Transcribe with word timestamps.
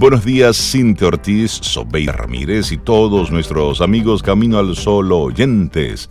Buenos 0.00 0.24
días, 0.24 0.56
Cintia 0.56 1.08
Ortiz, 1.08 1.50
Sobeida 1.50 2.12
Ramírez 2.12 2.72
y 2.72 2.78
todos 2.78 3.30
nuestros 3.30 3.82
amigos 3.82 4.22
Camino 4.22 4.58
al 4.58 4.74
Sol 4.74 5.12
oyentes. 5.12 6.08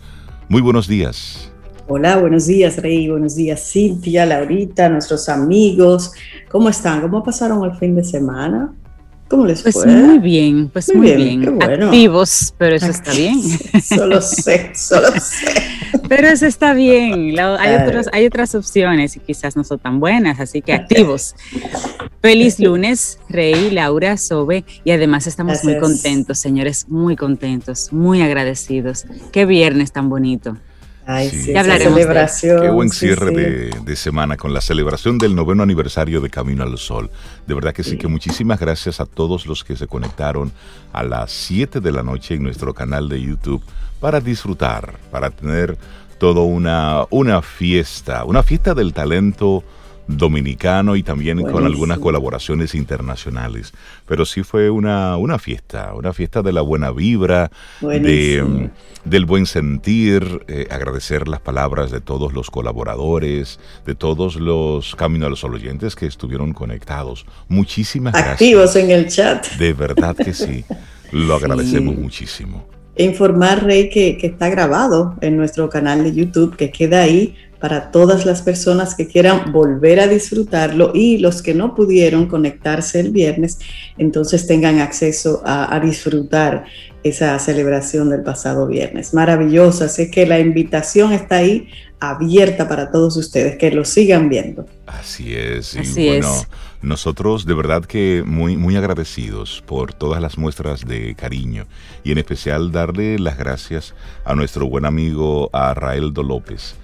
Muy 0.48 0.62
buenos 0.62 0.86
días. 0.86 1.52
Hola, 1.88 2.16
buenos 2.18 2.46
días, 2.46 2.76
Rey. 2.76 3.08
Buenos 3.08 3.34
días, 3.34 3.68
Cintia, 3.72 4.24
Laurita, 4.26 4.88
nuestros 4.88 5.28
amigos. 5.28 6.12
¿Cómo 6.48 6.68
están? 6.68 7.00
¿Cómo 7.00 7.24
pasaron 7.24 7.68
el 7.68 7.76
fin 7.78 7.96
de 7.96 8.04
semana? 8.04 8.72
¿Cómo 9.30 9.46
les 9.46 9.62
pues 9.62 9.76
fue? 9.76 9.86
Muy 9.86 10.18
bien, 10.18 10.68
pues 10.70 10.92
muy, 10.92 11.14
bien. 11.14 11.62
Activos, 11.62 12.52
pero 12.58 12.74
eso 12.74 12.88
está 12.88 13.12
bien. 13.12 13.40
solo 13.82 14.20
sé, 14.20 14.72
solo 14.74 15.08
sé. 15.20 15.54
Pero 16.08 16.26
eso 16.26 16.46
está 16.46 16.72
bien. 16.74 17.38
Hay, 17.38 17.74
otros, 17.76 18.08
hay 18.12 18.26
otras 18.26 18.56
opciones 18.56 19.14
y 19.14 19.20
quizás 19.20 19.56
no 19.56 19.62
son 19.62 19.78
tan 19.78 20.00
buenas, 20.00 20.40
así 20.40 20.60
que 20.60 20.72
activos. 20.72 21.36
Feliz 22.20 22.58
lunes, 22.58 23.18
Rey, 23.28 23.70
Laura, 23.70 24.16
Sobe, 24.16 24.64
y 24.82 24.90
además 24.90 25.28
estamos 25.28 25.62
muy 25.62 25.78
contentos, 25.78 26.38
señores, 26.38 26.86
muy 26.88 27.14
contentos, 27.14 27.92
muy 27.92 28.22
agradecidos. 28.22 29.06
Qué 29.30 29.46
viernes 29.46 29.92
tan 29.92 30.08
bonito. 30.08 30.56
Ay, 31.12 31.30
sí, 31.30 31.52
ya 31.52 31.60
hablaremos 31.60 31.98
celebración. 31.98 32.62
Qué 32.62 32.70
buen 32.70 32.90
cierre 32.90 33.30
De, 33.30 33.96
semana 33.96 34.36
con 34.36 34.54
la 34.54 34.60
celebración 34.60 35.18
del 35.18 35.34
noveno 35.34 35.62
aniversario 35.62 36.20
de 36.20 36.30
Camino 36.30 36.62
al 36.62 36.78
Sol. 36.78 37.10
De 37.46 37.54
verdad 37.54 37.72
que 37.72 37.82
sí, 37.82 37.98
que 37.98 38.06
muchísimas 38.06 38.60
gracias 38.60 39.00
a 39.00 39.06
todos 39.06 39.46
los 39.46 39.64
que 39.64 39.76
se 39.76 39.88
conectaron 39.88 40.52
a 40.92 41.02
las 41.02 41.32
7 41.32 41.80
de 41.80 41.92
la 41.92 42.02
noche 42.02 42.34
en 42.34 42.44
nuestro 42.44 42.72
canal 42.74 43.08
de 43.08 43.20
YouTube 43.20 43.62
para 43.98 44.20
disfrutar, 44.20 44.98
para 45.10 45.30
tener 45.30 45.76
toda 46.18 46.42
una, 46.42 47.04
una 47.10 47.42
fiesta, 47.42 48.24
una 48.24 48.42
fiesta 48.42 48.74
del 48.74 48.92
talento 48.92 49.64
dominicano 50.16 50.96
y 50.96 51.02
también 51.02 51.42
con 51.42 51.64
algunas 51.64 51.98
colaboraciones 51.98 52.74
internacionales. 52.74 53.72
Pero 54.06 54.24
sí 54.24 54.42
fue 54.42 54.70
una, 54.70 55.16
una 55.16 55.38
fiesta, 55.38 55.94
una 55.94 56.12
fiesta 56.12 56.42
de 56.42 56.52
la 56.52 56.62
buena 56.62 56.90
vibra, 56.90 57.50
de, 57.80 58.70
del 59.04 59.24
buen 59.24 59.46
sentir, 59.46 60.44
eh, 60.48 60.66
agradecer 60.70 61.28
las 61.28 61.40
palabras 61.40 61.90
de 61.90 62.00
todos 62.00 62.32
los 62.32 62.50
colaboradores, 62.50 63.60
de 63.86 63.94
todos 63.94 64.36
los 64.36 64.94
Camino 64.94 65.26
a 65.26 65.30
los 65.30 65.44
oyentes 65.44 65.96
que 65.96 66.06
estuvieron 66.06 66.52
conectados. 66.52 67.26
Muchísimas 67.48 68.12
gracias. 68.12 68.34
Activos 68.34 68.76
en 68.76 68.90
el 68.90 69.08
chat. 69.08 69.46
De 69.56 69.72
verdad 69.72 70.16
que 70.16 70.34
sí, 70.34 70.64
lo 71.12 71.34
agradecemos 71.34 71.96
muchísimo. 71.96 72.68
Informar, 72.96 73.64
Rey, 73.64 73.88
que, 73.88 74.18
que 74.18 74.26
está 74.26 74.50
grabado 74.50 75.14
en 75.22 75.36
nuestro 75.36 75.70
canal 75.70 76.04
de 76.04 76.12
YouTube, 76.12 76.56
que 76.56 76.70
queda 76.70 77.02
ahí 77.02 77.34
para 77.60 77.90
todas 77.90 78.24
las 78.24 78.40
personas 78.40 78.94
que 78.94 79.06
quieran 79.06 79.52
volver 79.52 80.00
a 80.00 80.08
disfrutarlo 80.08 80.92
y 80.94 81.18
los 81.18 81.42
que 81.42 81.54
no 81.54 81.74
pudieron 81.74 82.26
conectarse 82.26 83.00
el 83.00 83.10
viernes, 83.10 83.58
entonces 83.98 84.46
tengan 84.46 84.80
acceso 84.80 85.42
a, 85.44 85.78
disfrutar 85.80 86.64
esa 87.04 87.38
celebración 87.38 88.08
del 88.08 88.22
pasado 88.22 88.66
viernes. 88.66 89.14
Maravillosa, 89.14 89.88
sé 89.88 90.10
que 90.10 90.26
la 90.26 90.38
invitación 90.40 91.12
está 91.12 91.36
ahí 91.36 91.68
abierta 92.00 92.66
para 92.66 92.90
todos 92.90 93.16
ustedes, 93.16 93.56
que 93.58 93.70
lo 93.70 93.84
sigan 93.84 94.30
viendo. 94.30 94.66
Así 94.86 95.34
es. 95.34 95.76
Y 95.76 96.06
bueno, 96.06 96.32
nosotros 96.80 97.44
de 97.44 97.54
verdad 97.54 97.84
que 97.84 98.22
muy, 98.26 98.56
muy 98.56 98.76
agradecidos 98.76 99.62
por 99.66 99.92
todas 99.92 100.22
las 100.22 100.38
muestras 100.38 100.86
de 100.86 101.14
cariño 101.14 101.66
y 102.04 102.12
en 102.12 102.18
especial 102.18 102.72
darle 102.72 103.18
las 103.18 103.36
gracias 103.36 103.94
a 104.24 104.34
nuestro 104.34 104.66
buen 104.66 104.86
amigo 104.86 105.50
a 105.52 105.74
Raeldo 105.74 106.22
López 106.22 106.79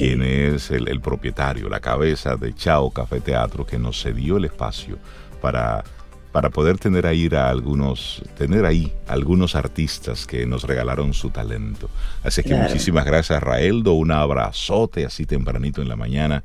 quien 0.00 0.22
es 0.22 0.70
el, 0.70 0.98
propietario, 1.02 1.68
la 1.68 1.80
cabeza 1.80 2.34
de 2.36 2.54
Chao 2.54 2.90
Café 2.90 3.20
Teatro, 3.20 3.66
que 3.66 3.78
nos 3.78 4.02
cedió 4.02 4.38
el 4.38 4.46
espacio 4.46 4.96
para, 5.42 5.84
para 6.32 6.48
poder 6.48 6.78
tener 6.78 7.06
ahí 7.06 7.28
a 7.34 7.50
algunos, 7.50 8.22
tener 8.38 8.64
ahí 8.64 8.94
algunos 9.06 9.54
artistas 9.54 10.26
que 10.26 10.46
nos 10.46 10.64
regalaron 10.64 11.12
su 11.12 11.28
talento. 11.28 11.90
Así 12.24 12.42
que 12.42 12.54
muchísimas 12.54 13.04
gracias, 13.04 13.42
Raeldo, 13.42 13.92
un 13.92 14.10
abrazote 14.10 15.04
así 15.04 15.26
tempranito 15.26 15.82
en 15.82 15.90
la 15.90 15.96
mañana 15.96 16.44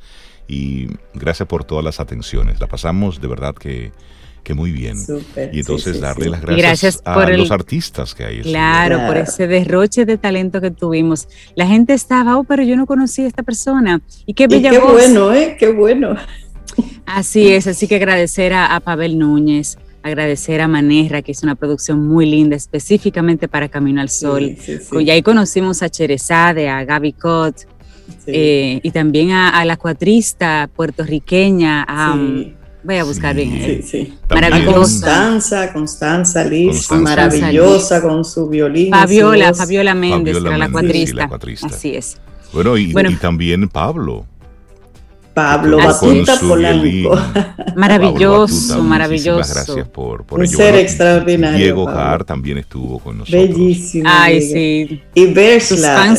y 0.49 0.89
gracias 1.13 1.47
por 1.47 1.63
todas 1.63 1.85
las 1.85 2.01
atenciones. 2.01 2.59
La 2.59 2.67
pasamos 2.67 3.21
de 3.21 3.27
verdad 3.29 3.55
que 3.55 3.93
que 4.45 4.53
muy 4.53 4.71
bien. 4.71 4.97
y 5.51 5.59
entonces 5.59 5.99
darle 5.99 6.29
las 6.29 6.41
gracias, 6.41 7.01
a 7.03 7.29
los 7.31 7.51
artistas 7.51 8.13
que 8.15 8.23
hay. 8.23 8.41
Claro, 8.41 9.05
por 9.07 9.17
ese 9.17 9.47
derroche 9.47 10.05
de 10.05 10.17
talento 10.17 10.61
que 10.61 10.71
tuvimos. 10.71 11.27
La 11.55 11.67
gente 11.67 11.93
estaba, 11.93 12.37
oh, 12.37 12.45
pero 12.45 12.63
yo 12.63 12.77
no 12.77 12.85
conocí 12.85 13.23
a 13.23 13.27
esta 13.27 13.43
persona. 13.43 14.01
Y 14.25 14.33
qué 14.33 14.47
bella 14.47 14.69
qué 14.69 14.79
bueno, 14.79 15.33
¿eh? 15.33 15.57
Qué 15.59 15.71
bueno. 15.71 16.15
Así 17.05 17.51
es, 17.51 17.67
así 17.67 17.87
que 17.87 17.95
agradecer 17.95 18.53
a, 18.53 18.79
Pavel 18.79 19.17
Núñez, 19.17 19.77
agradecer 20.03 20.61
a 20.61 20.67
Manerra, 20.67 21.21
que 21.21 21.31
hizo 21.31 21.45
una 21.45 21.55
producción 21.55 22.07
muy 22.07 22.25
linda, 22.25 22.55
específicamente 22.55 23.47
para 23.47 23.67
Camino 23.67 23.99
al 23.99 24.09
Sol. 24.09 24.55
y 24.99 25.09
ahí 25.09 25.21
conocimos 25.21 25.81
a 25.81 25.89
Cherezade, 25.89 26.69
a 26.69 26.83
Gaby 26.85 27.13
Cott, 27.13 27.55
eh, 28.27 28.79
y 28.83 28.91
también 28.91 29.31
a, 29.31 29.65
la 29.65 29.77
cuatrista 29.77 30.69
puertorriqueña, 30.75 31.83
a, 31.87 32.15
Voy 32.85 32.97
a 32.97 33.03
buscar 33.03 33.35
bien. 33.35 33.49
Sí, 33.65 33.81
sí. 33.81 34.13
Maravillosa. 34.29 34.75
Constanza, 34.75 35.73
Constanza 35.73 36.43
Liz, 36.43 36.91
maravillosa 36.91 37.99
con 37.99 38.23
su 38.23 38.47
violín. 38.47 38.91
Fabiola, 38.91 39.55
Fabiola 39.55 39.95
Méndez, 39.95 40.37
era 40.37 40.55
la, 40.55 40.69
cuatrista. 40.69 41.27
Así 41.63 41.95
es. 41.95 42.17
Bueno 42.53 42.77
y, 42.77 42.93
también 43.19 43.67
Pablo. 43.69 44.27
Pablo 45.33 45.77
Batuta 45.77 46.39
Polanco. 46.39 47.19
Maravilloso, 47.75 48.81
maravilloso. 48.81 49.53
gracias 49.53 49.87
por, 49.89 50.23
por 50.23 50.39
Un 50.39 50.47
ser 50.47 50.75
extraordinario. 50.75 51.57
Diego 51.57 51.89
Har 51.89 52.23
también 52.23 52.59
estuvo 52.59 52.99
con 52.99 53.17
nosotros. 53.17 53.49
Bellísimo. 53.49 54.07
Ay, 54.07 54.41
sí. 54.41 55.01
Y 55.13 55.25
Bersla. 55.25 56.15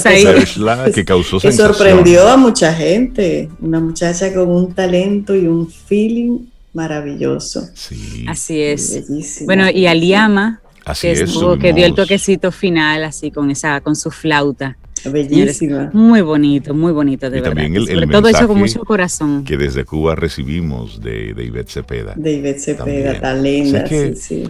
Que, 0.84 0.92
que 0.92 1.04
causó 1.04 1.38
Que 1.38 1.52
sorprendió 1.52 2.28
a 2.28 2.36
mucha 2.36 2.74
gente. 2.74 3.48
Una 3.60 3.80
muchacha 3.80 4.34
con 4.34 4.50
un 4.50 4.74
talento 4.74 5.34
y 5.34 5.46
un 5.46 5.70
feeling 5.70 6.40
maravilloso. 6.76 7.68
Sí. 7.74 8.24
Así 8.28 8.62
es. 8.62 9.02
Bueno, 9.46 9.68
y 9.70 9.86
Aliama, 9.86 10.60
que, 11.00 11.24
que 11.60 11.72
dio 11.72 11.86
el 11.86 11.94
toquecito 11.94 12.52
final 12.52 13.02
así 13.02 13.30
con 13.32 13.50
esa, 13.50 13.80
con 13.80 13.96
su 13.96 14.10
flauta. 14.10 14.76
Bellísima. 15.04 15.90
muy 15.92 16.20
bonito, 16.20 16.74
muy 16.74 16.92
bonito, 16.92 17.30
de 17.30 17.40
verdad. 17.40 17.54
También 17.54 17.76
el, 17.76 17.86
Sobre 17.86 18.06
todo 18.08 18.28
hecho 18.28 18.48
con 18.48 18.58
mucho 18.58 18.80
corazón. 18.84 19.44
Que 19.44 19.56
desde 19.56 19.84
Cuba 19.84 20.16
recibimos 20.16 21.00
de, 21.00 21.32
de 21.32 21.44
Ivette 21.44 21.70
Cepeda. 21.70 22.14
De 22.16 22.32
Ivette 22.32 22.58
Cepeda, 22.58 23.20
tan 23.20 23.42
linda, 23.42 23.86
sí, 23.86 24.16
sí. 24.16 24.44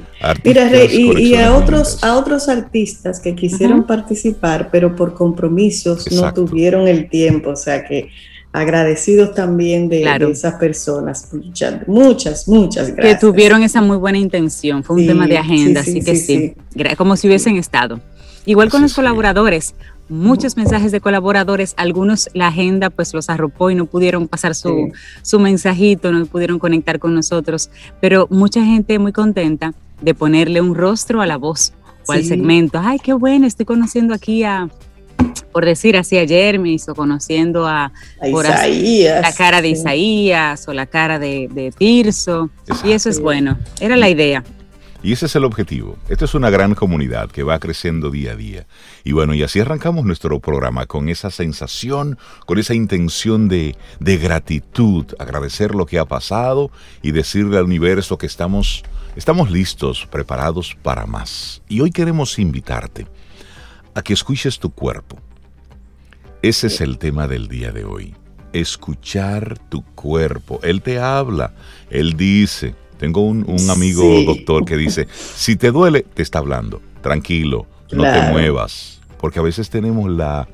Mira, 0.45 0.71
y, 0.87 1.35
a 1.35 1.55
otros, 1.55 2.03
a 2.03 2.17
otros 2.17 2.49
artistas 2.49 3.21
que 3.21 3.35
quisieron 3.35 3.87
participar, 3.87 4.71
pero 4.73 4.97
por 4.97 5.15
compromisos 5.15 6.11
no 6.13 6.33
tuvieron 6.33 6.89
el 6.89 7.11
tiempo, 7.11 7.51
o 7.51 7.57
sea 7.57 7.85
que 7.85 8.09
agradecidos 8.57 9.35
también 9.35 9.91
de, 9.91 10.03
esas 10.31 10.55
personas. 10.55 11.29
Muchas, 11.87 12.49
muchas, 12.49 12.95
gracias. 12.95 13.21
Que 13.21 13.21
tuvieron 13.21 13.63
esa 13.63 13.83
muy 13.83 13.99
buena 13.99 14.17
intención. 14.17 14.83
Fue 14.83 14.97
un 14.97 15.07
tema 15.07 15.27
de 15.27 15.37
agenda, 15.37 15.83
así 15.83 16.03
que 16.03 16.17
sí, 16.17 16.55
como 16.97 17.17
si 17.17 17.27
hubiesen 17.27 17.57
estado. 17.57 18.01
Igual 18.47 18.71
con 18.71 18.81
los 18.81 18.95
colaboradores, 18.95 19.75
muchos 20.09 20.57
mensajes 20.57 20.91
de 20.91 21.03
colaboradores, 21.03 21.75
algunos 21.77 22.31
la 22.33 22.47
agenda 22.47 22.89
pues 22.89 23.13
los 23.13 23.29
arropó 23.29 23.71
y 23.71 23.75
no 23.75 23.85
pudieron 23.85 24.27
pasar 24.27 24.55
su, 24.55 24.91
su 25.21 25.39
mensajito, 25.39 26.11
no 26.11 26.25
pudieron 26.25 26.59
conectar 26.59 26.99
con 26.99 27.15
nosotros, 27.15 27.69
pero 28.01 28.27
mucha 28.31 28.65
gente 28.65 28.99
muy 28.99 29.13
contenta 29.13 29.75
de 30.01 30.15
ponerle 30.15 30.63
un 30.63 30.75
rostro 30.75 31.21
a 31.21 31.27
la 31.27 31.37
voz 31.37 31.75
o 32.07 32.13
al 32.13 32.25
segmento. 32.25 32.81
Ay, 32.83 33.01
qué 33.01 33.13
bueno, 33.13 33.47
estoy 33.47 33.67
conociendo 33.67 34.15
aquí 34.15 34.45
a, 34.45 34.71
por 35.57 35.65
decir 35.65 35.97
así, 35.97 36.19
a 36.19 36.27
Jermis 36.27 36.87
o 36.87 36.95
conociendo 36.95 37.67
a, 37.67 37.91
la 38.21 39.33
cara 39.35 39.63
de 39.63 39.69
Isaías 39.69 40.69
o 40.69 40.75
la 40.75 40.85
cara 40.85 41.19
de, 41.19 41.49
de 41.51 41.73
Tirso. 41.73 42.51
Y 42.85 42.93
eso 42.93 43.09
es 43.09 43.19
bueno, 43.19 43.59
era 43.81 43.97
la 43.97 44.11
idea. 44.11 44.45
Y 45.03 45.13
ese 45.13 45.25
es 45.25 45.35
el 45.35 45.45
objetivo. 45.45 45.97
Esto 46.11 46.27
es 46.27 46.35
una 46.35 46.51
gran 46.51 46.75
comunidad 46.75 47.31
que 47.31 47.43
va 47.43 47.59
creciendo 47.59 48.11
día 48.11 48.33
a 48.33 48.37
día. 48.37 48.67
Y 49.03 49.13
bueno, 49.13 49.33
y 49.33 49.43
así 49.43 49.59
arrancamos 49.59 50.05
nuestro 50.05 50.41
programa 50.41 50.85
con 50.85 51.09
esa 51.09 51.31
sensación, 51.31 52.19
con 52.45 52.59
esa 52.59 52.75
intención 52.75 53.49
de, 53.49 53.77
de 53.99 54.19
gratitud, 54.19 55.07
agradecer 55.19 55.75
lo 55.75 55.87
que 55.87 55.99
ha 55.99 56.05
pasado 56.05 56.71
y 57.01 57.13
decirle 57.13 57.57
al 57.57 57.65
universo 57.65 58.19
que 58.19 58.27
estamos, 58.27 58.83
estamos 59.17 59.51
listos, 59.51 60.07
preparados 60.11 60.77
para 60.83 61.07
más. 61.07 61.63
Y 61.67 61.81
hoy 61.81 61.93
queremos 61.93 62.39
invitarte 62.39 63.07
a 63.95 64.03
que 64.03 64.13
escuches 64.13 64.59
tu 64.59 64.69
cuerpo. 64.69 65.17
Ese 66.43 66.69
es 66.69 66.81
el 66.81 66.99
tema 66.99 67.27
del 67.29 67.49
día 67.49 67.73
de 67.73 67.85
hoy. 67.85 68.15
Escuchar 68.53 69.59
tu 69.69 69.83
cuerpo. 69.95 70.61
Él 70.63 70.83
te 70.83 70.99
habla, 70.99 71.55
él 71.91 72.17
dice. 72.17 72.75
Tengo 72.99 73.21
un, 73.21 73.45
amigo 73.69 74.23
doctor 74.25 74.65
que 74.65 74.77
dice, 74.77 75.07
si 75.11 75.57
te 75.57 75.71
duele, 75.71 76.03
te 76.15 76.23
está 76.23 76.39
hablando. 76.39 76.81
Tranquilo, 77.03 77.67
no 77.93 78.05
te 78.05 78.23
muevas. 78.31 79.03
Porque 79.19 79.39
a 79.39 79.43
veces 79.43 79.69
tenemos 79.69 80.11
la, 80.11 80.49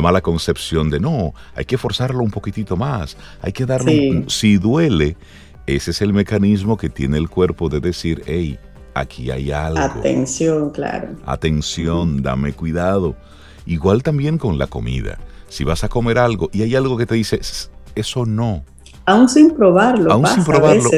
mala 0.00 0.20
concepción 0.20 0.88
de, 0.88 1.00
no, 1.00 1.34
hay 1.54 1.64
que 1.64 1.78
forzarlo 1.78 2.22
un 2.22 2.30
poquitito 2.30 2.76
más. 2.76 3.16
Hay 3.42 3.52
que 3.52 3.66
darle, 3.66 4.24
si 4.28 4.56
duele, 4.56 5.16
ese 5.66 5.90
es 5.90 6.00
el 6.00 6.12
mecanismo 6.12 6.76
que 6.76 6.90
tiene 6.90 7.18
el 7.18 7.28
cuerpo 7.28 7.68
de 7.68 7.80
decir, 7.80 8.22
hey, 8.26 8.58
aquí 8.94 9.30
hay 9.30 9.50
algo. 9.50 9.80
Atención, 9.80 10.70
claro. 10.70 11.08
Atención, 11.26 12.22
dame 12.22 12.52
cuidado. 12.52 13.16
Igual 13.70 14.02
también 14.02 14.36
con 14.36 14.58
la 14.58 14.66
comida. 14.66 15.16
Si 15.48 15.62
vas 15.62 15.84
a 15.84 15.88
comer 15.88 16.18
algo 16.18 16.50
y 16.52 16.62
hay 16.62 16.74
algo 16.74 16.96
que 16.96 17.06
te 17.06 17.14
dice, 17.14 17.40
eso 17.94 18.26
no. 18.26 18.64
Aún 19.06 19.28
sin 19.28 19.54
probarlo. 19.54 20.12
Aún 20.12 20.26
sin 20.26 20.42
probarlo. 20.42 20.90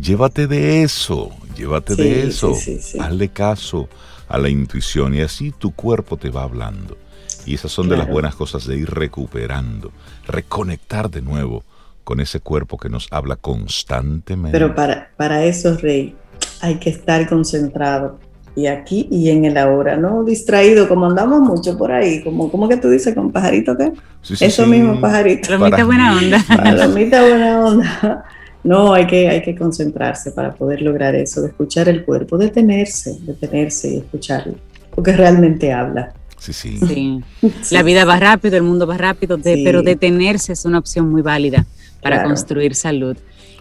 Llévate 0.00 0.46
de 0.46 0.82
eso, 0.82 1.28
llévate 1.54 1.96
de 1.96 2.28
eso. 2.28 2.54
Hazle 2.98 3.28
caso 3.28 3.90
a 4.26 4.38
la 4.38 4.48
intuición 4.48 5.14
y 5.14 5.20
así 5.20 5.52
tu 5.52 5.72
cuerpo 5.72 6.16
te 6.16 6.30
va 6.30 6.44
hablando. 6.44 6.96
Y 7.44 7.52
esas 7.56 7.72
son 7.72 7.90
de 7.90 7.98
las 7.98 8.08
buenas 8.08 8.34
cosas 8.34 8.66
de 8.66 8.78
ir 8.78 8.88
recuperando, 8.88 9.92
reconectar 10.26 11.10
de 11.10 11.20
nuevo 11.20 11.62
con 12.04 12.20
ese 12.20 12.40
cuerpo 12.40 12.78
que 12.78 12.88
nos 12.88 13.06
habla 13.10 13.36
constantemente. 13.36 14.58
Pero 14.58 14.74
para, 14.74 15.10
para 15.18 15.44
eso, 15.44 15.76
Rey, 15.76 16.16
hay 16.62 16.76
que 16.76 16.88
estar 16.88 17.28
concentrado 17.28 18.18
y 18.56 18.66
aquí 18.66 19.08
y 19.10 19.30
en 19.30 19.44
el 19.44 19.56
ahora, 19.56 19.96
no 19.96 20.24
distraído 20.24 20.88
como 20.88 21.06
andamos 21.06 21.40
mucho 21.40 21.76
por 21.76 21.90
ahí, 21.90 22.22
como, 22.22 22.50
como 22.50 22.68
que 22.68 22.76
tú 22.76 22.88
dices 22.88 23.14
con 23.14 23.32
pajarito, 23.32 23.76
¿qué? 23.76 23.92
Eso 24.40 24.66
mismo, 24.66 25.00
pajarito. 25.00 25.48
Palomita 25.48 25.84
buena 25.84 26.16
onda. 26.16 26.44
Palomita 26.48 27.22
buena 27.22 27.64
onda. 27.64 28.24
No, 28.62 28.94
hay 28.94 29.06
que, 29.06 29.28
hay 29.28 29.42
que 29.42 29.54
concentrarse 29.54 30.32
para 30.32 30.54
poder 30.54 30.80
lograr 30.80 31.14
eso, 31.14 31.42
de 31.42 31.48
escuchar 31.48 31.88
el 31.88 32.04
cuerpo, 32.04 32.38
detenerse, 32.38 33.18
detenerse 33.20 33.88
y 33.88 33.96
escucharlo, 33.98 34.54
porque 34.94 35.12
realmente 35.12 35.70
habla. 35.70 36.14
Sí, 36.38 36.52
sí. 36.52 37.20
La 37.70 37.82
vida 37.82 38.04
va 38.04 38.18
rápido, 38.18 38.56
el 38.56 38.62
mundo 38.62 38.86
va 38.86 38.96
rápido, 38.96 39.38
pero 39.42 39.82
detenerse 39.82 40.52
es 40.52 40.64
una 40.64 40.78
opción 40.78 41.10
muy 41.10 41.22
válida 41.22 41.66
para 42.02 42.22
construir 42.22 42.74
salud. 42.74 43.16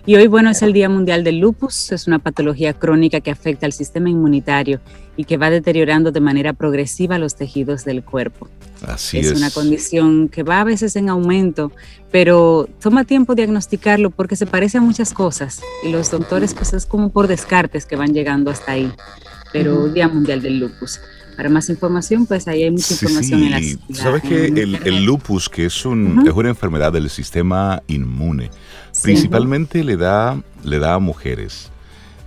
Y 0.05 0.15
hoy, 0.15 0.27
bueno, 0.27 0.49
es 0.49 0.61
el 0.61 0.73
Día 0.73 0.89
Mundial 0.89 1.23
del 1.23 1.39
Lupus. 1.39 1.93
Es 1.93 2.07
una 2.07 2.19
patología 2.19 2.73
crónica 2.73 3.21
que 3.21 3.31
afecta 3.31 3.65
al 3.65 3.71
sistema 3.71 4.09
inmunitario 4.09 4.81
y 5.15 5.23
que 5.23 5.37
va 5.37 5.49
deteriorando 5.49 6.11
de 6.11 6.19
manera 6.19 6.51
progresiva 6.51 7.17
los 7.17 7.35
tejidos 7.35 7.85
del 7.85 8.03
cuerpo. 8.03 8.49
Así 8.85 9.19
es. 9.19 9.27
Es 9.27 9.37
una 9.37 9.49
condición 9.49 10.27
que 10.27 10.43
va 10.43 10.59
a 10.59 10.63
veces 10.65 10.97
en 10.97 11.09
aumento, 11.09 11.71
pero 12.11 12.67
toma 12.81 13.05
tiempo 13.05 13.33
diagnosticarlo 13.33 14.09
porque 14.09 14.35
se 14.35 14.45
parece 14.45 14.77
a 14.77 14.81
muchas 14.81 15.13
cosas 15.13 15.61
y 15.83 15.91
los 15.91 16.11
doctores 16.11 16.53
pues 16.53 16.73
es 16.73 16.85
como 16.85 17.09
por 17.09 17.27
descartes 17.27 17.85
que 17.85 17.95
van 17.95 18.13
llegando 18.13 18.51
hasta 18.51 18.73
ahí. 18.73 18.91
Pero 19.53 19.87
Día 19.87 20.09
Mundial 20.09 20.41
del 20.41 20.59
Lupus. 20.59 20.99
Para 21.37 21.49
más 21.49 21.69
información, 21.69 22.25
pues 22.25 22.47
ahí 22.47 22.63
hay 22.63 22.71
mucha 22.71 22.93
información 22.93 23.43
en 23.43 23.51
las. 23.51 23.77
Sabes 23.93 24.21
que 24.21 24.47
el, 24.47 25.05
lupus, 25.05 25.49
que 25.49 25.65
es, 25.65 25.85
un, 25.85 26.27
es 26.27 26.33
una 26.33 26.49
enfermedad 26.49 26.91
del 26.91 27.09
sistema 27.09 27.81
inmune, 27.87 28.51
principalmente 29.01 29.83
le 29.83 29.97
da, 29.97 30.41
le 30.63 30.79
da 30.79 30.95
a 30.95 30.99
mujeres. 30.99 31.71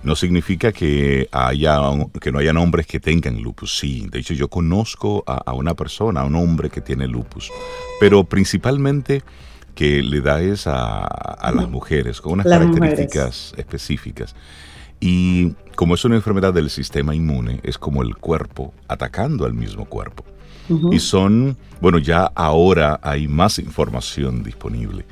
No 0.03 0.15
significa 0.15 0.71
que, 0.71 1.27
haya, 1.31 1.79
que 2.21 2.31
no 2.31 2.39
hayan 2.39 2.57
hombres 2.57 2.87
que 2.87 2.99
tengan 2.99 3.41
lupus. 3.41 3.77
Sí, 3.77 4.07
de 4.09 4.19
hecho 4.19 4.33
yo 4.33 4.47
conozco 4.47 5.23
a, 5.25 5.53
una 5.53 5.73
persona, 5.73 6.21
a 6.21 6.25
un 6.25 6.35
hombre 6.35 6.69
que 6.69 6.81
tiene 6.81 7.07
lupus, 7.07 7.51
pero 7.99 8.23
principalmente 8.23 9.23
que 9.75 10.01
le 10.01 10.21
da 10.21 10.41
es 10.41 10.65
a, 10.65 11.51
las 11.53 11.69
mujeres 11.69 12.21
con 12.21 12.33
unas 12.33 12.47
características 12.47 13.53
específicas. 13.57 14.35
Y 14.99 15.53
como 15.75 15.93
es 15.93 16.03
una 16.05 16.15
enfermedad 16.15 16.53
del 16.53 16.69
sistema 16.69 17.13
inmune, 17.13 17.59
es 17.63 17.77
como 17.77 18.01
el 18.01 18.15
cuerpo 18.15 18.73
atacando 18.87 19.45
al 19.45 19.53
mismo 19.53 19.85
cuerpo. 19.85 20.25
Y 20.91 20.99
son, 20.99 21.55
bueno, 21.79 21.97
ya 21.97 22.29
ahora 22.35 22.99
hay 23.01 23.27
más 23.27 23.57
información 23.59 24.43
disponible, 24.43 25.05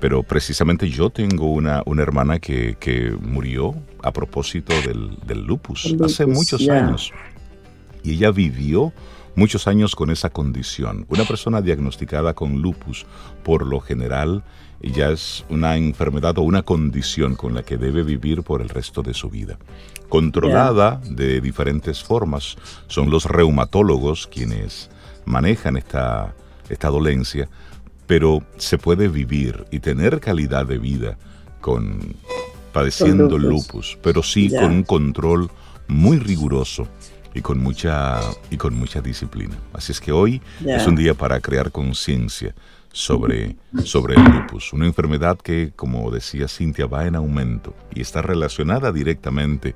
pero 0.00 0.22
precisamente 0.22 0.88
yo 0.88 1.10
tengo 1.10 1.52
una, 1.52 1.82
una 1.86 2.02
hermana 2.02 2.38
que, 2.38 2.76
que, 2.78 3.10
murió 3.20 3.74
a 4.02 4.12
propósito 4.12 4.74
del, 4.82 5.46
lupus, 5.46 5.94
hace 6.04 6.26
muchos 6.26 6.68
años. 6.68 7.12
Y 8.02 8.12
ella 8.14 8.30
vivió 8.30 8.92
muchos 9.34 9.66
años 9.66 9.94
con 9.94 10.10
esa 10.10 10.30
condición. 10.30 11.06
Una 11.08 11.24
persona 11.24 11.60
diagnosticada 11.60 12.34
con 12.34 12.62
lupus, 12.62 13.06
por 13.42 13.66
lo 13.66 13.80
general, 13.80 14.44
ya 14.82 15.10
es 15.10 15.44
una 15.48 15.76
enfermedad 15.76 16.38
o 16.38 16.42
una 16.42 16.62
condición 16.62 17.34
con 17.34 17.54
la 17.54 17.62
que 17.62 17.76
debe 17.76 18.02
vivir 18.02 18.42
por 18.42 18.62
el 18.62 18.68
resto 18.68 19.02
de 19.02 19.14
su 19.14 19.30
vida. 19.30 19.58
Controlada 20.08 21.00
de 21.08 21.40
diferentes 21.40 22.02
formas, 22.02 22.56
son 22.86 23.10
los 23.10 23.24
reumatólogos 23.24 24.26
quienes 24.26 24.90
manejan 25.24 25.76
esta, 25.76 26.34
esta 26.68 26.88
dolencia, 26.88 27.48
pero 28.06 28.42
se 28.56 28.78
puede 28.78 29.08
vivir 29.08 29.64
y 29.70 29.80
tener 29.80 30.20
calidad 30.20 30.66
de 30.66 30.78
vida 30.78 31.18
con 31.60 32.14
padeciendo 32.72 33.38
lupus. 33.38 33.98
pero 34.02 34.22
sí 34.22 34.50
con 34.50 34.70
un 34.70 34.82
control 34.82 35.50
muy 35.88 36.18
riguroso 36.18 36.86
y 37.34 37.40
con 37.40 37.58
mucha 37.58 38.20
y 38.50 38.56
con 38.56 38.74
mucha 38.74 39.00
disciplina. 39.00 39.56
Así 39.72 39.92
es 39.92 40.00
que 40.00 40.12
hoy 40.12 40.40
es 40.64 40.86
un 40.86 40.96
día 40.96 41.14
para 41.14 41.40
crear 41.40 41.70
conciencia 41.70 42.54
sobre, 42.92 43.56
sobre 43.84 44.14
el 44.14 44.24
lupus, 44.24 44.72
una 44.72 44.86
enfermedad 44.86 45.38
que, 45.38 45.72
como 45.76 46.10
decía 46.10 46.48
Cintia, 46.48 46.86
va 46.86 47.06
en 47.06 47.14
aumento 47.14 47.74
y 47.94 48.00
está 48.00 48.22
relacionada 48.22 48.90
directamente 48.90 49.74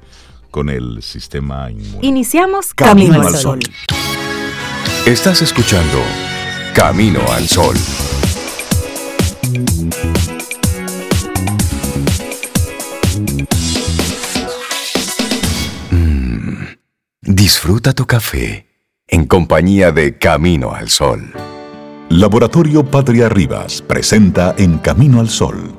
con 0.51 0.71
el 0.71 1.03
sistema 1.03 1.71
inmune. 1.71 1.99
Iniciamos 2.01 2.73
Camino, 2.75 3.21
al 3.21 3.35
Sol. 3.37 3.61
Estás 5.07 5.43
escuchando 5.43 6.03
Camino 6.75 7.21
al 7.31 7.47
Sol. 7.47 7.77
Mm, 15.91 16.65
disfruta 17.23 17.93
tu 17.93 18.07
café 18.07 18.67
en 19.09 19.27
compañía 19.27 19.93
de 19.93 20.19
Camino 20.19 20.73
al 20.73 20.89
Sol. 20.89 21.33
Laboratorio 22.09 22.85
Patria 22.85 23.29
Rivas 23.29 23.83
presenta 23.83 24.55
En 24.59 24.79
Camino 24.79 25.21
al 25.21 25.29
Sol, 25.29 25.73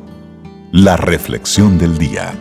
la 0.71 0.97
reflexión 0.97 1.77
del 1.77 1.97
día. 1.97 2.33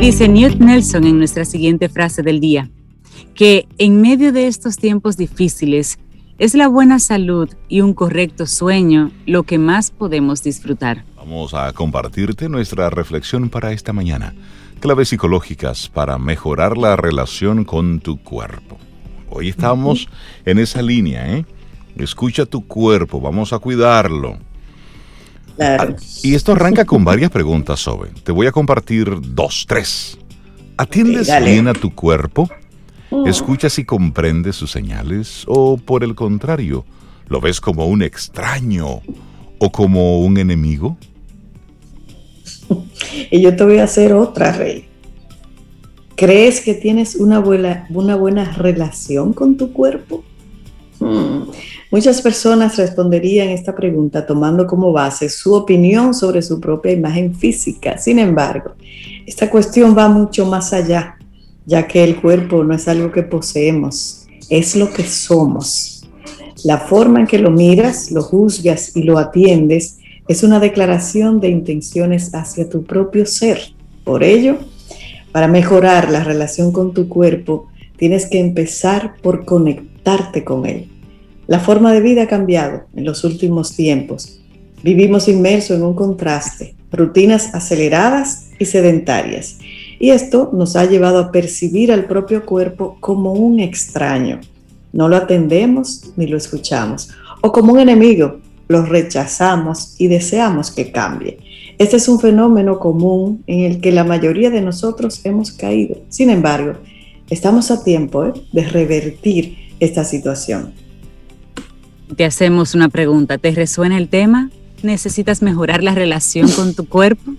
Dice 0.00 0.28
Newt 0.28 0.60
Nelson 0.60 1.04
en 1.04 1.18
nuestra 1.18 1.44
siguiente 1.44 1.88
frase 1.88 2.22
del 2.22 2.38
día, 2.38 2.70
que 3.34 3.66
en 3.78 4.00
medio 4.00 4.32
de 4.32 4.46
estos 4.46 4.76
tiempos 4.76 5.16
difíciles 5.16 5.98
es 6.38 6.54
la 6.54 6.68
buena 6.68 7.00
salud 7.00 7.48
y 7.68 7.80
un 7.80 7.94
correcto 7.94 8.46
sueño 8.46 9.10
lo 9.26 9.42
que 9.42 9.58
más 9.58 9.90
podemos 9.90 10.44
disfrutar. 10.44 11.04
Vamos 11.16 11.52
a 11.52 11.72
compartirte 11.72 12.48
nuestra 12.48 12.90
reflexión 12.90 13.50
para 13.50 13.72
esta 13.72 13.92
mañana. 13.92 14.34
Claves 14.78 15.08
psicológicas 15.08 15.88
para 15.88 16.16
mejorar 16.16 16.78
la 16.78 16.94
relación 16.94 17.64
con 17.64 17.98
tu 17.98 18.22
cuerpo. 18.22 18.78
Hoy 19.28 19.48
estamos 19.48 20.08
en 20.44 20.60
esa 20.60 20.80
línea, 20.80 21.36
¿eh? 21.36 21.44
Escucha 21.96 22.46
tu 22.46 22.64
cuerpo, 22.68 23.20
vamos 23.20 23.52
a 23.52 23.58
cuidarlo. 23.58 24.38
Claro. 25.58 25.96
Ah, 25.98 26.02
y 26.22 26.34
esto 26.34 26.52
arranca 26.52 26.84
con 26.84 27.04
varias 27.04 27.30
preguntas, 27.30 27.80
Sobe. 27.80 28.10
Te 28.22 28.30
voy 28.30 28.46
a 28.46 28.52
compartir 28.52 29.10
dos, 29.20 29.66
tres. 29.68 30.16
¿Atiendes 30.76 31.28
bien 31.44 31.66
a 31.66 31.72
tu 31.72 31.92
cuerpo? 31.92 32.48
Mm. 33.10 33.26
¿Escuchas 33.26 33.76
y 33.80 33.84
comprendes 33.84 34.54
sus 34.54 34.70
señales? 34.70 35.42
¿O 35.48 35.76
por 35.76 36.04
el 36.04 36.14
contrario, 36.14 36.84
lo 37.26 37.40
ves 37.40 37.60
como 37.60 37.86
un 37.86 38.02
extraño 38.02 39.02
o 39.58 39.72
como 39.72 40.20
un 40.20 40.38
enemigo? 40.38 40.96
y 43.30 43.40
yo 43.40 43.56
te 43.56 43.64
voy 43.64 43.78
a 43.78 43.84
hacer 43.84 44.12
otra, 44.12 44.52
Rey. 44.52 44.86
¿Crees 46.14 46.60
que 46.60 46.74
tienes 46.74 47.16
una 47.16 47.40
buena, 47.40 47.86
una 47.90 48.14
buena 48.14 48.52
relación 48.52 49.32
con 49.32 49.56
tu 49.56 49.72
cuerpo? 49.72 50.24
Hmm. 51.00 51.50
Muchas 51.90 52.20
personas 52.20 52.76
responderían 52.76 53.48
esta 53.48 53.74
pregunta 53.74 54.26
tomando 54.26 54.66
como 54.66 54.92
base 54.92 55.28
su 55.28 55.54
opinión 55.54 56.12
sobre 56.12 56.42
su 56.42 56.60
propia 56.60 56.92
imagen 56.92 57.34
física. 57.34 57.98
Sin 57.98 58.18
embargo, 58.18 58.72
esta 59.26 59.48
cuestión 59.48 59.96
va 59.96 60.08
mucho 60.08 60.44
más 60.44 60.72
allá, 60.72 61.16
ya 61.66 61.86
que 61.86 62.04
el 62.04 62.20
cuerpo 62.20 62.64
no 62.64 62.74
es 62.74 62.88
algo 62.88 63.12
que 63.12 63.22
poseemos, 63.22 64.26
es 64.50 64.76
lo 64.76 64.92
que 64.92 65.04
somos. 65.04 66.06
La 66.64 66.78
forma 66.78 67.20
en 67.20 67.26
que 67.26 67.38
lo 67.38 67.50
miras, 67.50 68.10
lo 68.10 68.22
juzgas 68.22 68.96
y 68.96 69.02
lo 69.04 69.18
atiendes 69.18 69.98
es 70.26 70.42
una 70.42 70.60
declaración 70.60 71.40
de 71.40 71.48
intenciones 71.48 72.34
hacia 72.34 72.68
tu 72.68 72.84
propio 72.84 73.24
ser. 73.24 73.60
Por 74.04 74.24
ello, 74.24 74.58
para 75.32 75.48
mejorar 75.48 76.10
la 76.10 76.24
relación 76.24 76.72
con 76.72 76.92
tu 76.92 77.08
cuerpo, 77.08 77.68
tienes 77.96 78.26
que 78.26 78.40
empezar 78.40 79.16
por 79.22 79.44
conectarte 80.08 80.44
con 80.44 80.66
él. 80.66 80.88
La 81.46 81.60
forma 81.60 81.92
de 81.92 82.00
vida 82.00 82.22
ha 82.22 82.26
cambiado 82.26 82.82
en 82.94 83.04
los 83.04 83.24
últimos 83.24 83.74
tiempos. 83.74 84.40
Vivimos 84.82 85.28
inmersos 85.28 85.76
en 85.76 85.82
un 85.82 85.94
contraste, 85.94 86.74
rutinas 86.92 87.54
aceleradas 87.54 88.50
y 88.58 88.64
sedentarias. 88.64 89.58
Y 89.98 90.10
esto 90.10 90.50
nos 90.52 90.76
ha 90.76 90.84
llevado 90.84 91.18
a 91.18 91.32
percibir 91.32 91.90
al 91.90 92.04
propio 92.04 92.44
cuerpo 92.44 92.96
como 93.00 93.32
un 93.32 93.60
extraño. 93.60 94.40
No 94.92 95.08
lo 95.08 95.16
atendemos 95.16 96.12
ni 96.16 96.26
lo 96.26 96.36
escuchamos. 96.36 97.10
O 97.42 97.50
como 97.50 97.72
un 97.72 97.80
enemigo, 97.80 98.38
lo 98.68 98.84
rechazamos 98.84 99.94
y 99.98 100.08
deseamos 100.08 100.70
que 100.70 100.92
cambie. 100.92 101.38
Este 101.78 101.96
es 101.96 102.08
un 102.08 102.20
fenómeno 102.20 102.78
común 102.78 103.42
en 103.46 103.60
el 103.60 103.80
que 103.80 103.92
la 103.92 104.04
mayoría 104.04 104.50
de 104.50 104.60
nosotros 104.60 105.20
hemos 105.24 105.52
caído. 105.52 105.96
Sin 106.08 106.30
embargo, 106.30 106.74
estamos 107.30 107.70
a 107.70 107.82
tiempo 107.82 108.24
¿eh? 108.26 108.32
de 108.52 108.64
revertir 108.64 109.67
esta 109.80 110.04
situación. 110.04 110.72
Te 112.16 112.24
hacemos 112.24 112.74
una 112.74 112.88
pregunta. 112.88 113.38
¿Te 113.38 113.50
resuena 113.50 113.98
el 113.98 114.08
tema? 114.08 114.50
¿Necesitas 114.82 115.42
mejorar 115.42 115.82
la 115.82 115.94
relación 115.94 116.50
con 116.50 116.74
tu 116.74 116.88
cuerpo? 116.88 117.34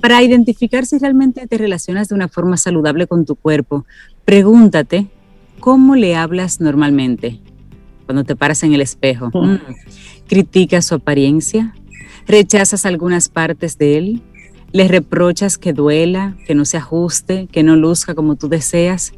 Para 0.00 0.22
identificar 0.22 0.84
si 0.84 0.98
realmente 0.98 1.46
te 1.46 1.58
relacionas 1.58 2.08
de 2.08 2.14
una 2.14 2.28
forma 2.28 2.56
saludable 2.56 3.06
con 3.06 3.24
tu 3.24 3.34
cuerpo, 3.34 3.86
pregúntate 4.24 5.06
cómo 5.60 5.96
le 5.96 6.16
hablas 6.16 6.60
normalmente 6.60 7.40
cuando 8.04 8.24
te 8.24 8.36
paras 8.36 8.62
en 8.62 8.74
el 8.74 8.80
espejo. 8.80 9.30
Mm. 9.32 9.58
¿Criticas 10.28 10.86
su 10.86 10.96
apariencia? 10.96 11.74
¿Rechazas 12.26 12.84
algunas 12.84 13.28
partes 13.28 13.78
de 13.78 13.98
él? 13.98 14.22
¿Le 14.72 14.88
reprochas 14.88 15.56
que 15.56 15.72
duela, 15.72 16.36
que 16.46 16.54
no 16.54 16.64
se 16.64 16.76
ajuste, 16.76 17.48
que 17.50 17.62
no 17.62 17.76
luzca 17.76 18.14
como 18.14 18.34
tú 18.34 18.48
deseas? 18.48 19.12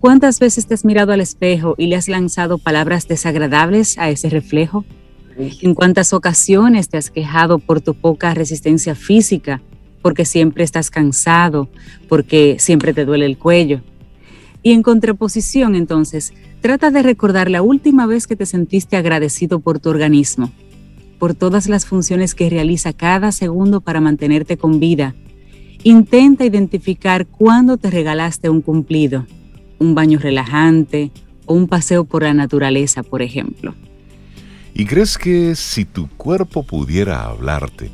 ¿Cuántas 0.00 0.38
veces 0.38 0.66
te 0.66 0.74
has 0.74 0.84
mirado 0.84 1.12
al 1.12 1.20
espejo 1.20 1.74
y 1.76 1.88
le 1.88 1.96
has 1.96 2.06
lanzado 2.06 2.58
palabras 2.58 3.08
desagradables 3.08 3.98
a 3.98 4.10
ese 4.10 4.30
reflejo? 4.30 4.84
¿En 5.36 5.74
cuántas 5.74 6.12
ocasiones 6.12 6.88
te 6.88 6.98
has 6.98 7.10
quejado 7.10 7.58
por 7.58 7.80
tu 7.80 7.94
poca 7.94 8.32
resistencia 8.32 8.94
física, 8.94 9.60
porque 10.00 10.24
siempre 10.24 10.62
estás 10.62 10.90
cansado, 10.90 11.68
porque 12.08 12.58
siempre 12.60 12.94
te 12.94 13.04
duele 13.04 13.26
el 13.26 13.38
cuello? 13.38 13.82
Y 14.62 14.70
en 14.70 14.84
contraposición, 14.84 15.74
entonces, 15.74 16.32
trata 16.60 16.92
de 16.92 17.02
recordar 17.02 17.50
la 17.50 17.62
última 17.62 18.06
vez 18.06 18.28
que 18.28 18.36
te 18.36 18.46
sentiste 18.46 18.96
agradecido 18.96 19.58
por 19.58 19.80
tu 19.80 19.88
organismo, 19.90 20.52
por 21.18 21.34
todas 21.34 21.68
las 21.68 21.86
funciones 21.86 22.36
que 22.36 22.50
realiza 22.50 22.92
cada 22.92 23.32
segundo 23.32 23.80
para 23.80 24.00
mantenerte 24.00 24.56
con 24.58 24.78
vida. 24.78 25.16
Intenta 25.82 26.44
identificar 26.44 27.26
cuándo 27.26 27.78
te 27.78 27.90
regalaste 27.90 28.48
un 28.48 28.60
cumplido, 28.60 29.26
un 29.78 29.94
baño 29.94 30.18
relajante 30.18 31.10
o 31.46 31.54
un 31.54 31.68
paseo 31.68 32.04
por 32.04 32.22
la 32.22 32.34
naturaleza, 32.34 33.02
por 33.02 33.22
ejemplo. 33.22 33.74
¿Y 34.74 34.84
crees 34.84 35.18
que 35.18 35.56
si 35.56 35.84
tu 35.84 36.08
cuerpo 36.08 36.62
pudiera 36.62 37.24
hablarte, 37.24 37.90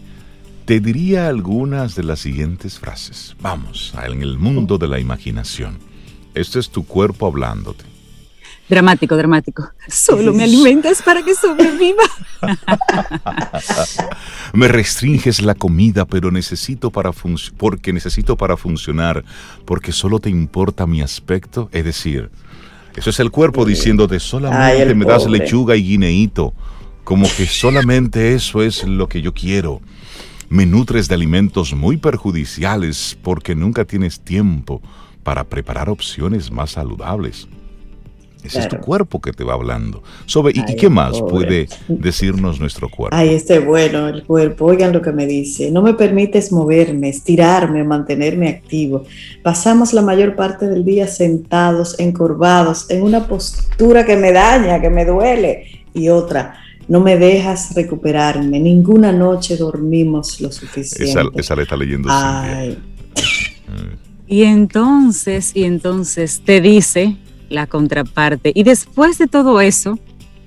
te 0.64 0.80
diría 0.80 1.28
algunas 1.28 1.94
de 1.94 2.04
las 2.04 2.20
siguientes 2.20 2.78
frases? 2.78 3.36
Vamos, 3.40 3.94
en 4.06 4.22
el 4.22 4.38
mundo 4.38 4.76
de 4.76 4.88
la 4.88 5.00
imaginación. 5.00 5.78
Este 6.34 6.58
es 6.58 6.70
tu 6.70 6.84
cuerpo 6.84 7.26
hablándote. 7.26 7.93
Dramático, 8.68 9.16
dramático. 9.16 9.70
Solo 9.88 10.32
me 10.32 10.44
alimentas 10.44 11.02
para 11.02 11.22
que 11.22 11.34
sobreviva. 11.34 12.02
me 14.54 14.68
restringes 14.68 15.42
la 15.42 15.54
comida, 15.54 16.06
pero 16.06 16.30
necesito 16.30 16.90
para 16.90 17.10
porque 17.58 17.92
necesito 17.92 18.36
para 18.36 18.56
funcionar, 18.56 19.22
porque 19.66 19.92
solo 19.92 20.18
te 20.18 20.30
importa 20.30 20.86
mi 20.86 21.02
aspecto, 21.02 21.68
es 21.72 21.84
decir, 21.84 22.30
eso 22.96 23.10
es 23.10 23.20
el 23.20 23.30
cuerpo 23.30 23.66
diciéndote 23.66 24.18
solamente 24.18 24.94
me 24.94 25.04
das 25.04 25.26
lechuga 25.26 25.76
y 25.76 25.82
guineíto, 25.82 26.54
como 27.02 27.28
que 27.36 27.46
solamente 27.46 28.34
eso 28.34 28.62
es 28.62 28.84
lo 28.84 29.08
que 29.08 29.20
yo 29.20 29.34
quiero. 29.34 29.82
Me 30.48 30.64
nutres 30.64 31.08
de 31.08 31.16
alimentos 31.16 31.74
muy 31.74 31.98
perjudiciales 31.98 33.18
porque 33.22 33.54
nunca 33.54 33.84
tienes 33.84 34.20
tiempo 34.20 34.80
para 35.22 35.44
preparar 35.44 35.90
opciones 35.90 36.50
más 36.50 36.72
saludables. 36.72 37.48
Ese 38.44 38.60
es 38.60 38.68
tu 38.68 38.76
cuerpo 38.76 39.20
que 39.22 39.32
te 39.32 39.42
va 39.42 39.54
hablando. 39.54 40.02
Sobe, 40.26 40.52
¿y, 40.54 40.76
qué 40.76 40.90
más 40.90 41.20
puede 41.22 41.66
decirnos 41.88 42.60
nuestro 42.60 42.90
cuerpo? 42.90 43.16
Ay, 43.16 43.30
este 43.30 43.58
bueno, 43.58 44.08
el 44.08 44.22
cuerpo. 44.22 44.66
Oigan 44.66 44.92
lo 44.92 45.00
que 45.00 45.12
me 45.12 45.26
dice. 45.26 45.70
No 45.70 45.80
me 45.80 45.94
permites 45.94 46.52
moverme, 46.52 47.08
estirarme, 47.08 47.82
mantenerme 47.84 48.50
activo. 48.50 49.04
Pasamos 49.42 49.94
la 49.94 50.02
mayor 50.02 50.36
parte 50.36 50.68
del 50.68 50.84
día 50.84 51.06
sentados, 51.06 51.98
encorvados, 51.98 52.90
en 52.90 53.02
una 53.02 53.26
postura 53.26 54.04
que 54.04 54.16
me 54.16 54.30
daña, 54.30 54.78
que 54.78 54.90
me 54.90 55.06
duele. 55.06 55.84
Y 55.94 56.10
otra, 56.10 56.54
no 56.86 57.00
me 57.00 57.16
dejas 57.16 57.74
recuperarme. 57.74 58.60
Ninguna 58.60 59.10
noche 59.10 59.56
dormimos 59.56 60.40
lo 60.42 60.52
suficiente. 60.52 61.10
Esa, 61.10 61.22
esa 61.34 61.56
le 61.56 61.62
está 61.62 61.76
leyendo. 61.76 62.08
Ay. 62.10 62.78
Y 64.26 64.44
entonces, 64.44 65.52
y 65.54 65.64
entonces 65.64 66.40
te 66.44 66.62
dice 66.62 67.18
la 67.54 67.66
contraparte. 67.66 68.52
Y 68.54 68.64
después 68.64 69.18
de 69.18 69.26
todo 69.26 69.60
eso, 69.60 69.98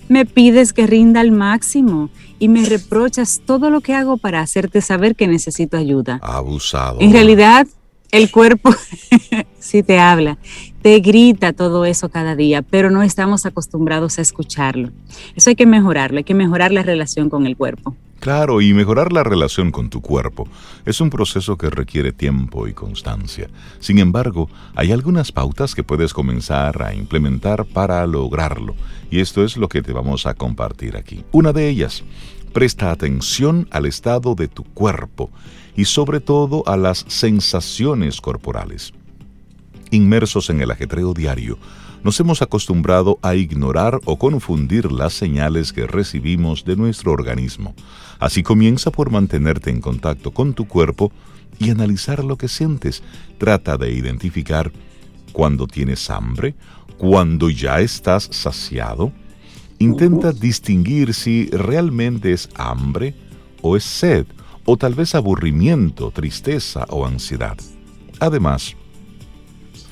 me 0.10 0.26
pides 0.26 0.74
que 0.74 0.88
rinda 0.88 1.22
al 1.22 1.32
máximo 1.32 2.10
y 2.40 2.48
me 2.48 2.66
reprochas 2.66 3.42
todo 3.46 3.70
lo 3.70 3.82
que 3.82 3.94
hago 3.94 4.18
para 4.18 4.42
hacerte 4.42 4.82
saber 4.82 5.16
que 5.16 5.28
necesito 5.28 5.78
ayuda. 5.78 6.20
Abusado. 6.22 7.00
En 7.02 7.12
realidad, 7.12 7.68
el 8.12 8.32
cuerpo 8.32 8.72
sí 9.60 9.84
te 9.84 10.00
habla, 10.00 10.38
te 10.82 11.00
grita 11.00 11.54
todo 11.54 11.86
eso 11.86 12.10
cada 12.10 12.36
día, 12.36 12.62
pero 12.62 12.90
no 12.90 13.04
estamos 13.04 13.46
acostumbrados 13.46 14.18
a 14.18 14.22
escucharlo. 14.22 14.92
Eso 15.36 15.50
hay 15.50 15.56
que 15.56 15.66
mejorarlo, 15.66 16.20
hay 16.20 16.24
que 16.24 16.34
mejorar 16.34 16.72
la 16.72 16.84
relación 16.84 17.30
con 17.30 17.46
el 17.46 17.58
cuerpo. 17.58 17.96
Claro, 18.20 18.62
y 18.62 18.74
mejorar 18.74 19.14
la 19.14 19.24
relación 19.24 19.72
con 19.72 19.90
tu 19.90 20.02
cuerpo 20.02 20.48
es 20.86 21.00
un 21.02 21.10
proceso 21.10 21.58
que 21.58 21.70
requiere 21.70 22.12
tiempo 22.12 22.68
y 22.68 22.74
constancia. 22.74 23.48
Sin 23.80 24.00
embargo, 24.00 24.50
hay 24.76 24.92
algunas 24.92 25.32
pautas 25.32 25.76
que 25.76 25.84
puedes 25.84 26.14
comenzar 26.14 26.82
a 26.82 26.94
implementar 26.96 27.66
para 27.66 28.06
lograrlo, 28.08 28.76
y 29.12 29.20
esto 29.20 29.44
es 29.44 29.56
lo 29.56 29.70
que 29.70 29.82
te 29.82 29.94
vamos 29.94 30.26
a 30.26 30.34
compartir 30.34 30.98
aquí. 30.98 31.24
Una 31.32 31.54
de 31.54 31.70
ellas, 31.70 32.04
presta 32.54 32.90
atención 32.90 33.68
al 33.72 33.86
estado 33.86 34.34
de 34.34 34.48
tu 34.48 34.64
cuerpo 34.64 35.30
y 35.76 35.86
sobre 35.86 36.20
todo 36.20 36.64
a 36.66 36.76
las 36.76 37.06
sensaciones 37.08 38.20
corporales. 38.20 38.94
Inmersos 39.92 40.50
en 40.50 40.62
el 40.62 40.72
ajetreo 40.72 41.14
diario, 41.14 41.60
nos 42.04 42.20
hemos 42.20 42.42
acostumbrado 42.42 43.20
a 43.22 43.36
ignorar 43.36 44.00
o 44.06 44.18
confundir 44.18 44.92
las 44.92 45.14
señales 45.14 45.74
que 45.74 45.88
recibimos 45.88 46.66
de 46.66 46.76
nuestro 46.76 47.12
organismo. 47.12 47.74
Así 48.20 48.44
comienza 48.44 48.92
por 48.92 49.12
mantenerte 49.12 49.70
en 49.70 49.82
contacto 49.82 50.32
con 50.32 50.54
tu 50.54 50.68
cuerpo 50.68 51.12
y 51.60 51.70
analizar 51.70 52.24
lo 52.24 52.38
que 52.38 52.48
sientes. 52.48 53.04
Trata 53.38 53.78
de 53.78 53.92
identificar 53.92 54.72
cuando 55.32 55.68
tienes 55.68 56.10
hambre, 56.10 56.56
cuando 56.98 57.50
ya 57.50 57.80
estás 57.80 58.30
saciado. 58.32 59.12
Intenta 59.80 60.32
distinguir 60.32 61.14
si 61.14 61.50
realmente 61.52 62.34
es 62.34 62.50
hambre 62.56 63.14
o 63.62 63.78
es 63.78 63.84
sed, 63.84 64.26
o 64.66 64.78
tal 64.78 64.96
vez 64.96 65.16
aburrimiento, 65.16 66.12
tristeza 66.12 66.86
o 66.90 67.06
ansiedad. 67.06 67.58
Además, 68.20 68.76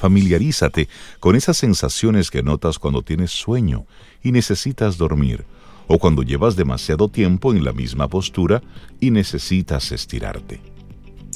familiarízate 0.06 0.88
con 1.20 1.36
esas 1.36 1.58
sensaciones 1.58 2.30
que 2.30 2.44
notas 2.44 2.78
cuando 2.78 3.02
tienes 3.02 3.32
sueño 3.32 3.88
y 4.22 4.32
necesitas 4.32 5.00
dormir 5.00 5.46
o 5.88 5.98
cuando 5.98 6.22
llevas 6.22 6.56
demasiado 6.56 7.08
tiempo 7.08 7.52
en 7.52 7.66
la 7.66 7.74
misma 7.74 8.08
postura 8.08 8.62
y 9.00 9.10
necesitas 9.10 9.92
estirarte. 9.92 10.60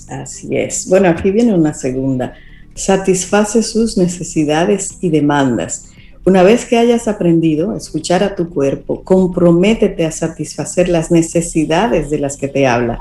Así 0.08 0.56
es. 0.56 0.88
Bueno, 0.88 1.10
aquí 1.10 1.32
viene 1.32 1.56
una 1.56 1.74
segunda. 1.74 2.36
Satisface 2.76 3.64
sus 3.64 3.98
necesidades 3.98 5.00
y 5.02 5.10
demandas. 5.10 5.90
Una 6.24 6.44
vez 6.44 6.66
que 6.66 6.78
hayas 6.78 7.08
aprendido 7.08 7.72
a 7.72 7.78
escuchar 7.78 8.22
a 8.22 8.36
tu 8.36 8.50
cuerpo, 8.50 9.04
comprométete 9.04 10.06
a 10.06 10.12
satisfacer 10.12 10.90
las 10.90 11.10
necesidades 11.10 12.12
de 12.12 12.20
las 12.20 12.38
que 12.38 12.48
te 12.48 12.68
habla. 12.68 13.00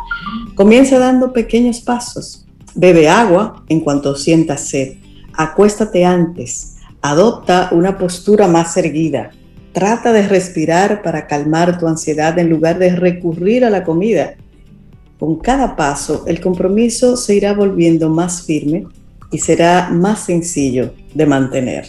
Comienza 0.55 0.99
dando 0.99 1.35
pequeños 1.35 1.81
pasos. 1.81 2.47
Bebe 2.75 3.11
agua 3.11 3.65
en 3.69 3.81
cuanto 3.81 4.17
sientas 4.17 4.63
sed. 4.71 4.97
Acuéstate 5.38 6.04
antes. 6.04 6.78
Adopta 7.00 7.68
una 7.71 7.97
postura 7.97 8.49
más 8.49 8.76
erguida. 8.76 9.30
Trata 9.73 10.12
de 10.12 10.26
respirar 10.26 11.00
para 11.00 11.28
calmar 11.28 11.78
tu 11.78 11.87
ansiedad 11.87 12.37
en 12.40 12.50
lugar 12.50 12.80
de 12.80 12.97
recurrir 12.97 13.64
a 13.64 13.71
la 13.71 13.85
comida. 13.85 14.35
Con 15.16 15.37
cada 15.37 15.76
paso, 15.76 16.25
el 16.26 16.40
compromiso 16.40 17.16
se 17.16 17.37
irá 17.37 17.52
volviendo 17.52 18.11
más 18.11 18.42
firme 18.42 18.88
y 19.30 19.38
será 19.38 19.90
más 19.90 20.25
sencillo 20.25 20.92
de 21.14 21.26
mantener. 21.26 21.87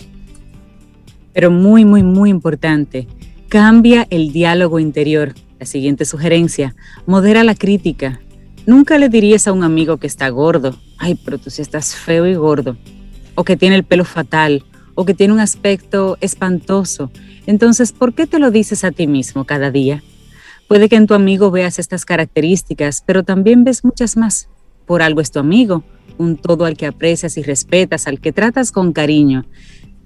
Pero 1.34 1.50
muy, 1.50 1.86
muy, 1.86 2.04
muy 2.04 2.30
importante, 2.30 3.08
cambia 3.48 4.06
el 4.12 4.32
diálogo 4.32 4.78
interior. 4.78 5.34
La 5.60 5.66
siguiente 5.66 6.06
sugerencia, 6.06 6.76
modera 7.08 7.44
la 7.44 7.56
crítica. 7.56 8.20
Nunca 8.68 9.00
le 9.00 9.10
dirías 9.10 9.48
a 9.48 9.54
un 9.54 9.64
amigo 9.64 9.98
que 9.98 10.06
está 10.06 10.30
gordo, 10.30 10.78
ay, 11.00 11.20
pero 11.26 11.40
tú 11.40 11.50
sí 11.50 11.64
estás 11.64 11.96
feo 11.96 12.28
y 12.28 12.36
gordo, 12.36 12.78
o 13.40 13.46
que 13.46 13.56
tiene 13.56 13.78
el 13.78 13.86
pelo 13.86 14.04
fatal, 14.04 14.66
o 14.96 15.06
que 15.06 15.14
tiene 15.14 15.32
un 15.32 15.40
aspecto 15.40 16.18
espantoso. 16.20 17.10
Entonces, 17.46 17.94
¿por 17.94 18.14
qué 18.14 18.28
te 18.28 18.38
lo 18.38 18.52
dices 18.52 18.84
a 18.84 18.92
ti 18.92 19.08
mismo 19.08 19.46
cada 19.46 19.72
día? 19.72 20.04
Puede 20.68 20.90
que 20.90 20.98
en 20.98 21.08
tu 21.08 21.14
amigo 21.14 21.50
veas 21.50 21.80
estas 21.80 22.04
características, 22.04 23.02
pero 23.06 23.24
también 23.24 23.64
ves 23.64 23.86
muchas 23.86 24.18
más. 24.18 24.50
Por 24.86 25.02
algo 25.02 25.22
es 25.22 25.32
tu 25.32 25.40
amigo, 25.40 25.86
un 26.18 26.36
todo 26.36 26.66
al 26.66 26.76
que 26.76 26.86
aprecias 26.86 27.38
y 27.38 27.42
respetas, 27.42 28.08
al 28.08 28.20
que 28.20 28.34
tratas 28.34 28.74
con 28.74 28.92
cariño. 28.92 29.46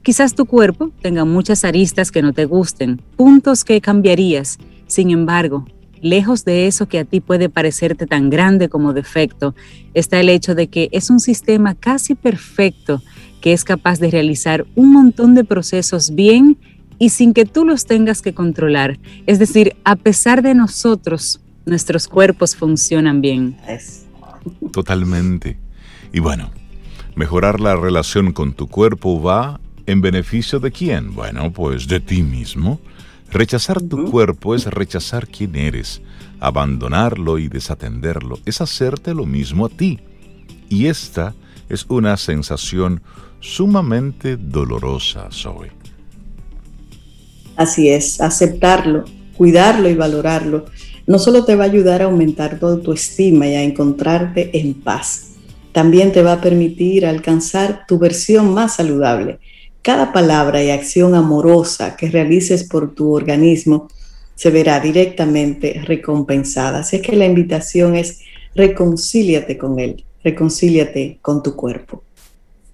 Quizás 0.03 0.35
tu 0.35 0.45
cuerpo 0.45 0.91
tenga 1.01 1.25
muchas 1.25 1.65
aristas 1.65 2.11
que 2.11 2.21
no 2.21 2.33
te 2.33 2.45
gusten, 2.45 3.01
puntos 3.15 3.63
que 3.63 3.81
cambiarías. 3.81 4.59
Sin 4.85 5.09
embargo, 5.09 5.65
lejos 6.03 6.45
de 6.45 6.67
eso 6.67 6.87
que 6.87 6.99
a 6.99 7.05
ti 7.05 7.19
puede 7.21 7.49
parecerte 7.49 8.05
tan 8.05 8.29
grande 8.29 8.69
como 8.69 8.93
defecto, 8.93 9.55
está 9.93 10.19
el 10.19 10.29
hecho 10.29 10.53
de 10.53 10.67
que 10.67 10.89
es 10.91 11.09
un 11.09 11.19
sistema 11.19 11.73
casi 11.73 12.13
perfecto 12.13 13.01
que 13.41 13.53
es 13.53 13.63
capaz 13.63 13.99
de 13.99 14.11
realizar 14.11 14.65
un 14.75 14.93
montón 14.93 15.35
de 15.35 15.43
procesos 15.43 16.15
bien 16.15 16.57
y 16.99 17.09
sin 17.09 17.33
que 17.33 17.45
tú 17.45 17.65
los 17.65 17.85
tengas 17.85 18.21
que 18.21 18.33
controlar. 18.33 18.99
Es 19.25 19.39
decir, 19.39 19.75
a 19.83 19.95
pesar 19.95 20.41
de 20.41 20.53
nosotros, 20.55 21.41
nuestros 21.65 22.07
cuerpos 22.07 22.55
funcionan 22.55 23.21
bien. 23.21 23.57
Totalmente. 24.71 25.57
Y 26.13 26.19
bueno, 26.19 26.51
mejorar 27.15 27.59
la 27.59 27.75
relación 27.75 28.31
con 28.31 28.53
tu 28.53 28.67
cuerpo 28.67 29.21
va 29.21 29.59
en 29.85 30.01
beneficio 30.01 30.59
de 30.59 30.71
quién? 30.71 31.13
Bueno, 31.13 31.51
pues 31.51 31.87
de 31.87 31.99
ti 31.99 32.23
mismo. 32.23 32.79
Rechazar 33.33 33.81
tu 33.81 34.11
cuerpo 34.11 34.53
es 34.53 34.65
rechazar 34.65 35.27
quién 35.27 35.55
eres. 35.55 36.01
Abandonarlo 36.39 37.39
y 37.39 37.47
desatenderlo 37.47 38.39
es 38.45 38.61
hacerte 38.61 39.13
lo 39.13 39.25
mismo 39.25 39.65
a 39.65 39.69
ti. 39.69 39.99
Y 40.69 40.85
esta 40.85 41.33
es 41.67 41.85
una 41.89 42.15
sensación 42.17 43.01
sumamente 43.39 44.37
dolorosa, 44.37 45.29
Zoe. 45.31 45.71
Así 47.55 47.89
es, 47.89 48.21
aceptarlo, 48.21 49.05
cuidarlo 49.35 49.89
y 49.89 49.95
valorarlo 49.95 50.65
no 51.05 51.19
solo 51.19 51.43
te 51.43 51.55
va 51.55 51.65
a 51.65 51.67
ayudar 51.67 52.01
a 52.01 52.05
aumentar 52.05 52.59
tu 52.59 52.65
autoestima 52.65 53.47
y 53.47 53.55
a 53.55 53.63
encontrarte 53.63 54.57
en 54.57 54.73
paz, 54.73 55.31
también 55.71 56.11
te 56.11 56.21
va 56.21 56.33
a 56.33 56.41
permitir 56.41 57.05
alcanzar 57.05 57.85
tu 57.87 57.99
versión 57.99 58.53
más 58.53 58.75
saludable. 58.75 59.39
Cada 59.83 60.13
palabra 60.13 60.63
y 60.63 60.69
acción 60.69 61.13
amorosa 61.13 61.97
que 61.97 62.09
realices 62.09 62.63
por 62.63 62.95
tu 62.95 63.11
organismo 63.11 63.89
se 64.33 64.49
verá 64.49 64.79
directamente 64.79 65.81
recompensada. 65.83 66.79
Así 66.79 66.95
es 66.95 67.01
que 67.01 67.17
la 67.17 67.25
invitación 67.25 67.95
es 67.95 68.21
reconcíliate 68.55 69.57
con 69.57 69.79
él, 69.79 70.05
reconcíliate 70.23 71.19
con 71.21 71.43
tu 71.43 71.57
cuerpo. 71.57 72.01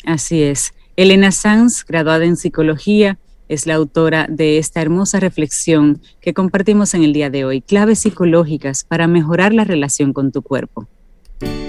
Así 0.05 0.43
es. 0.43 0.71
Elena 0.95 1.31
Sanz, 1.31 1.83
graduada 1.83 2.25
en 2.25 2.37
psicología, 2.37 3.17
es 3.47 3.65
la 3.65 3.73
autora 3.73 4.27
de 4.29 4.59
esta 4.59 4.79
hermosa 4.79 5.19
reflexión 5.19 6.01
que 6.21 6.35
compartimos 6.35 6.93
en 6.93 7.03
el 7.03 7.13
día 7.13 7.31
de 7.31 7.43
hoy, 7.43 7.61
claves 7.61 7.99
psicológicas 7.99 8.83
para 8.83 9.07
mejorar 9.07 9.51
la 9.53 9.63
relación 9.63 10.13
con 10.13 10.31
tu 10.31 10.43
cuerpo. 10.43 10.87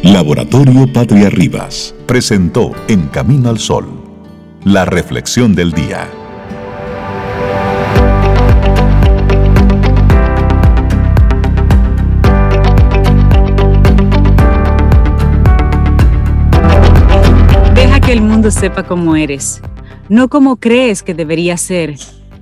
Laboratorio 0.03 0.93
Patria 0.93 1.31
Rivas 1.31 1.95
presentó 2.07 2.73
En 2.89 3.07
Camino 3.07 3.49
al 3.49 3.59
Sol, 3.59 4.00
la 4.65 4.85
reflexión 4.85 5.55
del 5.55 5.73
día. 5.73 6.09
Deja 17.75 18.01
que 18.01 18.13
el 18.13 18.21
mundo 18.21 18.51
sepa 18.51 18.83
cómo 18.85 19.17
eres 19.17 19.63
no 20.11 20.29
como 20.29 20.57
crees 20.57 21.05
que 21.05 21.15
debería 21.15 21.57
ser, 21.57 21.95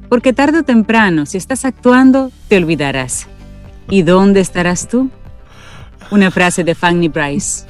porque 0.09 0.33
tarde 0.33 0.61
o 0.61 0.63
temprano, 0.63 1.27
si 1.27 1.37
estás 1.37 1.67
actuando, 1.67 2.33
te 2.49 2.57
olvidarás. 2.57 3.29
¿Y 3.91 4.03
dónde 4.03 4.41
estarás 4.41 4.89
tú? 4.89 5.11
Una 6.11 6.31
frase 6.31 6.65
de 6.65 6.75
Fanny 6.75 7.09
Bryce. 7.09 7.67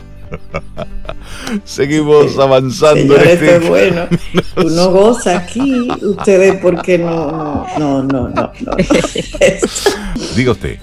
Seguimos 1.64 2.38
avanzando. 2.38 3.16
Este... 3.16 3.58
bueno. 3.68 4.06
Uno 4.56 4.90
goza 4.90 5.38
aquí, 5.38 5.88
ustedes, 6.02 6.56
porque 6.60 6.98
no, 6.98 7.66
no, 7.78 8.02
no, 8.02 8.28
no, 8.28 8.28
no. 8.28 8.50
Diga 10.36 10.52
usted. 10.52 10.78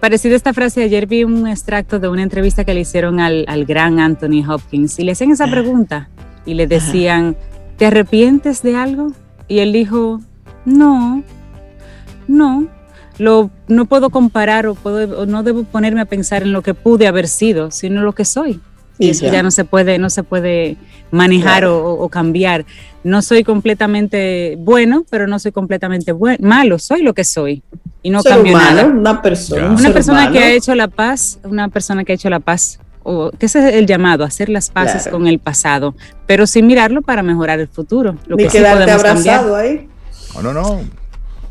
Parecido 0.00 0.34
a 0.34 0.36
esta 0.36 0.54
frase, 0.54 0.82
ayer 0.82 1.06
vi 1.06 1.24
un 1.24 1.48
extracto 1.48 1.98
de 1.98 2.08
una 2.08 2.22
entrevista 2.22 2.64
que 2.64 2.72
le 2.72 2.80
hicieron 2.80 3.18
al, 3.18 3.44
al 3.48 3.64
gran 3.64 3.98
Anthony 3.98 4.44
Hopkins 4.48 4.98
y 5.00 5.04
le 5.04 5.12
hacían 5.12 5.32
esa 5.32 5.48
pregunta 5.48 6.08
y 6.46 6.54
le 6.54 6.68
decían, 6.68 7.36
¿te 7.76 7.86
arrepientes 7.86 8.62
de 8.62 8.76
algo? 8.76 9.12
Y 9.48 9.58
él 9.58 9.72
dijo, 9.72 10.20
no, 10.64 11.24
no, 12.28 12.68
lo, 13.18 13.50
no 13.66 13.86
puedo 13.86 14.10
comparar 14.10 14.66
o, 14.66 14.74
puedo, 14.74 15.26
no 15.26 15.42
debo 15.42 15.64
ponerme 15.64 16.00
a 16.00 16.04
pensar 16.04 16.42
en 16.42 16.52
lo 16.52 16.62
que 16.62 16.74
pude 16.74 17.08
haber 17.08 17.26
sido, 17.26 17.70
sino 17.70 18.02
lo 18.02 18.14
que 18.14 18.24
soy. 18.24 18.60
Y 18.98 19.10
eso 19.10 19.26
ya. 19.26 19.42
no 19.42 19.50
se 19.50 19.64
puede, 19.64 19.98
no 19.98 20.10
se 20.10 20.22
puede 20.22 20.76
manejar 21.10 21.64
o, 21.66 22.08
cambiar. 22.08 22.64
No 23.04 23.22
soy 23.22 23.44
completamente 23.44 24.56
bueno, 24.58 25.04
pero 25.08 25.26
no 25.26 25.38
soy 25.38 25.52
completamente 25.52 26.14
malo. 26.40 26.78
Soy 26.78 27.02
lo 27.02 27.14
que 27.14 27.24
soy 27.24 27.62
y 28.02 28.10
no 28.10 28.22
cambio 28.22 28.56
nada. 28.56 28.86
Una 28.86 29.22
persona, 29.22 29.70
una 29.70 29.92
persona 29.92 30.30
que 30.30 30.38
ha 30.38 30.52
hecho 30.52 30.74
la 30.74 30.88
paz, 30.88 31.38
una 31.44 31.68
persona 31.68 32.04
que 32.04 32.12
ha 32.12 32.14
hecho 32.14 32.30
la 32.30 32.40
paz 32.40 32.80
que 33.38 33.46
ese 33.46 33.66
es 33.66 33.74
el 33.74 33.86
llamado, 33.86 34.24
hacer 34.24 34.48
las 34.48 34.70
paces 34.70 35.08
con 35.08 35.26
el 35.26 35.38
pasado, 35.38 35.94
pero 36.26 36.46
sin 36.46 36.66
mirarlo 36.66 37.02
para 37.02 37.22
mejorar 37.22 37.58
el 37.58 37.68
futuro. 37.68 38.16
Lo 38.26 38.36
que 38.36 38.50
sí 38.50 38.58
abrazado 38.58 39.56
ahí. 39.56 39.88
No, 40.34 40.42
no, 40.42 40.52
no. 40.52 40.80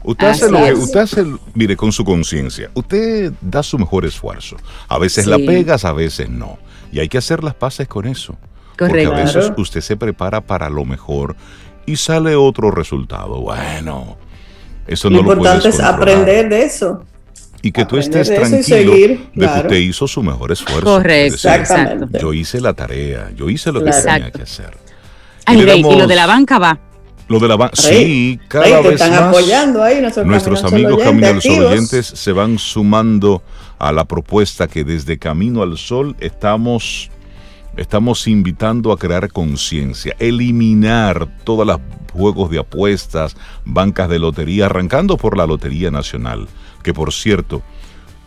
Usted 0.03 0.27
hace 0.27 0.49
lo 0.49 0.63
que, 0.63 0.73
usted 0.73 0.99
hace, 0.99 1.25
mire, 1.53 1.75
con 1.75 1.91
su 1.91 2.05
conciencia, 2.05 2.69
usted 2.75 3.33
da 3.41 3.61
su 3.63 3.77
mejor 3.77 4.05
esfuerzo. 4.05 4.55
A 4.87 4.99
veces 4.99 5.25
la 5.25 5.37
pegas, 5.37 5.83
a 5.83 5.91
veces 5.91 6.29
no. 6.29 6.57
Y 6.91 6.99
hay 6.99 7.09
que 7.09 7.17
hacer 7.17 7.43
las 7.43 7.53
paces 7.53 7.87
con 7.87 8.07
eso. 8.07 8.35
Correcto. 8.77 9.09
Porque 9.09 9.21
a 9.21 9.25
veces 9.25 9.51
usted 9.57 9.81
se 9.81 9.97
prepara 9.97 10.41
para 10.41 10.69
lo 10.69 10.85
mejor 10.85 11.35
y 11.85 11.95
sale 11.95 12.35
otro 12.35 12.71
resultado. 12.71 13.41
Bueno, 13.41 14.17
eso 14.85 15.09
no 15.09 15.17
lo, 15.17 15.23
lo 15.23 15.33
importante 15.33 15.69
es 15.69 15.79
aprender 15.79 16.49
de 16.49 16.63
eso 16.63 17.03
y 17.61 17.71
que 17.71 17.85
tú 17.85 17.97
estés 17.97 18.27
tranquilo 18.27 18.93
de 18.93 19.19
que 19.33 19.45
usted 19.45 19.75
hizo 19.75 20.07
su 20.07 20.23
mejor 20.23 20.51
esfuerzo. 20.51 20.83
Correcto, 20.83 21.35
exactamente. 21.35 22.19
Yo 22.19 22.33
hice 22.33 22.61
la 22.61 22.73
tarea, 22.73 23.31
yo 23.35 23.49
hice 23.49 23.71
lo 23.71 23.83
que 23.83 23.91
tenía 23.91 24.31
que 24.31 24.43
hacer. 24.43 24.77
y, 25.49 25.81
lo 25.81 26.07
de 26.07 26.15
la 26.15 26.27
banca 26.27 26.59
va. 26.59 26.79
Lo 27.27 27.39
de 27.39 27.47
la 27.49 27.57
banca, 27.57 27.75
sí, 27.75 28.39
cada 28.47 28.81
vez 28.81 28.99
más 28.99 29.11
apoyando 29.11 29.83
ahí 29.83 30.01
nuestros 30.23 30.63
amigos 30.63 31.03
Camino 31.03 31.27
al 31.27 31.41
Sol 31.41 31.65
oyentes 31.65 32.05
se 32.05 32.31
van 32.31 32.57
sumando 32.57 33.41
a 33.79 33.91
la 33.91 34.05
propuesta 34.05 34.67
que 34.67 34.83
desde 34.83 35.17
Camino 35.17 35.61
al 35.61 35.77
Sol 35.77 36.15
estamos 36.19 37.11
estamos 37.75 38.27
invitando 38.27 38.91
a 38.91 38.97
crear 38.97 39.31
conciencia, 39.31 40.15
eliminar 40.17 41.27
todos 41.43 41.67
los 41.67 41.79
juegos 42.11 42.49
de 42.49 42.57
apuestas, 42.57 43.37
bancas 43.65 44.09
de 44.09 44.17
lotería, 44.17 44.65
arrancando 44.65 45.15
por 45.15 45.37
la 45.37 45.45
Lotería 45.45 45.91
Nacional 45.91 46.47
que 46.87 46.93
por 46.93 47.11
cierto, 47.11 47.63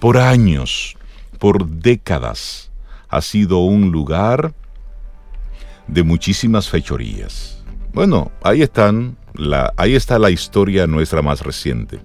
por 0.01 0.19
años, 0.19 0.95
por 1.39 1.67
décadas, 1.67 2.71
ha 3.09 3.23
sido 3.23 3.61
un 3.61 3.91
lugar 3.91 4.53
de 5.87 6.03
muchísimas 6.03 6.69
fechorías. 6.69 7.65
Bueno, 7.95 8.31
ahí 8.43 8.61
están, 8.61 9.17
la, 9.33 9.73
ahí 9.79 9.95
está 9.95 10.19
la 10.19 10.31
historia 10.31 10.87
nuestra 10.87 11.23
más 11.23 11.41
reciente, 11.41 12.01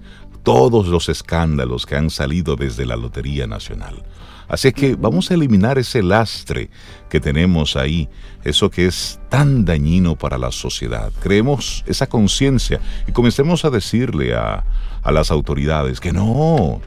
todos 0.46 0.86
los 0.86 1.08
escándalos 1.08 1.86
que 1.86 1.96
han 1.96 2.08
salido 2.08 2.54
desde 2.54 2.86
la 2.86 2.94
Lotería 2.94 3.48
Nacional. 3.48 4.04
Así 4.46 4.68
es 4.68 4.74
que 4.74 4.94
vamos 4.94 5.28
a 5.28 5.34
eliminar 5.34 5.76
ese 5.76 6.04
lastre 6.04 6.70
que 7.08 7.18
tenemos 7.18 7.74
ahí, 7.74 8.08
eso 8.44 8.70
que 8.70 8.86
es 8.86 9.18
tan 9.28 9.64
dañino 9.64 10.14
para 10.14 10.38
la 10.38 10.52
sociedad. 10.52 11.10
Creemos 11.20 11.82
esa 11.88 12.06
conciencia 12.06 12.78
y 13.08 13.10
comencemos 13.10 13.64
a 13.64 13.70
decirle 13.70 14.36
a, 14.36 14.64
a 15.02 15.10
las 15.10 15.32
autoridades 15.32 15.98
que 15.98 16.12
no, 16.12 16.80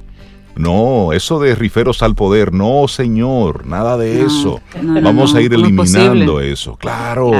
no, 0.59 1.13
eso 1.13 1.39
de 1.39 1.55
riferos 1.55 2.03
al 2.03 2.15
poder, 2.15 2.51
no, 2.51 2.89
señor, 2.89 3.65
nada 3.65 3.95
de 3.95 4.25
eso. 4.25 4.59
Vamos 4.83 5.33
a 5.33 5.39
ir 5.39 5.53
eliminando 5.53 6.41
eso, 6.41 6.75
claro. 6.75 7.31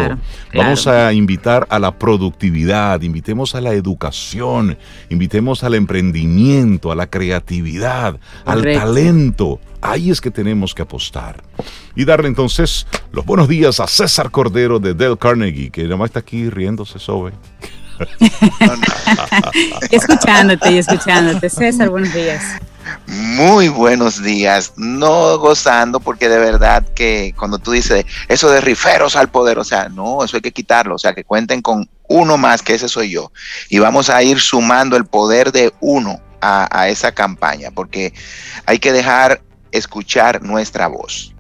Vamos 0.56 0.88
a 0.88 1.12
invitar 1.12 1.68
a 1.70 1.80
la 1.80 2.00
productividad, 2.00 3.02
invitemos 3.02 3.56
a 3.56 3.60
la 3.60 3.74
educación, 3.74 4.78
invitemos 5.10 5.66
al 5.66 5.76
emprendimiento, 5.76 6.94
a 6.94 6.96
la 6.96 7.08
creatividad, 7.08 8.18
al 8.46 8.62
talento. 8.62 9.60
Ahí 9.82 10.12
es 10.12 10.22
que 10.22 10.32
tenemos 10.32 10.74
que 10.74 10.84
apostar. 10.84 11.44
Y 11.98 12.06
darle 12.06 12.30
entonces 12.30 12.88
los 13.12 13.26
buenos 13.26 13.50
días 13.50 13.82
a 13.82 13.88
César 13.88 14.32
Cordero 14.32 14.80
de 14.80 14.94
Dale 14.94 15.18
Carnegie, 15.18 15.72
que 15.72 15.82
además 15.82 16.12
está 16.12 16.20
aquí 16.20 16.50
riéndose 16.50 17.00
sobre. 17.00 17.34
escuchándote 19.92 20.72
y 20.72 20.78
escuchándote. 20.78 21.50
César, 21.50 21.90
buenos 21.90 22.14
días. 22.14 22.62
Muy 23.08 23.70
buenos 23.70 24.22
días, 24.22 24.74
no 24.78 25.38
gozando 25.38 26.00
porque 26.00 26.30
de 26.30 26.40
verdad 26.40 26.86
que 26.96 27.34
cuando 27.38 27.58
tú 27.58 27.72
dices 27.72 28.06
eso 28.28 28.50
de 28.50 28.62
riferos 28.62 29.16
al 29.16 29.30
poder, 29.30 29.60
o 29.60 29.64
sea, 29.64 29.90
no, 29.90 30.24
eso 30.24 30.38
hay 30.38 30.42
que 30.42 30.52
quitarlo, 30.52 30.96
o 30.96 31.00
sea, 31.00 31.14
que 31.14 31.24
cuenten 31.24 31.62
con 31.62 31.90
uno 32.08 32.38
más, 32.38 32.62
que 32.62 32.76
ese 32.76 32.88
soy 32.88 33.12
yo, 33.12 33.32
y 33.70 33.80
vamos 33.80 34.10
a 34.10 34.22
ir 34.24 34.40
sumando 34.40 34.98
el 34.98 35.06
poder 35.06 35.52
de 35.52 35.74
uno 35.80 36.20
a, 36.42 36.88
esa 36.90 37.12
campaña, 37.12 37.72
porque 37.72 38.14
hay 38.66 38.80
que 38.80 38.92
dejar 38.92 39.42
escuchar 39.72 40.42
nuestra 40.42 40.88
voz 40.88 41.34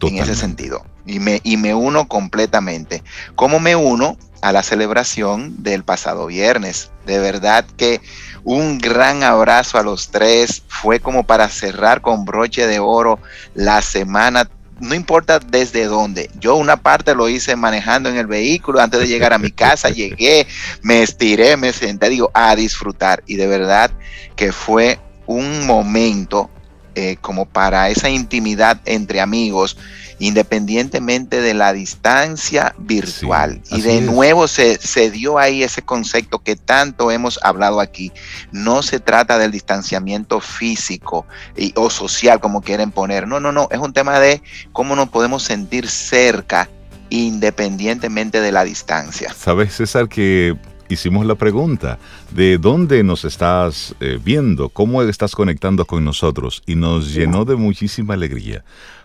en 0.00 0.18
ese 0.18 0.34
sentido. 0.34 0.84
y 1.06 1.18
me, 1.18 1.40
y 1.44 1.56
me 1.56 1.74
uno 1.74 2.08
completamente. 2.08 3.02
¿Cómo 3.36 3.60
me 3.60 3.76
uno? 3.76 4.16
A 4.42 4.52
la 4.52 4.62
celebración 4.62 5.62
del 5.62 5.84
pasado 5.84 6.26
viernes. 6.26 6.90
De 7.06 7.18
verdad 7.18 7.64
que 7.78 8.02
un 8.44 8.78
gran 8.78 9.22
abrazo 9.22 9.78
a 9.78 9.82
los 9.82 10.10
tres. 10.10 10.62
Fue 10.68 11.00
como 11.00 11.24
para 11.24 11.48
cerrar 11.48 12.00
con 12.00 12.24
broche 12.24 12.66
de 12.66 12.78
oro 12.78 13.18
la 13.54 13.82
semana 13.82 14.48
no 14.80 14.94
importa 14.94 15.38
desde 15.38 15.84
dónde. 15.84 16.30
Yo 16.38 16.56
una 16.56 16.76
parte 16.76 17.14
lo 17.14 17.28
hice 17.28 17.56
manejando 17.56 18.08
en 18.08 18.16
el 18.16 18.26
vehículo 18.26 18.80
antes 18.80 19.00
de 19.00 19.08
llegar 19.08 19.32
a 19.32 19.38
mi 19.38 19.50
casa, 19.50 19.88
llegué, 19.90 20.46
me 20.82 21.02
estiré, 21.02 21.56
me 21.56 21.72
senté, 21.72 22.08
digo, 22.10 22.30
a 22.34 22.54
disfrutar. 22.56 23.22
Y 23.26 23.36
de 23.36 23.46
verdad 23.46 23.90
que 24.36 24.52
fue 24.52 24.98
un 25.26 25.66
momento 25.66 26.50
eh, 26.94 27.16
como 27.20 27.46
para 27.46 27.88
esa 27.88 28.10
intimidad 28.10 28.80
entre 28.84 29.20
amigos, 29.20 29.76
independientemente 30.18 31.40
de 31.40 31.54
la 31.54 31.72
distancia 31.72 32.74
virtual. 32.78 33.60
y 33.70 33.80
de 33.82 34.00
nuevo 34.00 34.48
se, 34.48 34.76
se, 34.78 35.10
dio 35.10 35.38
ahí 35.38 35.62
ese 35.62 35.82
concepto 35.82 36.38
que 36.38 36.56
tanto 36.56 37.10
hemos 37.10 37.38
hablado 37.42 37.80
aquí. 37.80 38.12
No 38.52 38.82
se 38.82 39.00
trata 39.00 39.38
del 39.38 39.50
distanciamiento 39.50 40.40
físico 40.40 41.26
y, 41.56 41.72
o 41.76 41.90
social, 41.90 42.40
como 42.40 42.62
quieren 42.62 42.90
poner. 42.90 43.26
No, 43.26 43.40
no, 43.40 43.52
no. 43.52 43.68
Es 43.70 43.78
un 43.78 43.92
tema 43.92 44.18
de 44.20 44.42
cómo 44.72 44.96
nos 44.96 45.08
podemos 45.08 45.42
sentir 45.42 45.88
cerca 45.88 46.68
independientemente 47.10 48.40
de 48.40 48.52
la 48.52 48.64
distancia. 48.64 49.32
Sabes, 49.34 49.74
César, 49.74 50.08
que 50.08 50.56
hicimos 50.88 51.26
la 51.26 51.34
pregunta 51.34 51.98
de 52.30 52.58
dónde 52.58 53.02
nos 53.04 53.24
estás 53.24 53.94
eh, 54.00 54.18
viendo, 54.22 54.68
cómo 54.68 55.02
estás 55.02 55.34
conectando 55.34 55.84
con 55.84 56.04
nosotros 56.04 56.62
y 56.66 56.74
nos 56.74 57.12
llenó 57.12 57.44
de 57.44 57.56
muchísima 57.56 58.14
alegría. 58.14 58.64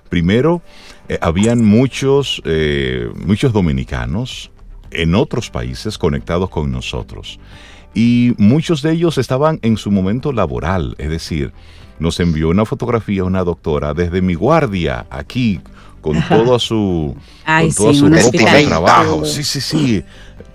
Primero, 0.10 0.62
eh, 1.08 1.17
habían 1.22 1.63
muchos, 1.63 2.41
eh, 2.45 3.10
muchos 3.26 3.54
dominicanos 3.54 4.52
en 4.91 5.15
otros 5.15 5.50
países 5.50 5.98
conectados 5.98 6.50
con 6.50 6.72
nosotros. 6.72 7.39
Y 7.93 8.34
muchos 8.38 8.82
de 8.82 8.93
ellos 8.93 9.17
estaban 9.17 9.60
en 9.62 9.78
su 9.78 9.91
momento 9.91 10.32
laboral, 10.32 10.95
es 10.98 11.10
decir, 11.10 11.54
nos 12.00 12.19
envió 12.19 12.50
una 12.50 12.65
fotografía 12.65 13.24
una 13.24 13.43
doctora 13.43 13.93
desde 13.93 14.22
mi 14.22 14.34
guardia 14.34 15.06
aquí 15.10 15.60
con 16.02 16.22
todo 16.30 16.60
su, 16.60 17.15
con 17.45 17.74
todo 17.74 17.93
su 17.93 18.10
de 18.10 18.65
trabajo. 18.65 19.26
Sí, 19.26 19.43
sí, 19.43 19.62
sí 19.62 20.04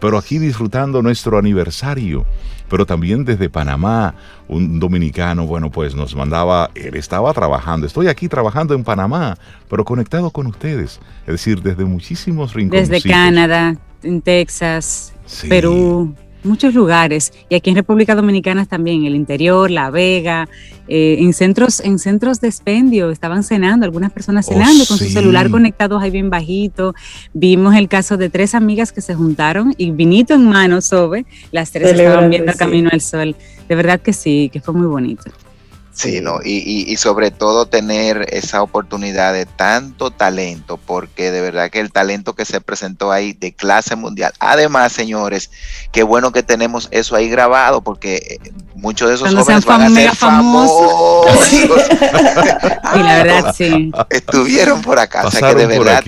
pero 0.04 0.18
aquí 0.18 0.38
disfrutando 0.38 1.00
nuestro 1.00 1.38
aniversario. 1.38 2.26
Pero 2.68 2.84
también 2.84 3.24
desde 3.24 3.48
Panamá, 3.48 4.14
un 4.48 4.78
dominicano, 4.78 5.46
bueno, 5.46 5.70
pues 5.70 5.94
nos 5.94 6.14
mandaba, 6.14 6.70
él 6.74 6.94
estaba 6.96 7.32
trabajando, 7.32 7.86
estoy 7.86 8.08
aquí 8.08 8.28
trabajando 8.28 8.74
en 8.74 8.84
Panamá, 8.84 9.38
pero 9.70 9.82
conectado 9.82 10.28
con 10.30 10.46
ustedes, 10.46 11.00
es 11.22 11.26
decir, 11.26 11.62
desde 11.62 11.86
muchísimos 11.86 12.52
rincones. 12.52 12.90
Desde 12.90 13.08
Canadá, 13.08 13.78
en 14.02 14.20
Texas, 14.20 15.14
Perú, 15.48 16.14
muchos 16.44 16.74
lugares 16.74 17.32
y 17.48 17.54
aquí 17.54 17.70
en 17.70 17.76
República 17.76 18.14
Dominicana 18.14 18.66
también, 18.66 19.04
el 19.04 19.14
interior, 19.14 19.70
La 19.70 19.90
Vega, 19.90 20.48
eh, 20.86 21.16
en 21.20 21.32
centros 21.32 21.80
en 21.80 21.98
centros 21.98 22.40
de 22.40 22.48
expendio 22.48 23.10
estaban 23.10 23.42
cenando, 23.42 23.86
algunas 23.86 24.12
personas 24.12 24.46
oh, 24.48 24.52
cenando 24.52 24.84
con 24.86 24.98
su 24.98 25.06
celular 25.06 25.50
conectados 25.50 26.02
ahí 26.02 26.10
bien 26.10 26.30
bajito. 26.30 26.94
Vimos 27.32 27.74
el 27.74 27.88
caso 27.88 28.16
de 28.16 28.30
tres 28.30 28.54
amigas 28.54 28.92
que 28.92 29.00
se 29.00 29.14
juntaron 29.14 29.74
y 29.78 29.90
vinito 29.90 30.34
en 30.34 30.48
mano 30.48 30.80
sobre, 30.80 31.26
las 31.52 31.70
tres 31.70 31.92
estaban 31.92 32.30
viendo 32.30 32.52
Camino 32.52 32.90
al 32.92 33.00
Sol. 33.00 33.34
De 33.68 33.74
verdad 33.74 34.00
que 34.00 34.12
sí, 34.12 34.50
que 34.52 34.60
fue 34.60 34.74
muy 34.74 34.86
bonito. 34.86 35.30
Sí, 35.94 36.20
¿no? 36.20 36.40
Y, 36.44 36.90
y, 36.92 36.96
sobre 36.96 37.30
todo 37.30 37.66
tener 37.66 38.26
esa 38.32 38.62
oportunidad 38.62 39.32
de 39.32 39.46
tanto 39.46 40.10
talento, 40.10 40.76
porque 40.76 41.30
de 41.30 41.40
verdad 41.40 41.70
que 41.70 41.78
el 41.78 41.92
talento 41.92 42.34
que 42.34 42.44
se 42.44 42.60
presentó 42.60 43.12
ahí 43.12 43.32
de 43.32 43.54
clase 43.54 43.94
mundial. 43.94 44.32
Además, 44.40 44.92
señores, 44.92 45.52
qué 45.92 46.02
bueno 46.02 46.32
que 46.32 46.42
tenemos 46.42 46.88
eso 46.90 47.14
ahí 47.14 47.28
grabado, 47.28 47.80
porque 47.80 48.16
eh, 48.16 48.52
muchos 48.74 49.08
de 49.08 49.14
esos 49.14 49.32
jóvenes 49.36 49.64
van 49.64 49.82
a 49.82 49.90
ser 49.90 50.16
famosos. 50.16 51.52
y 51.52 52.98
la 52.98 53.22
verdad, 53.22 53.54
sí. 53.56 53.92
Estuvieron 54.10 54.82
por 54.82 54.98
acá. 54.98 55.24
o 55.24 55.30
sea 55.30 55.50
que 55.50 55.54
de 55.54 55.78
verdad 55.78 56.02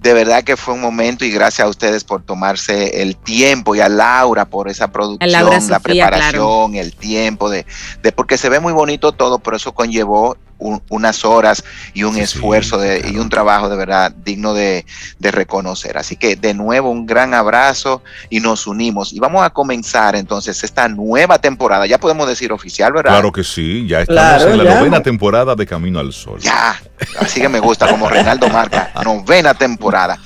de 0.00 0.12
verdad 0.12 0.44
que 0.44 0.56
fue 0.56 0.74
un 0.74 0.80
momento 0.80 1.24
y 1.24 1.30
gracias 1.30 1.66
a 1.66 1.68
ustedes 1.68 2.04
por 2.04 2.22
tomarse 2.22 3.02
el 3.02 3.16
tiempo 3.16 3.74
y 3.74 3.80
a 3.80 3.88
Laura 3.88 4.44
por 4.44 4.68
esa 4.68 4.92
producción, 4.92 5.30
la 5.68 5.80
preparación, 5.80 6.76
el 6.76 6.94
tiempo 6.94 7.50
de, 7.50 7.66
de, 8.02 8.12
porque 8.12 8.38
se 8.38 8.48
ve 8.48 8.60
muy 8.60 8.72
bonito 8.72 9.12
todo, 9.12 9.40
pero 9.40 9.56
eso 9.56 9.74
conllevó 9.74 10.36
unas 10.58 11.24
horas 11.24 11.64
y 11.94 12.02
un 12.02 12.16
esfuerzo 12.18 12.78
de, 12.78 13.08
y 13.10 13.18
un 13.18 13.28
trabajo 13.28 13.68
de 13.68 13.76
verdad 13.76 14.12
digno 14.24 14.54
de, 14.54 14.84
reconocer. 15.20 15.98
Así 15.98 16.16
que 16.16 16.36
de 16.36 16.54
nuevo 16.54 16.90
un 16.90 17.06
gran 17.06 17.34
abrazo 17.34 18.02
y 18.30 18.40
nos 18.40 18.66
unimos. 18.66 19.12
Y 19.12 19.20
vamos 19.20 19.44
a 19.44 19.50
comenzar 19.50 20.16
entonces 20.16 20.64
esta 20.64 20.88
nueva 20.88 21.38
temporada. 21.38 21.86
Ya 21.86 21.98
podemos 21.98 22.26
decir 22.26 22.52
oficial, 22.52 22.92
¿verdad? 22.92 23.12
Claro 23.12 23.30
que 23.30 23.44
sí, 23.44 23.86
ya 23.86 24.00
estamos 24.00 24.42
en 24.44 24.58
la 24.58 24.76
novena 24.76 25.02
temporada 25.02 25.54
de 25.54 25.66
Camino 25.66 25.98
al 26.00 26.12
Sol. 26.12 26.40
Ya, 26.40 26.80
así 27.20 27.40
que 27.40 27.48
me 27.48 27.60
gusta 27.60 27.88
como 27.88 28.08
Reinaldo 28.08 28.48
Marca, 28.48 28.90
novena 29.04 29.54
temporada. 29.54 30.18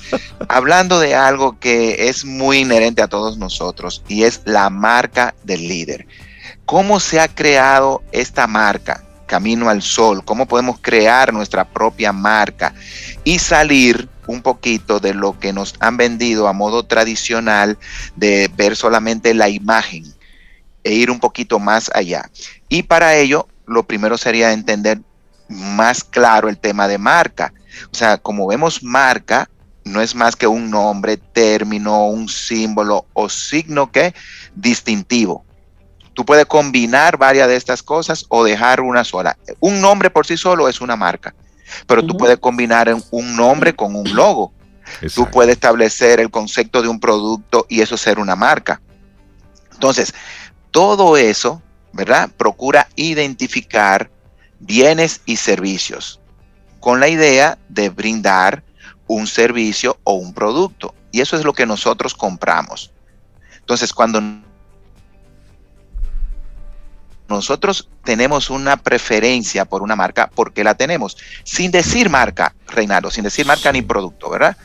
Hablando 0.47 0.99
de 0.99 1.15
algo 1.15 1.59
que 1.59 2.07
es 2.07 2.25
muy 2.25 2.59
inherente 2.59 3.01
a 3.01 3.07
todos 3.07 3.37
nosotros 3.37 4.03
y 4.07 4.23
es 4.23 4.41
la 4.45 4.69
marca 4.69 5.35
del 5.43 5.67
líder. 5.67 6.07
¿Cómo 6.65 6.99
se 6.99 7.19
ha 7.19 7.27
creado 7.27 8.01
esta 8.11 8.47
marca? 8.47 9.03
Camino 9.33 9.67
al 9.67 9.81
sol, 9.81 10.23
cómo 10.23 10.45
podemos 10.45 10.77
crear 10.79 11.33
nuestra 11.33 11.65
propia 11.65 12.13
marca 12.13 12.75
y 13.23 13.39
salir 13.39 14.07
un 14.27 14.43
poquito 14.43 14.99
de 14.99 15.15
lo 15.15 15.39
que 15.39 15.51
nos 15.51 15.73
han 15.79 15.97
vendido 15.97 16.47
a 16.47 16.53
modo 16.53 16.83
tradicional 16.83 17.79
de 18.15 18.47
ver 18.55 18.75
solamente 18.75 19.33
la 19.33 19.49
imagen 19.49 20.03
e 20.83 20.93
ir 20.93 21.09
un 21.09 21.19
poquito 21.19 21.57
más 21.57 21.89
allá. 21.95 22.29
Y 22.69 22.83
para 22.83 23.15
ello, 23.15 23.47
lo 23.65 23.87
primero 23.87 24.19
sería 24.19 24.53
entender 24.53 25.01
más 25.47 26.03
claro 26.03 26.47
el 26.47 26.59
tema 26.59 26.87
de 26.87 26.99
marca. 26.99 27.55
O 27.91 27.95
sea, 27.95 28.19
como 28.19 28.45
vemos 28.45 28.83
marca, 28.83 29.49
no 29.83 29.99
es 29.99 30.13
más 30.13 30.35
que 30.35 30.45
un 30.45 30.69
nombre, 30.69 31.17
término, 31.17 32.05
un 32.05 32.29
símbolo 32.29 33.07
o 33.13 33.29
signo 33.29 33.91
que 33.91 34.13
distintivo. 34.53 35.43
Tú 36.13 36.25
puedes 36.25 36.45
combinar 36.45 37.17
varias 37.17 37.47
de 37.47 37.55
estas 37.55 37.81
cosas 37.81 38.25
o 38.29 38.43
dejar 38.43 38.81
una 38.81 39.03
sola. 39.03 39.37
Un 39.59 39.81
nombre 39.81 40.09
por 40.09 40.25
sí 40.25 40.37
solo 40.37 40.67
es 40.69 40.81
una 40.81 40.95
marca, 40.95 41.33
pero 41.87 42.05
tú 42.05 42.15
puedes 42.15 42.37
combinar 42.37 42.93
un 43.11 43.35
nombre 43.35 43.75
con 43.75 43.95
un 43.95 44.13
logo. 44.15 44.53
Tú 45.15 45.29
puedes 45.31 45.53
establecer 45.53 46.19
el 46.19 46.29
concepto 46.29 46.81
de 46.81 46.87
un 46.87 46.99
producto 46.99 47.65
y 47.69 47.81
eso 47.81 47.97
ser 47.97 48.19
una 48.19 48.35
marca. 48.35 48.81
Entonces, 49.71 50.13
todo 50.71 51.17
eso, 51.17 51.61
¿verdad? 51.93 52.29
Procura 52.37 52.87
identificar 52.95 54.11
bienes 54.59 55.21
y 55.25 55.37
servicios 55.37 56.19
con 56.79 56.99
la 56.99 57.07
idea 57.07 57.57
de 57.69 57.89
brindar 57.89 58.63
un 59.07 59.25
servicio 59.27 59.97
o 60.03 60.13
un 60.13 60.33
producto. 60.33 60.93
Y 61.11 61.21
eso 61.21 61.37
es 61.37 61.43
lo 61.43 61.53
que 61.53 61.65
nosotros 61.65 62.13
compramos. 62.13 62.91
Entonces, 63.59 63.93
cuando 63.93 64.19
nosotros 67.33 67.89
tenemos 68.03 68.49
una 68.49 68.77
preferencia 68.77 69.65
por 69.65 69.81
una 69.81 69.95
marca 69.95 70.29
porque 70.33 70.63
la 70.63 70.75
tenemos. 70.75 71.17
Sin 71.43 71.71
decir 71.71 72.09
marca, 72.09 72.55
Reinaldo, 72.67 73.11
sin 73.11 73.23
decir 73.23 73.45
marca 73.45 73.71
ni 73.71 73.81
producto, 73.81 74.29
¿verdad? 74.29 74.55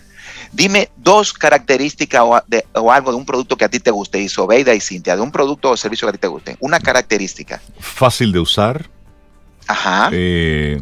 Dime 0.52 0.88
dos 0.96 1.32
características 1.32 2.22
o, 2.22 2.92
algo 2.92 3.10
de 3.10 3.16
un 3.16 3.26
producto 3.26 3.56
que 3.56 3.64
a 3.64 3.68
ti 3.68 3.80
te 3.80 3.90
guste, 3.90 4.20
Isobeida 4.20 4.74
y 4.74 4.80
Cintia, 4.80 5.14
de 5.14 5.22
un 5.22 5.30
producto 5.30 5.70
o 5.70 5.76
servicio 5.76 6.06
que 6.06 6.10
a 6.10 6.12
ti 6.12 6.18
te 6.18 6.26
guste. 6.26 6.56
Una 6.60 6.80
característica. 6.80 7.60
Fácil 7.78 8.32
de 8.32 8.38
usar. 8.38 8.88
Ajá. 9.66 10.08
Eh, 10.12 10.80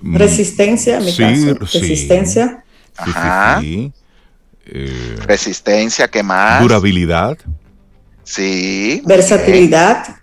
mm, 0.00 0.16
Resistencia, 0.16 0.98
mi 1.00 1.14
caso. 1.14 1.54
Resistencia. 1.60 2.64
Ajá. 2.96 3.60
Eh, 3.62 5.16
Resistencia, 5.20 6.08
¿qué 6.08 6.22
más? 6.24 6.60
Durabilidad. 6.60 7.38
Sí. 8.24 9.02
Versatilidad. 9.04 10.16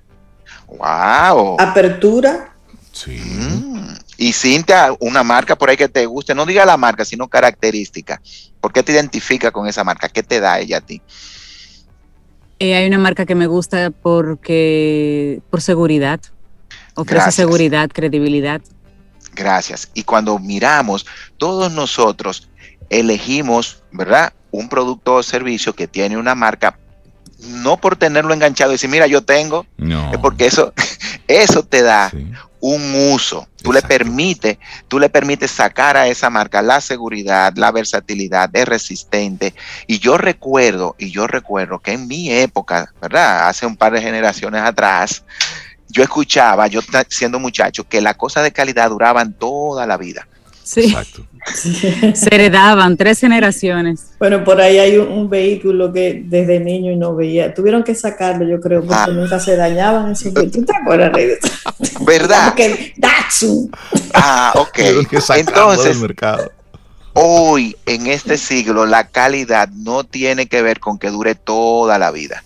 Wow. 0.78 1.58
Apertura. 1.60 2.54
Sí. 2.92 3.12
Mm. 3.12 3.96
Y 4.18 4.34
Cintia, 4.34 4.96
una 5.00 5.24
marca 5.24 5.58
por 5.58 5.70
ahí 5.70 5.78
que 5.78 5.90
te 5.90 6.06
guste, 6.06 6.36
no 6.36 6.46
diga 6.46 6.66
la 6.66 6.78
marca, 6.78 7.04
sino 7.04 7.28
característica. 7.28 8.22
¿Por 8.62 8.72
qué 8.72 8.84
te 8.84 8.92
identifica 8.92 9.52
con 9.52 9.68
esa 9.68 9.84
marca? 9.84 10.08
¿Qué 10.08 10.24
te 10.24 10.40
da 10.40 10.60
ella 10.60 10.78
a 10.78 10.82
ti? 10.82 11.02
Eh, 12.60 12.76
hay 12.76 12.88
una 12.88 13.00
marca 13.00 13.26
que 13.26 13.36
me 13.36 13.48
gusta 13.48 13.92
porque 13.92 15.42
por 15.50 15.62
seguridad. 15.62 16.22
Ofrece 16.96 17.32
seguridad, 17.32 17.90
credibilidad. 17.92 18.62
Gracias. 19.34 19.90
Y 19.94 20.04
cuando 20.04 20.38
miramos, 20.38 21.06
todos 21.38 21.72
nosotros 21.72 22.50
elegimos, 22.90 23.84
¿verdad? 23.92 24.34
Un 24.52 24.70
producto 24.70 25.16
o 25.16 25.24
servicio 25.24 25.74
que 25.74 25.88
tiene 25.88 26.18
una 26.18 26.36
marca 26.36 26.78
no 27.40 27.78
por 27.78 27.96
tenerlo 27.96 28.34
enganchado 28.34 28.72
y 28.72 28.76
decir, 28.76 28.90
mira, 28.90 29.08
yo 29.08 29.24
tengo, 29.24 29.66
no. 29.78 30.12
es 30.12 30.18
porque 30.20 30.46
eso, 30.46 30.74
eso 31.28 31.64
te 31.64 31.82
da 31.82 32.12
un 32.60 33.12
uso. 33.12 33.48
Tú 33.62 33.74
le 33.74 33.82
permites, 33.82 34.58
tú 34.88 34.98
le 34.98 35.10
permites 35.10 35.52
sacar 35.52 35.98
a 35.98 36.08
esa 36.08 36.30
marca 36.30 36.62
la 36.62 36.80
seguridad, 36.80 37.54
la 37.58 37.72
versatilidad, 37.72 38.50
es 38.54 38.66
resistente. 38.66 39.54
Y 39.86 40.00
yo 40.00 40.18
recuerdo, 40.18 40.96
y 40.98 41.12
yo 41.12 41.28
recuerdo 41.28 41.80
que 41.80 41.92
en 41.92 42.08
mi 42.08 42.32
época, 42.32 42.94
¿verdad? 43.02 43.50
Hace 43.50 43.66
un 43.66 43.76
par 43.76 43.92
de 43.92 44.02
generaciones 44.02 44.62
atrás, 44.62 45.26
yo 45.90 46.04
escuchaba, 46.04 46.68
yo 46.68 46.80
siendo 47.10 47.38
muchacho, 47.38 47.88
que 47.88 48.00
las 48.00 48.16
cosas 48.16 48.44
de 48.44 48.54
calidad 48.54 48.90
duraban 48.90 49.34
toda 49.34 49.86
la 49.86 49.98
vida. 49.98 50.28
Sí. 50.64 50.86
Exacto. 50.86 51.26
Se 51.54 52.34
heredaban 52.34 52.96
tres 52.96 53.20
generaciones. 53.20 54.12
Bueno, 54.18 54.44
por 54.44 54.62
ahí 54.62 54.80
hay 54.80 54.98
un, 54.98 55.30
vehículo 55.30 55.92
que 55.92 56.24
desde 56.26 56.60
niño 56.60 56.92
y 56.92 56.96
no 56.96 57.16
veía. 57.16 57.54
Tuvieron 57.54 57.84
que 57.84 57.96
sacarlo, 57.96 58.48
yo 58.48 58.60
creo, 58.62 58.82
porque 58.82 58.96
ah. 58.96 59.08
nunca 59.08 59.40
se 59.40 59.56
dañaban 59.56 60.12
esos 60.12 60.34
¿Tú 60.34 60.64
te 60.64 60.76
acuerdas, 60.76 61.12
¿Verdad? 62.06 62.56
Datsun. 62.98 63.72
Ah, 64.14 64.54
ok. 64.56 64.80
Entonces, 65.38 65.98
hoy, 67.14 67.76
en 67.86 68.08
este 68.08 68.38
siglo, 68.38 68.86
la 68.86 69.08
calidad 69.08 69.68
no 69.70 70.04
tiene 70.04 70.48
que 70.48 70.62
ver 70.62 70.80
con 70.80 70.98
que 70.98 71.10
dure 71.10 71.36
toda 71.36 71.98
la 71.98 72.12
vida 72.12 72.44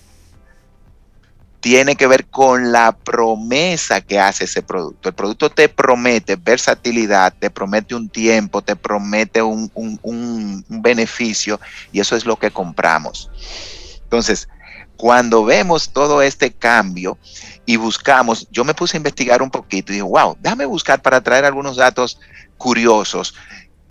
tiene 1.60 1.96
que 1.96 2.08
ver 2.08 2.28
con 2.28 2.72
la 2.72 2.92
promesa 2.92 4.02
que 4.02 4.20
hace 4.20 4.46
ese 4.46 4.62
producto. 4.62 5.10
El 5.10 5.16
producto 5.16 5.50
te 5.50 5.70
promete 5.70 6.36
versatilidad, 6.36 7.34
te 7.38 7.50
promete 7.50 7.96
un 7.96 8.10
tiempo, 8.10 8.62
te 8.62 8.76
promete 8.76 9.42
un, 9.42 10.64
beneficio 10.70 11.60
y 11.92 12.00
eso 12.00 12.16
es 12.16 12.26
lo 12.26 12.38
que 12.38 12.52
compramos. 12.52 13.30
Entonces, 14.04 14.48
cuando 14.96 15.44
vemos 15.46 15.90
todo 15.90 16.22
este 16.22 16.52
cambio 16.52 17.18
y 17.66 17.78
buscamos, 17.78 18.48
yo 18.52 18.64
me 18.64 18.74
puse 18.74 18.98
a 18.98 19.00
investigar 19.00 19.42
un 19.42 19.52
poquito 19.52 19.92
y 19.92 19.96
dije, 19.96 20.04
wow, 20.04 20.38
déjame 20.40 20.66
buscar 20.66 21.02
para 21.02 21.22
traer 21.22 21.46
algunos 21.46 21.78
datos 21.78 22.20
curiosos. 22.58 23.34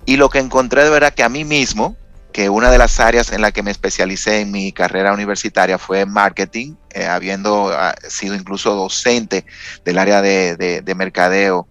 Y 0.05 0.17
lo 0.17 0.29
que 0.29 0.39
encontré 0.39 0.85
de 0.85 0.91
verdad 0.91 1.15
que 1.15 1.25
a 1.25 1.29
mí 1.29 1.45
mismo, 1.45 1.97
que 2.37 2.51
una 2.51 2.71
de 2.71 2.77
las 2.77 3.01
áreas 3.01 3.33
en 3.33 3.41
la 3.41 3.51
que 3.51 3.63
me 3.63 3.71
especialicé 3.71 4.43
en 4.43 4.51
mi 4.51 4.71
carrera 4.71 5.15
universitaria 5.15 5.79
fue 5.79 6.05
marketing, 6.05 6.75
eh, 6.91 7.07
habiendo 7.07 7.71
ah, 7.73 7.95
sido 8.07 8.35
incluso 8.35 8.75
docente 8.75 9.47
del 9.87 9.97
área 9.97 10.21
de, 10.21 10.95
mercadeo 10.95 11.67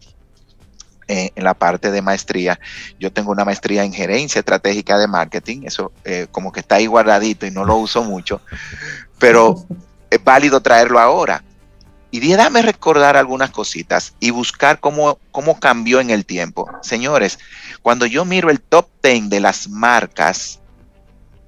eh, 1.08 1.30
en 1.36 1.44
la 1.44 1.54
parte 1.54 1.92
de 1.92 2.02
maestría. 2.02 2.60
Yo 3.00 3.14
tengo 3.14 3.32
una 3.32 3.46
maestría 3.46 3.84
en 3.84 3.94
gerencia 3.94 4.40
estratégica 4.40 4.98
de 4.98 5.06
marketing, 5.06 5.66
eso 5.66 5.92
eh, 6.04 6.26
como 6.32 6.52
que 6.52 6.62
está 6.62 6.78
ahí 6.78 6.88
guardadito 6.88 7.46
y 7.46 7.52
no 7.52 7.64
lo 7.64 7.76
uso 7.76 8.04
mucho, 8.04 8.42
pero 9.20 9.68
es 10.10 10.24
válido 10.24 10.62
traerlo 10.62 10.98
ahora. 10.98 11.44
Y 12.12 12.20
dije, 12.20 12.38
dame 12.38 12.62
recordar 12.62 13.18
algunas 13.18 13.52
cositas 13.52 14.16
y 14.20 14.30
buscar 14.30 14.80
cómo, 14.80 15.20
cómo 15.32 15.60
cambió 15.60 16.00
en 16.00 16.10
el 16.10 16.26
tiempo. 16.26 16.70
Señores, 16.82 17.40
cuando 17.82 18.06
yo 18.06 18.24
miro 18.26 18.50
el 18.50 18.62
top 18.62 18.88
10 19.04 19.30
de 19.30 19.40
las 19.40 19.68
marcas 19.68 20.60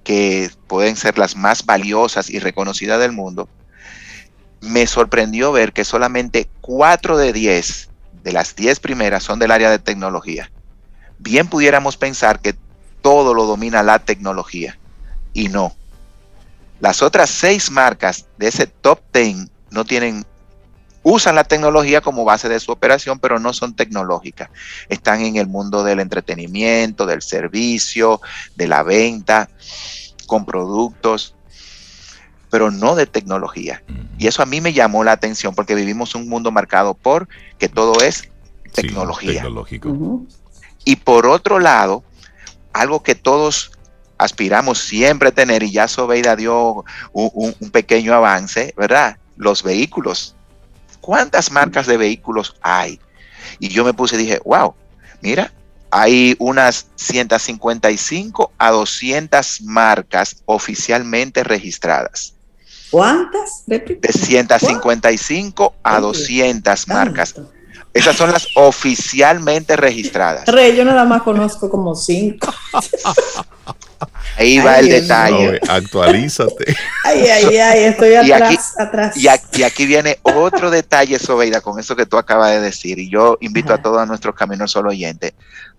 que 0.04 0.50
pueden 0.68 0.96
ser 0.96 1.18
las 1.18 1.36
más 1.36 1.66
valiosas 1.66 2.30
y 2.30 2.40
reconocidas 2.40 3.00
del 3.00 3.12
mundo, 3.12 3.48
me 4.62 4.88
sorprendió 4.88 5.52
ver 5.52 5.74
que 5.74 5.86
solamente 5.86 6.50
4 6.62 7.18
de 7.18 7.34
10 7.34 7.90
de 8.24 8.32
las 8.34 8.56
10 8.56 8.80
primeras 8.80 9.24
son 9.24 9.40
del 9.40 9.52
área 9.52 9.70
de 9.70 9.80
tecnología. 9.80 10.52
Bien 11.20 11.48
pudiéramos 11.48 11.98
pensar 11.98 12.40
que 12.40 12.56
todo 13.02 13.34
lo 13.34 13.46
domina 13.46 13.84
la 13.84 14.00
tecnología 14.00 14.78
y 15.34 15.50
no. 15.50 15.76
Las 16.80 17.02
otras 17.02 17.30
6 17.30 17.72
marcas 17.72 18.28
de 18.38 18.48
ese 18.48 18.68
top 18.68 19.00
10 19.14 19.50
no 19.72 19.86
tienen 19.86 20.26
usan 21.04 21.36
la 21.36 21.44
tecnología 21.44 22.02
como 22.02 22.26
base 22.26 22.50
de 22.50 22.60
su 22.60 22.72
operación, 22.72 23.20
pero 23.20 23.40
no 23.40 23.54
son 23.54 23.76
tecnológicas. 23.76 24.50
Están 24.90 25.22
en 25.22 25.38
el 25.38 25.48
mundo 25.48 25.84
del 25.84 26.00
entretenimiento, 26.00 27.06
del 27.06 27.22
servicio, 27.22 28.22
de 28.56 28.68
la 28.68 28.84
venta, 28.84 29.50
con 30.26 30.46
productos, 30.46 31.36
pero 32.50 32.72
no 32.72 32.96
de 32.96 33.06
tecnología. 33.06 33.84
Y 34.18 34.28
eso 34.28 34.42
a 34.42 34.46
mí 34.46 34.62
me 34.62 34.74
llamó 34.74 35.04
la 35.04 35.14
atención 35.14 35.56
porque 35.56 35.76
vivimos 35.76 36.16
un 36.16 36.28
mundo 36.28 36.52
marcado 36.52 36.94
por 36.94 37.28
que 37.58 37.70
todo 37.70 38.02
es 38.02 38.30
tecnología. 38.74 39.42
tecnológico. 39.42 40.26
Y 40.86 40.98
por 40.98 41.28
otro 41.28 41.60
lado, 41.60 42.04
algo 42.74 43.04
que 43.04 43.16
todos 43.16 43.72
aspiramos 44.18 44.80
siempre 44.80 45.30
a 45.30 45.32
tener, 45.32 45.64
y 45.64 45.72
ya 45.72 45.88
Sobeida 45.88 46.36
dio 46.36 46.84
un 47.14 47.72
pequeño 47.72 48.14
avance, 48.14 48.74
¿verdad? 48.76 49.18
Los 49.36 49.64
vehículos 49.64 50.36
¿cuántas 51.08 51.52
marcas 51.52 51.88
de 51.88 51.96
vehículos 51.96 52.58
hay? 52.62 53.00
Y 53.60 53.70
yo 53.70 53.86
me 53.86 53.94
puse 53.94 54.16
y 54.16 54.20
dije, 54.20 54.42
wow, 54.44 54.74
mira, 55.22 55.54
hay 55.90 56.36
unas 56.38 56.88
155 56.96 58.52
a 58.58 58.72
200 58.72 59.62
marcas 59.62 60.44
oficialmente 60.44 61.46
registradas. 61.46 62.34
¿Cuántas? 62.92 63.64
De 63.66 64.00
155 64.12 65.76
a 65.82 66.02
200 66.02 66.88
marcas. 66.90 67.36
Esas 67.94 68.18
son 68.18 68.34
las 68.34 68.46
oficialmente 68.56 69.78
registradas. 69.78 70.46
Rey, 70.46 70.76
yo 70.76 70.84
nada 70.84 71.06
más 71.06 71.22
conozco 71.22 71.70
como 71.70 71.96
cinco. 71.96 72.54
Ahí 74.38 74.60
va 74.60 74.80
el 74.80 74.90
detalle. 74.90 75.60
actualízate. 75.68 76.76
Ay, 77.04 77.22
ay, 77.28 77.58
ay, 77.58 77.84
estoy 77.86 78.14
atrás, 78.16 78.74
y 78.76 78.82
atrás. 78.82 79.18
Y 79.56 79.64
aquí, 79.64 79.86
viene 79.86 80.20
otro 80.22 80.70
detalle, 80.70 81.18
Sobeida, 81.18 81.62
con 81.62 81.80
eso 81.80 81.96
que 81.96 82.06
tú 82.06 82.18
acabas 82.18 82.52
de 82.52 82.62
decir. 82.62 83.00
Y 83.00 83.10
yo 83.10 83.38
invito 83.42 83.74
a 83.74 83.82
todos 83.82 84.08
nuestros 84.08 84.36
caminos 84.36 84.72
solo 84.72 84.90
oyentes. 84.90 85.34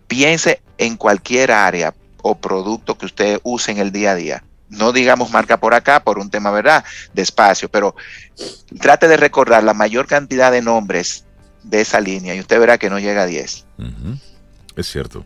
Piense 0.09 0.61
en 0.79 0.97
cualquier 0.97 1.53
área 1.53 1.95
o 2.23 2.35
producto 2.37 2.99
que 2.99 3.07
usted 3.07 3.41
use 3.45 3.71
en 3.71 3.79
el 3.79 3.93
día 3.93 4.13
a 4.13 4.17
día. 4.17 4.45
No 4.69 4.93
digamos 4.93 5.31
marca 5.31 5.59
por 5.59 5.75
acá 5.75 6.01
por 6.03 6.19
un 6.19 6.31
tema, 6.31 6.51
¿verdad? 6.51 6.85
De 7.15 7.23
espacio, 7.23 7.69
pero 7.71 7.95
trate 8.81 9.09
de 9.09 9.17
recordar 9.17 9.63
la 9.63 9.73
mayor 9.73 10.07
cantidad 10.07 10.51
de 10.51 10.63
nombres 10.63 11.25
de 11.63 11.81
esa 11.81 12.01
línea 12.01 12.35
y 12.35 12.41
usted 12.41 12.59
verá 12.59 12.77
que 12.77 12.91
no 12.91 12.99
llega 12.99 13.23
a 13.23 13.27
10. 13.27 13.65
Es 14.77 14.87
cierto 14.87 15.25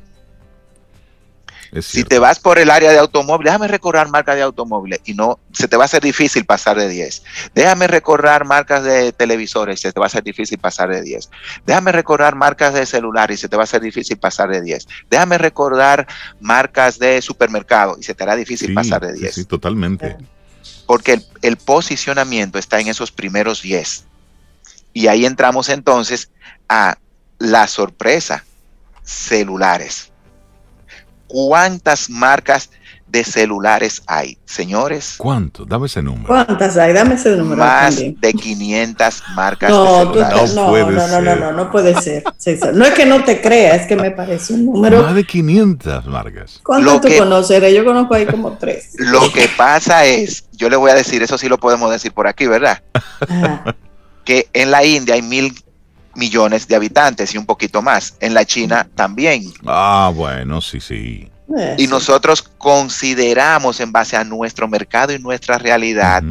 si 1.81 2.05
te 2.05 2.19
vas 2.19 2.39
por 2.39 2.59
el 2.59 2.71
área 2.71 2.93
de 2.93 2.99
automóviles, 2.99 3.51
déjame 3.51 3.67
recorrer 3.67 4.07
marcas 4.09 4.37
de 4.37 4.43
automóviles 4.43 5.01
y 5.07 5.15
no, 5.15 5.39
se 5.53 5.69
te 5.69 5.79
va 5.79 5.85
a 5.85 5.87
hacer 5.87 6.03
difícil 6.03 6.45
pasar 6.45 6.77
de 6.77 6.87
10. 6.87 7.23
Déjame 7.55 7.87
recorrer 7.87 8.45
marcas 8.45 8.85
de 8.85 9.13
televisores 9.13 9.81
y 9.81 9.83
se 9.83 9.93
te 9.93 9.99
va 9.99 10.05
a 10.05 10.09
hacer 10.09 10.23
difícil 10.23 10.59
pasar 10.59 10.91
de 10.91 11.01
10. 11.01 11.31
Déjame 11.65 11.93
recordar 11.93 12.35
marcas 12.35 12.75
de 12.75 12.85
celulares 12.85 13.39
y 13.39 13.41
se 13.41 13.49
te 13.49 13.57
va 13.57 13.63
a 13.63 13.65
hacer 13.65 13.81
difícil 13.81 14.19
pasar 14.19 14.51
de 14.51 14.61
10. 14.61 14.87
Déjame 15.09 15.39
recordar 15.39 16.07
marcas 16.41 16.99
de 16.99 17.23
supermercado 17.23 17.97
y 17.99 18.03
se 18.03 18.15
te 18.15 18.23
hará 18.23 18.37
difícil 18.37 18.75
pasar 18.75 19.01
de 19.07 19.15
10. 19.15 19.35
Sí, 19.35 19.45
totalmente. 19.47 20.19
Porque 20.87 21.15
el, 21.15 21.27
el 21.41 21.57
posicionamiento 21.57 22.59
está 22.59 22.81
en 22.81 22.89
esos 22.89 23.13
primeros 23.13 23.63
10. 23.63 24.05
Y 24.93 25.07
ahí 25.07 25.25
entramos 25.25 25.71
entonces 25.71 26.31
a 26.69 26.99
la 27.39 27.67
sorpresa, 27.67 28.45
celulares 29.05 30.12
cuántas 31.33 32.11
marcas 32.11 32.69
de 33.07 33.25
celulares 33.25 34.03
hay, 34.07 34.39
señores. 34.47 35.15
¿Cuánto? 35.19 35.67
Dame 35.67 35.87
ese 35.87 36.03
número. 36.03 36.27
¿Cuántas 36.27 36.77
hay? 36.79 36.93
Dame 36.93 37.15
ese 37.15 37.37
número. 37.37 37.57
Más 37.57 37.97
de 37.97 38.33
500 38.33 39.23
marcas 39.35 39.71
no, 39.71 39.85
de 39.85 40.25
celulares. 40.25 40.55
No, 40.55 40.71
no, 40.71 40.91
no, 40.91 41.21
no, 41.21 41.37
no, 41.37 41.53
no, 41.53 41.71
puede 41.71 42.01
ser. 42.01 42.25
No 42.73 42.85
es 42.87 42.95
que 42.95 43.05
no 43.05 43.23
te 43.25 43.43
crea, 43.43 43.77
es 43.77 43.87
que 43.87 43.97
me 43.97 44.11
parece 44.13 44.55
un 44.55 44.67
número. 44.67 45.03
Más 45.03 45.15
de 45.15 45.25
500 45.25 46.07
marcas. 46.07 46.61
¿Cuántas 46.63 47.01
tú 47.03 47.09
conoces? 47.19 47.75
Yo 47.75 47.85
conozco 47.85 48.15
ahí 48.15 48.25
como 48.25 48.57
tres. 48.57 48.95
Lo 48.99 49.31
que 49.33 49.49
pasa 49.57 50.07
es, 50.07 50.47
yo 50.53 50.71
le 50.71 50.77
voy 50.77 50.91
a 50.91 50.95
decir, 50.95 51.23
eso 51.23 51.37
sí 51.37 51.49
lo 51.49 51.59
podemos 51.59 51.91
decir 51.91 52.13
por 52.13 52.27
aquí, 52.27 52.47
¿verdad? 52.47 52.83
Que 54.25 54.49
en 54.53 54.71
la 54.71 54.85
India 54.85 55.17
hay 55.17 55.23
mil 55.23 55.53
millones 56.15 56.69
de 56.69 56.77
habitantes 56.77 57.35
y 57.35 57.39
un 57.39 57.47
poquito 57.47 57.83
más. 57.83 58.15
En 58.21 58.35
la 58.35 58.45
China 58.45 58.89
también. 58.95 59.53
Ah, 59.67 60.11
bueno, 60.15 60.61
sí, 60.61 60.81
sí. 60.81 61.29
Y 61.77 61.87
nosotros 61.87 62.43
consideramos 62.43 63.81
en 63.81 63.93
base 63.93 64.17
a 64.17 64.25
nuestro 64.25 64.69
mercado 64.69 65.13
y 65.13 65.19
nuestra 65.19 65.59
realidad, 65.59 66.23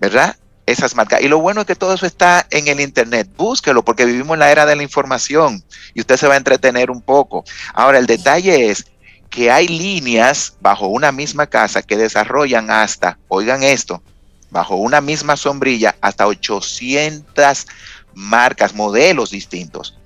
¿verdad? 0.00 0.36
Esas 0.66 0.94
marcas. 0.94 1.22
Y 1.22 1.28
lo 1.28 1.38
bueno 1.38 1.62
es 1.62 1.66
que 1.66 1.76
todo 1.76 1.94
eso 1.94 2.06
está 2.06 2.46
en 2.50 2.68
el 2.68 2.80
Internet. 2.80 3.28
Búsquelo 3.36 3.84
porque 3.84 4.04
vivimos 4.04 4.34
en 4.34 4.40
la 4.40 4.50
era 4.50 4.66
de 4.66 4.76
la 4.76 4.82
información 4.82 5.62
y 5.94 6.00
usted 6.00 6.16
se 6.16 6.26
va 6.26 6.34
a 6.34 6.38
entretener 6.38 6.90
un 6.90 7.00
poco. 7.00 7.44
Ahora, 7.72 7.98
el 7.98 8.06
detalle 8.06 8.70
es 8.70 8.86
que 9.30 9.50
hay 9.50 9.66
líneas 9.66 10.54
bajo 10.60 10.86
una 10.86 11.10
misma 11.10 11.46
casa 11.46 11.82
que 11.82 11.96
desarrollan 11.96 12.70
hasta, 12.70 13.18
oigan 13.28 13.62
esto, 13.62 14.02
bajo 14.50 14.76
una 14.76 15.00
misma 15.00 15.36
sombrilla, 15.36 15.96
hasta 16.00 16.26
800 16.26 17.66
marcas, 18.14 18.74
modelos 18.74 19.30
distintos. 19.30 19.96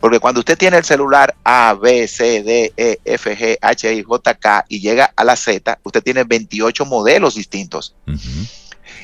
Porque 0.00 0.18
cuando 0.18 0.40
usted 0.40 0.56
tiene 0.56 0.78
el 0.78 0.84
celular 0.84 1.34
A, 1.44 1.74
B, 1.74 2.08
C, 2.08 2.42
D, 2.42 2.72
E, 2.76 2.98
F, 3.04 3.36
G, 3.36 3.58
H, 3.60 3.94
I, 3.94 4.02
J, 4.02 4.34
K 4.34 4.64
y 4.68 4.80
llega 4.80 5.12
a 5.14 5.24
la 5.24 5.36
Z, 5.36 5.78
usted 5.82 6.02
tiene 6.02 6.24
28 6.24 6.86
modelos 6.86 7.34
distintos. 7.34 7.94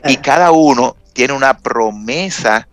Y 0.05 0.16
cada 0.16 0.53
uno 0.53 0.96
tiene 1.12 1.35
una 1.35 1.59
promesa 1.59 2.66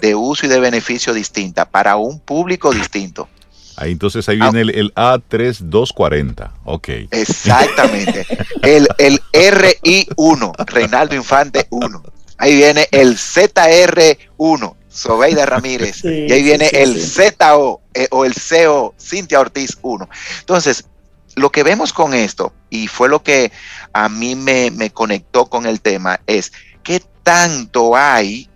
de 0.00 0.14
uso 0.14 0.46
y 0.46 0.48
de 0.48 0.60
beneficio 0.60 1.12
distinta 1.12 1.64
para 1.64 1.96
un 1.96 2.20
público 2.20 2.72
distinto. 2.72 3.28
Ahí 3.76 3.92
entonces 3.92 4.28
ahí 4.28 4.38
viene 4.38 4.60
el, 4.60 4.94
A3240. 4.94 6.50
Ok. 6.64 6.88
Exactamente. 7.10 8.26
el, 8.62 8.86
el 8.98 9.20
RI1, 9.32 10.66
Reinaldo 10.66 11.16
Infante 11.16 11.66
1. 11.70 12.02
Ahí 12.38 12.56
viene 12.56 12.88
el 12.90 13.16
ZR1, 13.16 14.74
Sobeida 14.94 15.44
Ramírez. 15.44 16.04
y 16.04 16.32
ahí 16.32 16.42
viene 16.42 16.68
el 16.72 17.02
ZO 17.02 17.80
eh, 17.92 18.08
o 18.10 18.24
el 18.24 18.34
CO, 18.34 18.94
Cintia 18.98 19.40
Ortiz 19.40 19.76
1. 19.82 20.08
Entonces, 20.40 20.86
lo 21.34 21.50
que 21.50 21.64
vemos 21.64 21.92
con 21.92 22.14
esto, 22.14 22.52
y 22.70 22.86
fue 22.86 23.08
lo 23.08 23.22
que 23.22 23.50
a 23.92 24.08
mí 24.08 24.36
me, 24.36 24.70
me 24.70 24.90
conectó 24.90 25.46
con 25.46 25.66
el 25.66 25.80
tema, 25.80 26.20
es 26.26 26.52
qué 26.84 27.02
tanto 27.22 27.96
hay 27.96 28.48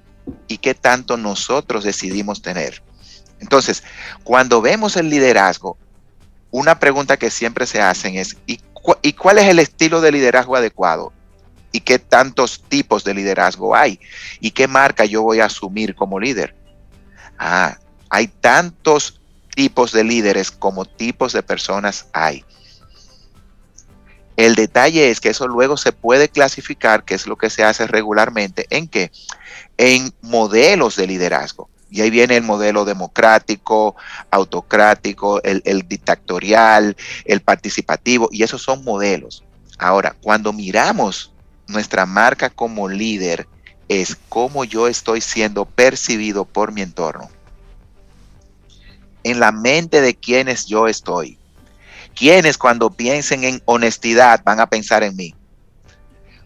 y 0.46 0.58
qué 0.58 0.74
tanto 0.74 1.16
nosotros 1.16 1.84
decidimos 1.84 2.40
tener. 2.40 2.82
Entonces, 3.40 3.82
cuando 4.22 4.60
vemos 4.60 4.96
el 4.96 5.10
liderazgo, 5.10 5.76
una 6.50 6.78
pregunta 6.78 7.16
que 7.16 7.30
siempre 7.30 7.66
se 7.66 7.80
hacen 7.80 8.16
es, 8.16 8.36
¿y, 8.46 8.60
cuál 9.12 9.38
es 9.38 9.46
el 9.46 9.58
estilo 9.58 10.00
de 10.00 10.12
liderazgo 10.12 10.56
adecuado? 10.56 11.12
¿Y 11.72 11.80
qué 11.80 11.98
tantos 11.98 12.62
tipos 12.68 13.04
de 13.04 13.14
liderazgo 13.14 13.74
hay? 13.74 14.00
¿Y 14.40 14.52
qué 14.52 14.66
marca 14.68 15.04
yo 15.04 15.22
voy 15.22 15.40
a 15.40 15.46
asumir 15.46 15.94
como 15.94 16.18
líder? 16.18 16.54
Ah, 17.38 17.78
hay 18.10 18.28
tantos 18.28 19.20
tipos 19.54 19.92
de 19.92 20.04
líderes 20.04 20.50
como 20.50 20.84
tipos 20.84 21.32
de 21.32 21.42
personas 21.42 22.06
hay. 22.12 22.44
El 24.36 24.54
detalle 24.54 25.10
es 25.10 25.18
que 25.18 25.30
eso 25.30 25.48
luego 25.48 25.76
se 25.76 25.90
puede 25.90 26.28
clasificar, 26.28 27.04
que 27.04 27.14
es 27.14 27.26
lo 27.26 27.36
que 27.36 27.50
se 27.50 27.64
hace 27.64 27.88
regularmente, 27.88 28.66
¿en 28.70 28.86
qué? 28.86 29.10
En 29.76 30.14
modelos 30.22 30.94
de 30.94 31.08
liderazgo. 31.08 31.68
Y 31.90 32.02
ahí 32.02 32.10
viene 32.10 32.36
el 32.36 32.44
modelo 32.44 32.84
democrático, 32.84 33.96
autocrático, 34.30 35.42
el, 35.42 35.88
dictatorial, 35.88 36.96
el 37.24 37.40
participativo, 37.40 38.28
y 38.30 38.44
esos 38.44 38.62
son 38.62 38.84
modelos. 38.84 39.42
Ahora, 39.76 40.14
cuando 40.20 40.52
miramos 40.52 41.32
nuestra 41.68 42.06
marca 42.06 42.50
como 42.50 42.88
líder, 42.88 43.46
es 43.88 44.16
cómo 44.28 44.64
yo 44.64 44.88
estoy 44.88 45.20
siendo 45.20 45.64
percibido 45.64 46.44
por 46.44 46.72
mi 46.72 46.82
entorno. 46.82 47.30
En 49.22 49.40
la 49.40 49.52
mente 49.52 50.00
de 50.00 50.14
quienes 50.14 50.66
yo 50.66 50.88
estoy. 50.88 51.38
Quienes 52.14 52.58
cuando 52.58 52.90
piensen 52.90 53.44
en 53.44 53.62
honestidad 53.64 54.42
van 54.44 54.60
a 54.60 54.68
pensar 54.68 55.02
en 55.02 55.16
mí. 55.16 55.34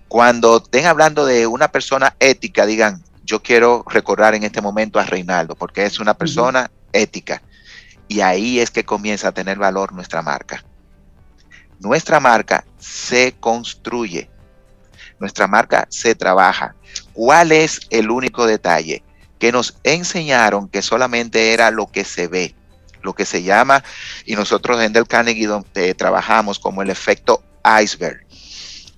Cuando 0.08 0.58
estén 0.58 0.86
hablando 0.86 1.24
de 1.24 1.46
una 1.46 1.68
persona 1.68 2.14
ética, 2.20 2.66
digan, 2.66 3.02
yo 3.24 3.42
quiero 3.42 3.84
recordar 3.88 4.34
en 4.34 4.42
este 4.42 4.60
momento 4.60 4.98
a 4.98 5.04
Reinaldo, 5.04 5.54
porque 5.54 5.86
es 5.86 5.98
una 6.00 6.14
persona 6.14 6.70
ética. 6.92 7.42
Y 8.08 8.20
ahí 8.20 8.60
es 8.60 8.70
que 8.70 8.84
comienza 8.84 9.28
a 9.28 9.32
tener 9.32 9.58
valor 9.58 9.92
nuestra 9.92 10.20
marca. 10.20 10.64
Nuestra 11.80 12.20
marca 12.20 12.64
se 12.78 13.34
construye. 13.40 14.28
Nuestra 15.22 15.46
marca 15.46 15.86
se 15.88 16.16
trabaja. 16.16 16.74
¿Cuál 17.12 17.52
es 17.52 17.82
el 17.90 18.10
único 18.10 18.44
detalle? 18.44 19.04
Que 19.38 19.52
nos 19.52 19.78
enseñaron 19.84 20.68
que 20.68 20.82
solamente 20.82 21.52
era 21.52 21.70
lo 21.70 21.86
que 21.86 22.04
se 22.04 22.26
ve, 22.26 22.56
lo 23.02 23.12
que 23.14 23.24
se 23.24 23.44
llama, 23.44 23.84
y 24.26 24.34
nosotros 24.34 24.82
en 24.82 24.92
Del 24.92 25.06
Carnegie 25.06 25.46
donde 25.46 25.94
trabajamos 25.94 26.58
como 26.58 26.82
el 26.82 26.90
efecto 26.90 27.40
iceberg. 27.80 28.26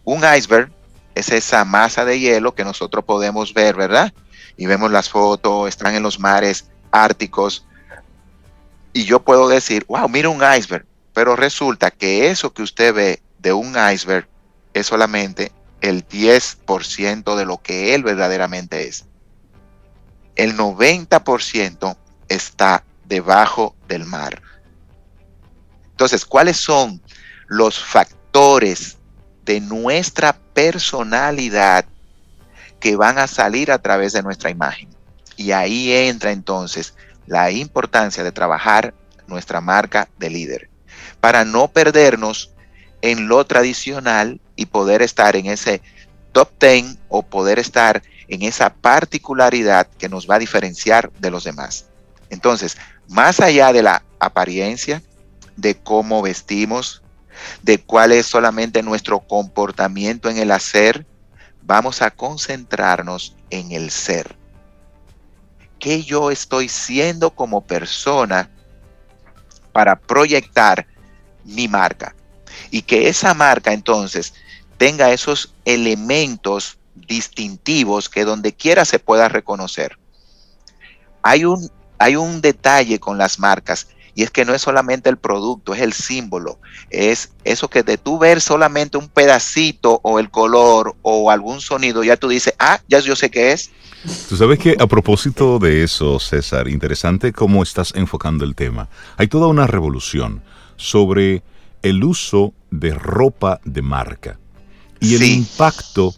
Un 0.05 0.23
iceberg 0.25 0.73
es 1.15 1.29
esa 1.29 1.63
masa 1.67 2.07
de 2.07 2.19
hielo 2.19 2.55
que 2.55 2.65
nosotros 2.65 3.05
podemos 3.05 3.53
ver, 3.53 3.77
¿verdad? 3.77 4.15
Y 4.57 4.65
vemos 4.65 4.91
las 4.91 5.11
fotos, 5.11 5.69
están 5.69 5.95
en 5.95 6.03
los 6.03 6.19
mares 6.19 6.71
árticos. 6.91 7.67
Y 8.95 9.05
yo 9.05 9.21
puedo 9.23 9.47
decir, 9.47 9.85
wow, 9.89 10.09
mira 10.09 10.31
un 10.31 10.43
iceberg. 10.43 10.87
Pero 11.13 11.37
resulta 11.37 11.91
que 11.91 12.31
eso 12.31 12.55
que 12.55 12.63
usted 12.63 12.95
ve 12.95 13.23
de 13.41 13.53
un 13.53 13.75
iceberg 13.93 14.27
es 14.73 14.87
solamente 14.87 15.53
el 15.89 16.07
10% 16.07 17.37
de 17.37 17.45
lo 17.45 17.63
que 17.63 17.95
él 17.95 18.03
verdaderamente 18.03 18.89
es. 18.89 19.05
El 20.35 20.57
90% 20.57 21.97
está 22.29 22.85
debajo 23.05 23.77
del 23.87 24.05
mar. 24.05 24.43
Entonces, 25.91 26.25
¿cuáles 26.25 26.57
son 26.57 27.01
los 27.47 27.79
factores 27.79 28.99
de 29.45 29.61
nuestra 29.61 30.33
personalidad 30.33 31.85
que 32.81 32.97
van 32.97 33.19
a 33.19 33.27
salir 33.27 33.71
a 33.71 33.79
través 33.79 34.13
de 34.13 34.23
nuestra 34.23 34.51
imagen. 34.51 34.89
Y 35.37 35.53
ahí 35.53 35.93
entra 35.93 36.33
entonces 36.33 36.95
la 37.27 37.51
importancia 37.51 38.23
de 38.23 38.33
trabajar 38.33 38.95
nuestra 39.27 39.61
marca 39.61 40.09
de 40.19 40.31
líder 40.31 40.71
para 41.21 41.45
no 41.45 41.69
perdernos 41.69 42.53
en 43.01 43.29
lo 43.29 43.45
tradicional 43.47 44.41
y 44.57 44.67
poder 44.67 45.03
estar 45.03 45.37
en 45.37 45.47
ese 45.47 45.83
top 46.33 46.51
10 46.61 46.99
o 47.09 47.23
poder 47.23 47.59
estar 47.59 48.03
en 48.29 48.43
esa 48.43 48.73
particularidad 48.75 49.87
que 49.99 50.09
nos 50.09 50.29
va 50.29 50.37
a 50.37 50.41
diferenciar 50.41 51.11
de 51.19 51.31
los 51.31 51.45
demás. 51.45 51.87
Entonces, 52.31 52.77
más 53.09 53.41
allá 53.41 53.73
de 53.73 53.83
la 53.83 54.03
apariencia, 54.19 55.03
de 55.57 55.77
cómo 55.77 56.23
vestimos, 56.23 57.03
de 57.63 57.79
cuál 57.79 58.13
es 58.13 58.27
solamente 58.27 58.83
nuestro 58.83 59.21
comportamiento 59.21 60.29
en 60.29 60.39
el 60.39 60.51
hacer, 60.51 61.07
vamos 61.63 62.03
a 62.03 62.11
concentrarnos 62.11 63.37
en 63.51 63.73
el 63.73 63.91
ser. 63.91 64.37
¿Qué 65.79 66.03
yo 66.03 66.31
estoy 66.31 66.69
siendo 66.69 67.31
como 67.31 67.61
persona 67.61 68.49
para 69.73 69.97
proyectar 69.97 70.87
mi 71.45 71.69
marca? 71.69 72.15
Y 72.71 72.83
que 72.83 73.09
esa 73.09 73.35
marca 73.35 73.73
entonces 73.73 74.35
tenga 74.77 75.13
esos 75.13 75.55
elementos 75.65 76.79
distintivos 76.95 78.09
que 78.09 78.25
donde 78.25 78.53
quiera 78.53 78.85
se 78.85 78.99
pueda 78.99 79.29
reconocer. 79.29 79.99
Hay 81.23 81.45
un, 81.45 81.71
hay 81.99 82.17
un 82.17 82.41
detalle 82.41 83.01
con 83.01 83.19
las 83.19 83.39
marcas 83.39 83.89
y 84.15 84.23
es 84.23 84.31
que 84.31 84.45
no 84.45 84.55
es 84.55 84.63
solamente 84.63 85.11
el 85.11 85.17
producto, 85.17 85.75
es 85.75 85.81
el 85.81 85.93
símbolo. 85.93 86.59
Es 86.91 87.33
eso 87.43 87.69
que 87.69 87.83
de 87.83 87.99
tú 87.99 88.19
ver 88.19 88.41
solamente 88.41 88.97
un 88.97 89.09
pedacito 89.09 90.01
o 90.03 90.21
el 90.21 90.31
color 90.31 90.95
o 91.03 91.31
algún 91.31 91.61
sonido, 91.61 92.05
ya 92.05 92.17
tú 92.17 92.29
dices, 92.29 92.55
ah, 92.59 92.81
ya 92.89 93.01
yo 93.01 93.17
sé 93.17 93.31
qué 93.31 93.53
es. 93.53 93.71
Tú 94.29 94.37
sabes 94.37 94.59
que 94.59 94.77
a 94.79 94.87
propósito 94.87 95.59
de 95.59 95.83
eso, 95.83 96.21
César, 96.21 96.69
interesante 96.69 97.33
cómo 97.33 97.63
estás 97.63 97.93
enfocando 97.97 98.45
el 98.45 98.55
tema. 98.55 98.89
Hay 99.17 99.27
toda 99.29 99.49
una 99.49 99.67
revolución 99.67 100.43
sobre 100.77 101.43
el 101.83 102.05
uso 102.05 102.53
de 102.71 102.93
ropa 102.93 103.61
de 103.65 103.83
marca 103.83 104.39
y 105.05 105.15
el 105.15 105.23
impacto 105.23 106.15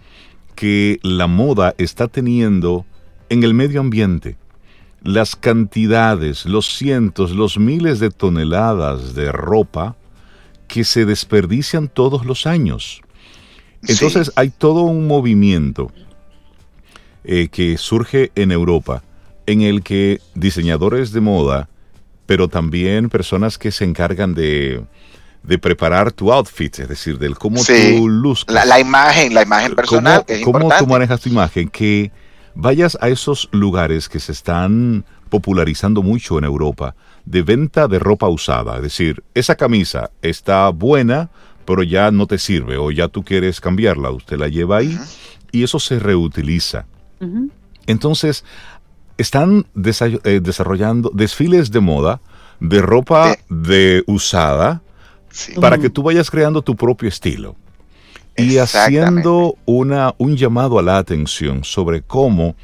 que 0.54 0.98
la 1.02 1.26
moda 1.26 1.74
está 1.78 2.08
teniendo 2.08 2.86
en 3.28 3.42
el 3.42 3.52
medio 3.52 3.80
ambiente. 3.80 4.36
Las 5.02 5.36
cantidades, 5.36 6.46
los 6.46 6.74
cientos, 6.76 7.32
los 7.32 7.58
miles 7.58 8.00
de 8.00 8.10
toneladas 8.10 9.14
de 9.14 9.30
ropa 9.32 9.96
que 10.68 10.84
se 10.84 11.04
desperdician 11.04 11.88
todos 11.88 12.24
los 12.24 12.46
años. 12.46 13.02
Entonces 13.86 14.32
hay 14.36 14.50
todo 14.50 14.82
un 14.82 15.06
movimiento 15.06 15.92
eh, 17.24 17.48
que 17.48 17.76
surge 17.76 18.32
en 18.34 18.50
Europa 18.50 19.02
en 19.46 19.62
el 19.62 19.82
que 19.82 20.20
diseñadores 20.34 21.12
de 21.12 21.20
moda, 21.20 21.68
pero 22.26 22.48
también 22.48 23.10
personas 23.10 23.58
que 23.58 23.70
se 23.70 23.84
encargan 23.84 24.34
de, 24.34 24.82
preparar 25.60 26.12
tu 26.12 26.32
outfit, 26.32 26.78
es 26.80 26.88
decir, 26.88 27.18
del 27.18 27.38
cómo 27.38 27.62
tú 27.64 28.08
luzcas. 28.08 28.66
La, 28.66 28.80
imagen, 28.80 29.32
la 29.32 29.42
imagen 29.42 29.74
personal. 29.74 30.24
¿Cómo, 30.44 30.68
tú 30.76 30.86
manejas 30.86 31.20
tu 31.20 31.28
imagen? 31.28 31.68
Que 31.68 32.10
vayas 32.54 32.98
a 33.00 33.08
esos 33.08 33.48
lugares 33.52 34.08
que 34.08 34.18
se 34.18 34.32
están 34.32 35.04
popularizando 35.28 36.02
mucho 36.02 36.38
en 36.38 36.44
Europa 36.44 36.94
de 37.24 37.42
venta 37.42 37.86
de 37.86 37.98
ropa 37.98 38.28
usada. 38.28 38.76
Es 38.76 38.82
decir, 38.82 39.22
esa 39.34 39.54
camisa 39.54 40.10
está 40.22 40.68
buena, 40.70 41.30
pero 41.64 41.82
ya 41.82 42.10
no 42.10 42.26
te 42.26 42.38
sirve 42.38 42.76
o 42.76 42.90
ya 42.90 43.08
tú 43.08 43.22
quieres 43.22 43.60
cambiarla. 43.60 44.10
Usted 44.10 44.38
la 44.38 44.48
lleva 44.48 44.78
ahí 44.78 44.98
y 45.52 45.62
eso 45.62 45.78
se 45.78 45.98
reutiliza. 45.98 46.86
Entonces, 47.86 48.44
están 49.16 49.66
eh, 49.74 50.40
desarrollando 50.42 51.10
desfiles 51.14 51.70
de 51.70 51.80
moda 51.80 52.20
de 52.60 52.80
ropa 52.82 53.36
de 53.48 54.02
usada 54.06 54.82
para 55.60 55.78
que 55.78 55.90
tú 55.90 56.02
vayas 56.02 56.30
creando 56.30 56.62
tu 56.62 56.76
propio 56.76 57.08
estilo 57.08 57.56
y 58.36 58.58
haciendo 58.58 59.56
una, 59.64 60.14
un 60.18 60.36
llamado 60.36 60.78
a 60.78 60.82
la 60.82 60.98
atención 60.98 61.64
sobre 61.64 62.02
cómo 62.02 62.54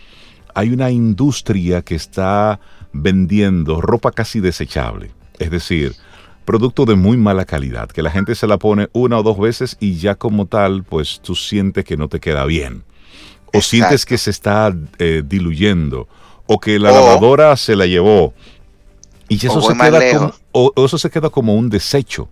hay 0.54 0.70
una 0.70 0.90
industria 0.90 1.82
que 1.82 1.94
está 1.94 2.60
vendiendo 2.92 3.80
ropa 3.80 4.12
casi 4.12 4.40
desechable, 4.40 5.10
es 5.38 5.50
decir, 5.50 5.94
producto 6.44 6.84
de 6.84 6.94
muy 6.94 7.16
mala 7.16 7.46
calidad, 7.46 7.88
que 7.88 8.02
la 8.02 8.10
gente 8.10 8.34
se 8.34 8.46
la 8.46 8.58
pone 8.58 8.88
una 8.92 9.18
o 9.18 9.22
dos 9.22 9.38
veces 9.38 9.76
y 9.80 9.96
ya 9.96 10.14
como 10.14 10.46
tal, 10.46 10.84
pues 10.84 11.20
tú 11.22 11.34
sientes 11.34 11.84
que 11.84 11.96
no 11.96 12.08
te 12.08 12.20
queda 12.20 12.44
bien, 12.44 12.84
o 13.54 13.62
sientes 13.62 14.04
que 14.04 14.18
se 14.18 14.30
está 14.30 14.74
eh, 14.98 15.22
diluyendo, 15.24 16.06
o 16.46 16.60
que 16.60 16.78
la 16.78 16.90
lavadora 16.90 17.56
se 17.56 17.76
la 17.76 17.86
llevó. 17.86 18.34
Y 19.28 19.36
eso, 19.36 19.62
se 19.62 19.74
queda 19.74 20.12
como, 20.12 20.34
o 20.52 20.84
eso 20.84 20.98
se 20.98 21.08
queda 21.08 21.30
como 21.30 21.54
un 21.54 21.70
desecho. 21.70 22.28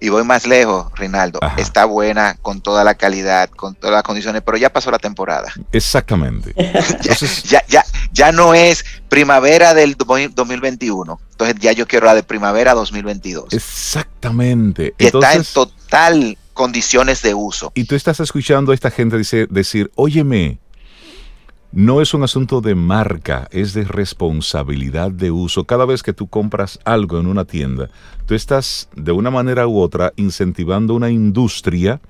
Y 0.00 0.08
voy 0.10 0.24
más 0.24 0.46
lejos, 0.46 0.86
Rinaldo. 0.94 1.40
Está 1.56 1.84
buena 1.84 2.36
con 2.42 2.60
toda 2.60 2.84
la 2.84 2.94
calidad, 2.94 3.48
con 3.50 3.74
todas 3.74 3.94
las 3.94 4.02
condiciones, 4.02 4.42
pero 4.44 4.58
ya 4.58 4.70
pasó 4.70 4.90
la 4.90 4.98
temporada. 4.98 5.52
Exactamente. 5.72 6.54
ya, 7.44 7.64
ya, 7.66 7.84
ya, 8.12 8.32
no 8.32 8.54
es 8.54 8.84
primavera 9.08 9.74
del 9.74 9.96
2021. 9.96 11.20
Entonces 11.30 11.56
ya 11.60 11.72
yo 11.72 11.86
quiero 11.86 12.06
la 12.06 12.14
de 12.14 12.22
primavera 12.22 12.74
2022. 12.74 13.52
Exactamente. 13.52 14.94
Y 14.98 15.06
está 15.06 15.34
en 15.34 15.44
total 15.44 16.36
condiciones 16.52 17.22
de 17.22 17.34
uso. 17.34 17.72
Y 17.74 17.84
tú 17.84 17.94
estás 17.94 18.18
escuchando 18.20 18.72
a 18.72 18.74
esta 18.74 18.90
gente 18.90 19.16
decir, 19.16 19.48
decir 19.50 19.90
óyeme, 19.94 20.58
no 21.72 22.00
es 22.00 22.14
un 22.14 22.22
asunto 22.22 22.60
de 22.60 22.74
marca, 22.74 23.48
es 23.50 23.74
de 23.74 23.84
responsabilidad 23.84 25.10
de 25.10 25.30
uso. 25.30 25.64
Cada 25.64 25.84
vez 25.84 26.02
que 26.02 26.12
tú 26.12 26.28
compras 26.28 26.78
algo 26.84 27.18
en 27.18 27.26
una 27.26 27.44
tienda, 27.44 27.90
tú 28.26 28.34
estás 28.34 28.88
de 28.94 29.12
una 29.12 29.30
manera 29.30 29.66
u 29.66 29.80
otra 29.80 30.12
incentivando 30.16 30.94
una 30.94 31.10
industria 31.10 32.00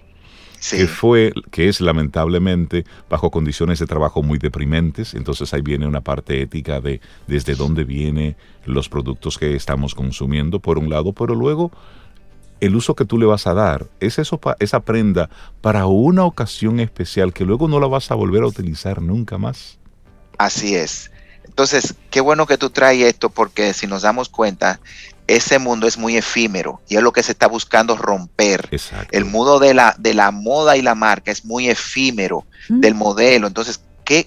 que 0.71 0.87
fue, 0.87 1.33
que 1.51 1.69
es 1.69 1.81
lamentablemente 1.81 2.85
bajo 3.09 3.31
condiciones 3.31 3.79
de 3.79 3.87
trabajo 3.87 4.23
muy 4.23 4.39
deprimentes. 4.39 5.15
Entonces 5.15 5.53
ahí 5.55 5.63
viene 5.63 5.87
una 5.87 6.01
parte 6.01 6.41
ética 6.41 6.81
de 6.81 7.01
desde 7.27 7.55
dónde 7.55 7.85
vienen 7.85 8.37
los 8.65 8.89
productos 8.89 9.39
que 9.39 9.55
estamos 9.55 9.95
consumiendo, 9.95 10.61
por 10.61 10.79
un 10.79 10.91
lado, 10.91 11.13
pero 11.13 11.35
luego 11.35 11.71
el 12.61 12.77
uso 12.77 12.95
que 12.95 13.05
tú 13.05 13.19
le 13.19 13.27
vas 13.27 13.47
a 13.47 13.55
dar 13.55 13.87
es 14.01 14.19
eso 14.19 14.41
esa 14.59 14.81
prenda 14.81 15.29
para 15.61 15.87
una 15.87 16.25
ocasión 16.25 16.81
especial 16.81 17.33
que 17.33 17.45
luego 17.45 17.69
no 17.69 17.81
la 17.81 17.87
vas 17.87 18.11
a 18.11 18.15
volver 18.15 18.43
a 18.43 18.47
utilizar 18.47 19.03
nunca 19.03 19.39
más. 19.39 19.79
Así 20.39 20.75
es. 20.75 21.11
Entonces, 21.45 21.95
qué 22.11 22.21
bueno 22.21 22.47
que 22.47 22.59
tú 22.59 22.71
traes 22.71 23.03
esto 23.05 23.31
porque 23.31 23.73
si 23.73 23.87
nos 23.87 24.03
damos 24.03 24.29
cuenta, 24.29 24.81
ese 25.27 25.59
mundo 25.59 25.87
es 25.87 25.99
muy 25.99 26.17
efímero 26.17 26.81
y 26.89 26.97
es 26.97 27.03
lo 27.03 27.13
que 27.13 27.23
se 27.23 27.33
está 27.33 27.47
buscando 27.49 27.97
romper. 27.97 28.69
El 29.11 29.25
mundo 29.25 29.59
de 29.59 29.75
la, 29.75 29.95
de 29.99 30.15
la 30.15 30.31
moda 30.31 30.77
y 30.77 30.83
la 30.83 30.95
marca 30.95 31.31
es 31.31 31.45
muy 31.45 31.69
efímero 31.69 32.45
del 32.69 32.95
modelo. 32.95 33.47
Entonces, 33.47 33.81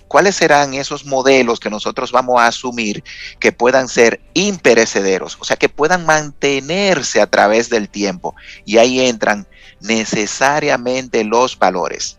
¿cuáles 0.07 0.35
serán 0.35 0.73
esos 0.73 1.05
modelos 1.05 1.59
que 1.59 1.69
nosotros 1.69 2.11
vamos 2.11 2.39
a 2.39 2.47
asumir 2.47 3.03
que 3.39 3.51
puedan 3.51 3.87
ser 3.87 4.19
imperecederos? 4.33 5.37
O 5.39 5.45
sea, 5.45 5.57
que 5.57 5.69
puedan 5.69 6.05
mantenerse 6.05 7.21
a 7.21 7.27
través 7.27 7.69
del 7.69 7.89
tiempo. 7.89 8.35
Y 8.65 8.77
ahí 8.77 8.99
entran 8.99 9.47
necesariamente 9.79 11.23
los 11.23 11.57
valores. 11.57 12.17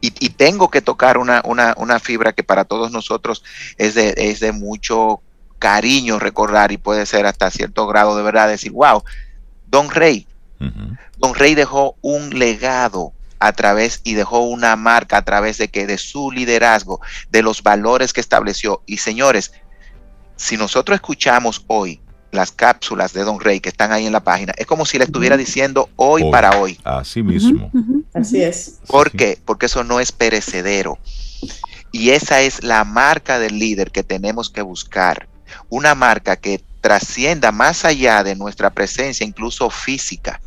Y, 0.00 0.10
tengo 0.30 0.70
que 0.70 0.80
tocar 0.80 1.18
una, 1.18 1.42
fibra 2.00 2.32
que 2.32 2.44
para 2.44 2.64
todos 2.64 2.92
nosotros 2.92 3.42
es 3.78 3.94
de, 3.94 4.14
es 4.16 4.38
de 4.38 4.52
mucho 4.52 5.20
cariño 5.58 6.20
recordar 6.20 6.70
y 6.70 6.76
puede 6.76 7.04
ser 7.04 7.26
hasta 7.26 7.50
cierto 7.50 7.86
grado 7.88 8.16
de 8.16 8.22
verdad 8.22 8.48
decir, 8.48 8.70
wow, 8.70 9.02
Don 9.66 9.90
Rey, 9.90 10.28
Don 11.18 11.34
Rey 11.34 11.56
dejó 11.56 11.96
un 12.00 12.38
legado 12.38 13.12
a 13.38 13.52
través 13.52 14.00
y 14.04 14.14
dejó 14.14 14.40
una 14.40 14.76
marca 14.76 15.18
a 15.18 15.24
través 15.24 15.58
de 15.58 15.68
que 15.68 15.86
de 15.86 15.98
su 15.98 16.30
liderazgo, 16.30 17.00
de 17.30 17.42
los 17.42 17.62
valores 17.62 18.12
que 18.12 18.20
estableció. 18.20 18.82
Y 18.86 18.98
señores, 18.98 19.52
si 20.36 20.56
nosotros 20.56 20.96
escuchamos 20.96 21.64
hoy 21.66 22.00
las 22.30 22.52
cápsulas 22.52 23.12
de 23.12 23.24
Don 23.24 23.40
Rey 23.40 23.60
que 23.60 23.68
están 23.70 23.92
ahí 23.92 24.06
en 24.06 24.12
la 24.12 24.22
página, 24.22 24.52
es 24.56 24.66
como 24.66 24.84
si 24.84 24.98
le 24.98 25.04
estuviera 25.04 25.36
diciendo 25.36 25.88
hoy, 25.96 26.30
para 26.30 26.58
hoy. 26.58 26.78
Así 26.84 27.22
mismo. 27.22 27.70
Así 28.12 28.42
es. 28.42 28.80
¿Por 28.86 29.10
qué? 29.10 29.38
Porque 29.44 29.66
eso 29.66 29.84
no 29.84 30.00
es 30.00 30.12
perecedero. 30.12 30.98
Y 31.90 32.10
esa 32.10 32.42
es 32.42 32.62
la 32.62 32.84
marca 32.84 33.38
del 33.38 33.58
líder 33.58 33.90
que 33.90 34.02
tenemos 34.02 34.50
que 34.50 34.62
buscar. 34.62 35.28
Una 35.70 35.94
marca 35.94 36.36
que 36.36 36.62
trascienda 36.82 37.50
más 37.50 37.84
allá 37.84 38.22
de 38.22 38.36
nuestra 38.36 38.70
presencia, 38.70 39.26
incluso 39.26 39.70
física 39.70 40.40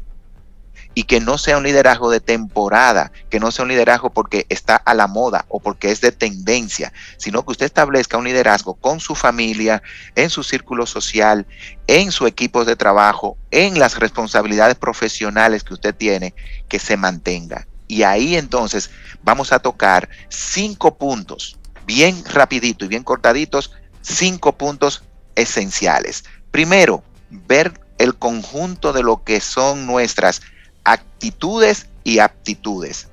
y 0.93 1.03
que 1.03 1.19
no 1.19 1.37
sea 1.37 1.57
un 1.57 1.63
liderazgo 1.63 2.09
de 2.11 2.19
temporada, 2.19 3.11
que 3.29 3.39
no 3.39 3.51
sea 3.51 3.63
un 3.63 3.69
liderazgo 3.69 4.09
porque 4.09 4.45
está 4.49 4.75
a 4.75 4.93
la 4.93 5.07
moda 5.07 5.45
o 5.47 5.59
porque 5.59 5.91
es 5.91 6.01
de 6.01 6.11
tendencia, 6.11 6.91
sino 7.17 7.43
que 7.45 7.51
usted 7.51 7.65
establezca 7.65 8.17
un 8.17 8.25
liderazgo 8.25 8.73
con 8.73 8.99
su 8.99 9.15
familia, 9.15 9.81
en 10.15 10.29
su 10.29 10.43
círculo 10.43 10.85
social, 10.85 11.45
en 11.87 12.11
su 12.11 12.27
equipo 12.27 12.65
de 12.65 12.75
trabajo, 12.75 13.37
en 13.51 13.79
las 13.79 13.99
responsabilidades 13.99 14.75
profesionales 14.75 15.63
que 15.63 15.73
usted 15.73 15.95
tiene, 15.95 16.33
que 16.67 16.79
se 16.79 16.97
mantenga. 16.97 17.67
Y 17.87 18.03
ahí 18.03 18.35
entonces 18.35 18.89
vamos 19.23 19.51
a 19.51 19.59
tocar 19.59 20.09
cinco 20.29 20.97
puntos, 20.97 21.57
bien 21.85 22.23
rapidito 22.25 22.85
y 22.85 22.87
bien 22.89 23.03
cortaditos, 23.03 23.71
cinco 24.01 24.57
puntos 24.57 25.03
esenciales. 25.35 26.23
Primero, 26.51 27.03
ver 27.29 27.79
el 27.97 28.15
conjunto 28.15 28.93
de 28.93 29.03
lo 29.03 29.23
que 29.23 29.39
son 29.41 29.85
nuestras 29.85 30.41
actitudes 30.83 31.87
y 32.03 32.19
aptitudes. 32.19 33.07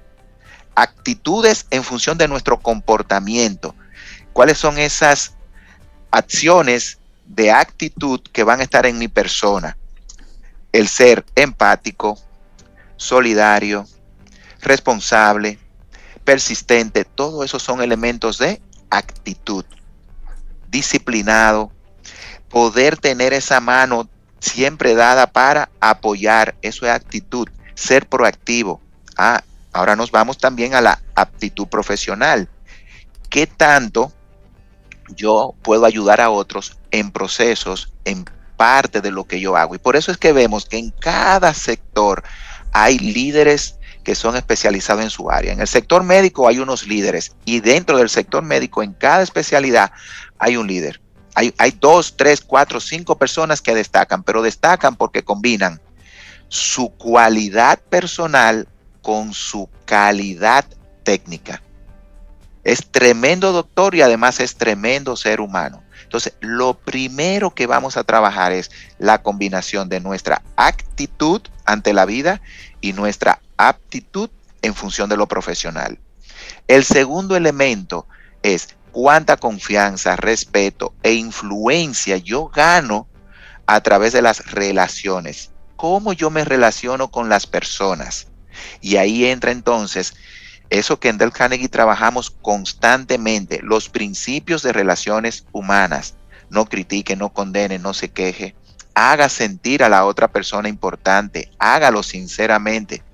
Actitudes 0.75 1.67
en 1.71 1.85
función 1.85 2.19
de 2.19 2.29
nuestro 2.29 2.59
comportamiento. 2.61 3.75
¿Cuáles 4.33 4.59
son 4.59 4.79
esas 4.79 5.35
acciones 6.11 6.99
de 7.27 7.51
actitud 7.51 8.21
que 8.33 8.45
van 8.45 8.61
a 8.61 8.63
estar 8.63 8.87
en 8.87 8.99
mi 8.99 9.09
persona? 9.09 9.77
El 10.73 10.89
ser 10.89 11.25
empático, 11.35 12.19
solidario, 12.97 13.87
responsable, 14.61 15.59
persistente, 16.25 17.05
todo 17.05 17.43
eso 17.43 17.59
son 17.59 17.83
elementos 17.83 18.39
de 18.39 18.61
actitud. 18.91 19.65
Disciplinado, 20.71 21.73
poder 22.49 22.97
tener 22.97 23.33
esa 23.33 23.61
mano 23.61 24.09
siempre 24.39 24.95
dada 24.95 25.27
para 25.27 25.71
apoyar, 25.81 26.55
eso 26.63 26.87
es 26.87 26.93
actitud 26.93 27.49
ser 27.79 28.09
proactivo. 28.09 28.81
Ah, 29.17 29.43
ahora 29.73 29.95
nos 29.95 30.11
vamos 30.11 30.39
también 30.39 30.75
a 30.75 30.81
la 30.81 31.01
aptitud 31.15 31.69
profesional. 31.69 32.49
¿Qué 33.31 33.47
tanto 33.47 34.13
yo 35.15 35.55
puedo 35.63 35.87
ayudar 35.87 36.21
a 36.21 36.31
otros 36.31 36.79
en 36.91 37.13
procesos, 37.13 37.93
en 38.05 38.25
parte 38.57 39.01
de 39.01 39.13
lo 39.13 39.25
que 39.25 39.41
yo 39.41 39.57
hago? 39.57 39.75
Y 39.75 39.79
por 39.79 39.95
eso 39.95 40.11
es 40.11 40.19
que 40.19 40.33
vemos 40.33 40.67
que 40.67 40.79
en 40.79 40.91
cada 40.91 41.55
sector 41.55 42.25
hay 42.73 42.99
líderes 42.99 43.77
que 44.03 44.15
son 44.15 44.37
especializados 44.37 45.05
en 45.05 45.11
su 45.11 45.31
área. 45.31 45.53
En 45.53 45.61
el 45.61 45.69
sector 45.69 46.03
médico 46.03 46.49
hay 46.49 46.59
unos 46.59 46.87
líderes 46.87 47.37
y 47.45 47.61
dentro 47.61 47.99
del 47.99 48.09
sector 48.09 48.43
médico, 48.43 48.83
en 48.83 48.93
cada 48.93 49.23
especialidad, 49.23 49.93
hay 50.39 50.57
un 50.57 50.67
líder. 50.67 51.01
Hay, 51.35 51.55
hay 51.59 51.77
dos, 51.79 52.17
tres, 52.17 52.41
cuatro, 52.41 52.81
cinco 52.81 53.17
personas 53.17 53.63
que 53.63 53.75
destacan, 53.75 54.25
pero 54.25 54.43
destacan 54.43 54.97
porque 54.97 55.23
combinan 55.23 55.81
su 56.49 56.91
cualidad 56.91 57.79
personal 57.79 58.69
con 59.03 59.33
su 59.33 59.69
calidad 59.85 60.65
técnica. 61.03 61.63
Es 62.65 62.87
tremendo 62.91 63.53
doctor 63.53 63.95
y 63.95 64.03
además 64.03 64.41
es 64.41 64.57
tremendo 64.57 65.17
ser 65.17 65.41
humano. 65.41 65.83
Entonces, 66.03 66.35
lo 66.41 66.75
primero 66.75 67.55
que 67.55 67.67
vamos 67.67 67.97
a 67.97 68.05
trabajar 68.05 68.53
es 68.53 68.71
la 68.99 69.23
combinación 69.23 69.89
de 69.89 70.01
nuestra 70.01 70.43
actitud 70.57 71.43
ante 71.65 71.93
la 71.93 72.07
vida 72.07 72.41
y 72.81 72.93
nuestra 72.95 73.41
aptitud 73.57 74.31
en 74.63 74.75
función 74.75 75.09
de 75.09 75.17
lo 75.17 75.29
profesional. 75.29 75.99
El 76.67 76.85
segundo 76.85 77.37
elemento 77.37 78.07
es 78.43 78.75
cuánta 78.93 79.37
confianza, 79.37 80.17
respeto 80.17 80.95
e 81.03 81.13
influencia 81.13 82.17
yo 82.17 82.49
gano 82.49 83.07
a 83.67 83.81
través 83.83 84.13
de 84.13 84.23
las 84.23 84.51
relaciones 84.51 85.51
cómo 85.79 86.13
yo 86.13 86.29
me 86.29 86.45
relaciono 86.45 87.09
con 87.13 87.29
las 87.29 87.47
personas. 87.47 88.27
Y 88.81 88.97
ahí 88.97 89.25
entra 89.25 89.53
entonces 89.53 90.15
eso 90.71 90.99
que 90.99 91.09
en 91.09 91.19
Del 91.19 91.33
Carnegie 91.33 91.69
trabajamos 91.69 92.31
constantemente, 92.31 93.61
los 93.63 93.89
principios 93.89 94.63
de 94.65 94.73
relaciones 94.73 95.47
humanas. 95.53 96.17
No 96.51 96.65
critique, 96.65 97.15
no 97.15 97.33
condene, 97.33 97.79
no 97.79 97.95
se 97.95 98.11
queje. 98.11 98.57
Haga 98.93 99.29
sentir 99.29 99.85
a 99.85 99.89
la 99.89 100.05
otra 100.05 100.27
persona 100.27 100.69
importante, 100.69 101.53
hágalo 101.61 102.03
sinceramente. 102.03 103.05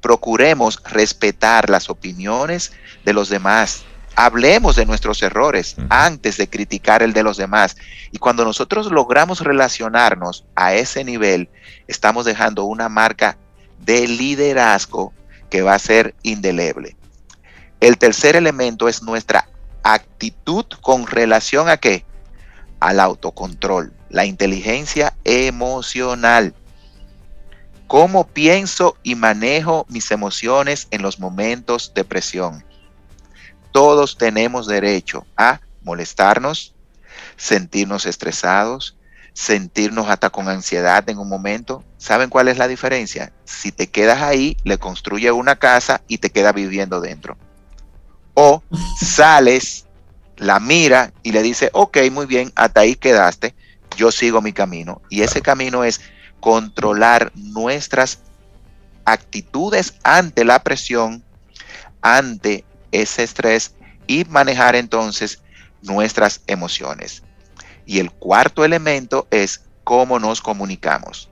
Procuremos 0.00 0.82
respetar 0.84 1.70
las 1.70 1.88
opiniones 1.88 2.72
de 3.04 3.12
los 3.12 3.28
demás, 3.28 3.84
hablemos 4.16 4.76
de 4.76 4.86
nuestros 4.86 5.22
errores 5.22 5.76
antes 5.88 6.36
de 6.36 6.48
criticar 6.48 7.02
el 7.02 7.12
de 7.12 7.22
los 7.22 7.36
demás. 7.36 7.76
Y 8.10 8.18
cuando 8.18 8.44
nosotros 8.44 8.90
logramos 8.90 9.40
relacionarnos 9.40 10.44
a 10.54 10.74
ese 10.74 11.04
nivel, 11.04 11.48
estamos 11.86 12.24
dejando 12.24 12.64
una 12.64 12.88
marca 12.88 13.36
de 13.84 14.06
liderazgo 14.06 15.12
que 15.50 15.62
va 15.62 15.74
a 15.74 15.78
ser 15.78 16.14
indeleble. 16.22 16.96
El 17.80 17.98
tercer 17.98 18.36
elemento 18.36 18.88
es 18.88 19.02
nuestra 19.02 19.48
actitud 19.82 20.66
con 20.80 21.06
relación 21.06 21.68
a 21.68 21.76
qué? 21.76 22.04
Al 22.80 23.00
autocontrol, 23.00 23.92
la 24.08 24.24
inteligencia 24.24 25.14
emocional. 25.24 26.54
¿Cómo 27.86 28.26
pienso 28.26 28.96
y 29.02 29.16
manejo 29.16 29.84
mis 29.88 30.10
emociones 30.10 30.88
en 30.90 31.02
los 31.02 31.18
momentos 31.18 31.92
de 31.94 32.04
presión? 32.04 32.64
Todos 33.72 34.16
tenemos 34.16 34.66
derecho 34.66 35.26
a 35.36 35.60
molestarnos, 35.82 36.74
sentirnos 37.36 38.06
estresados, 38.06 38.96
sentirnos 39.32 40.08
hasta 40.08 40.30
con 40.30 40.48
ansiedad 40.48 41.08
en 41.08 41.18
un 41.18 41.28
momento. 41.28 41.84
¿Saben 41.98 42.30
cuál 42.30 42.48
es 42.48 42.58
la 42.58 42.68
diferencia? 42.68 43.32
Si 43.44 43.72
te 43.72 43.88
quedas 43.88 44.22
ahí, 44.22 44.56
le 44.64 44.78
construye 44.78 45.32
una 45.32 45.56
casa 45.56 46.02
y 46.06 46.18
te 46.18 46.30
quedas 46.30 46.54
viviendo 46.54 47.00
dentro. 47.00 47.36
O 48.34 48.62
sales, 49.00 49.86
la 50.36 50.60
mira 50.60 51.12
y 51.22 51.32
le 51.32 51.42
dice, 51.42 51.70
ok, 51.72 51.98
muy 52.10 52.26
bien, 52.26 52.52
hasta 52.54 52.80
ahí 52.80 52.94
quedaste, 52.94 53.54
yo 53.96 54.10
sigo 54.10 54.40
mi 54.40 54.52
camino. 54.52 55.02
Y 55.08 55.22
ese 55.22 55.42
camino 55.42 55.84
es 55.84 56.00
controlar 56.40 57.32
nuestras 57.34 58.20
actitudes 59.04 59.94
ante 60.02 60.44
la 60.44 60.62
presión, 60.62 61.24
ante 62.00 62.64
ese 62.92 63.24
estrés 63.24 63.74
y 64.06 64.24
manejar 64.26 64.76
entonces 64.76 65.42
nuestras 65.82 66.42
emociones. 66.46 67.22
Y 67.86 67.98
el 67.98 68.10
cuarto 68.10 68.64
elemento 68.64 69.26
es 69.30 69.64
cómo 69.84 70.18
nos 70.18 70.40
comunicamos. 70.40 71.28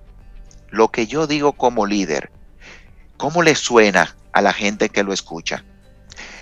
Lo 0.71 0.89
que 0.89 1.07
yo 1.07 1.27
digo 1.27 1.53
como 1.53 1.87
líder, 1.87 2.31
¿cómo 3.17 3.43
le 3.43 3.55
suena 3.55 4.17
a 4.33 4.41
la 4.41 4.53
gente 4.53 4.89
que 4.89 5.03
lo 5.03 5.13
escucha? 5.13 5.65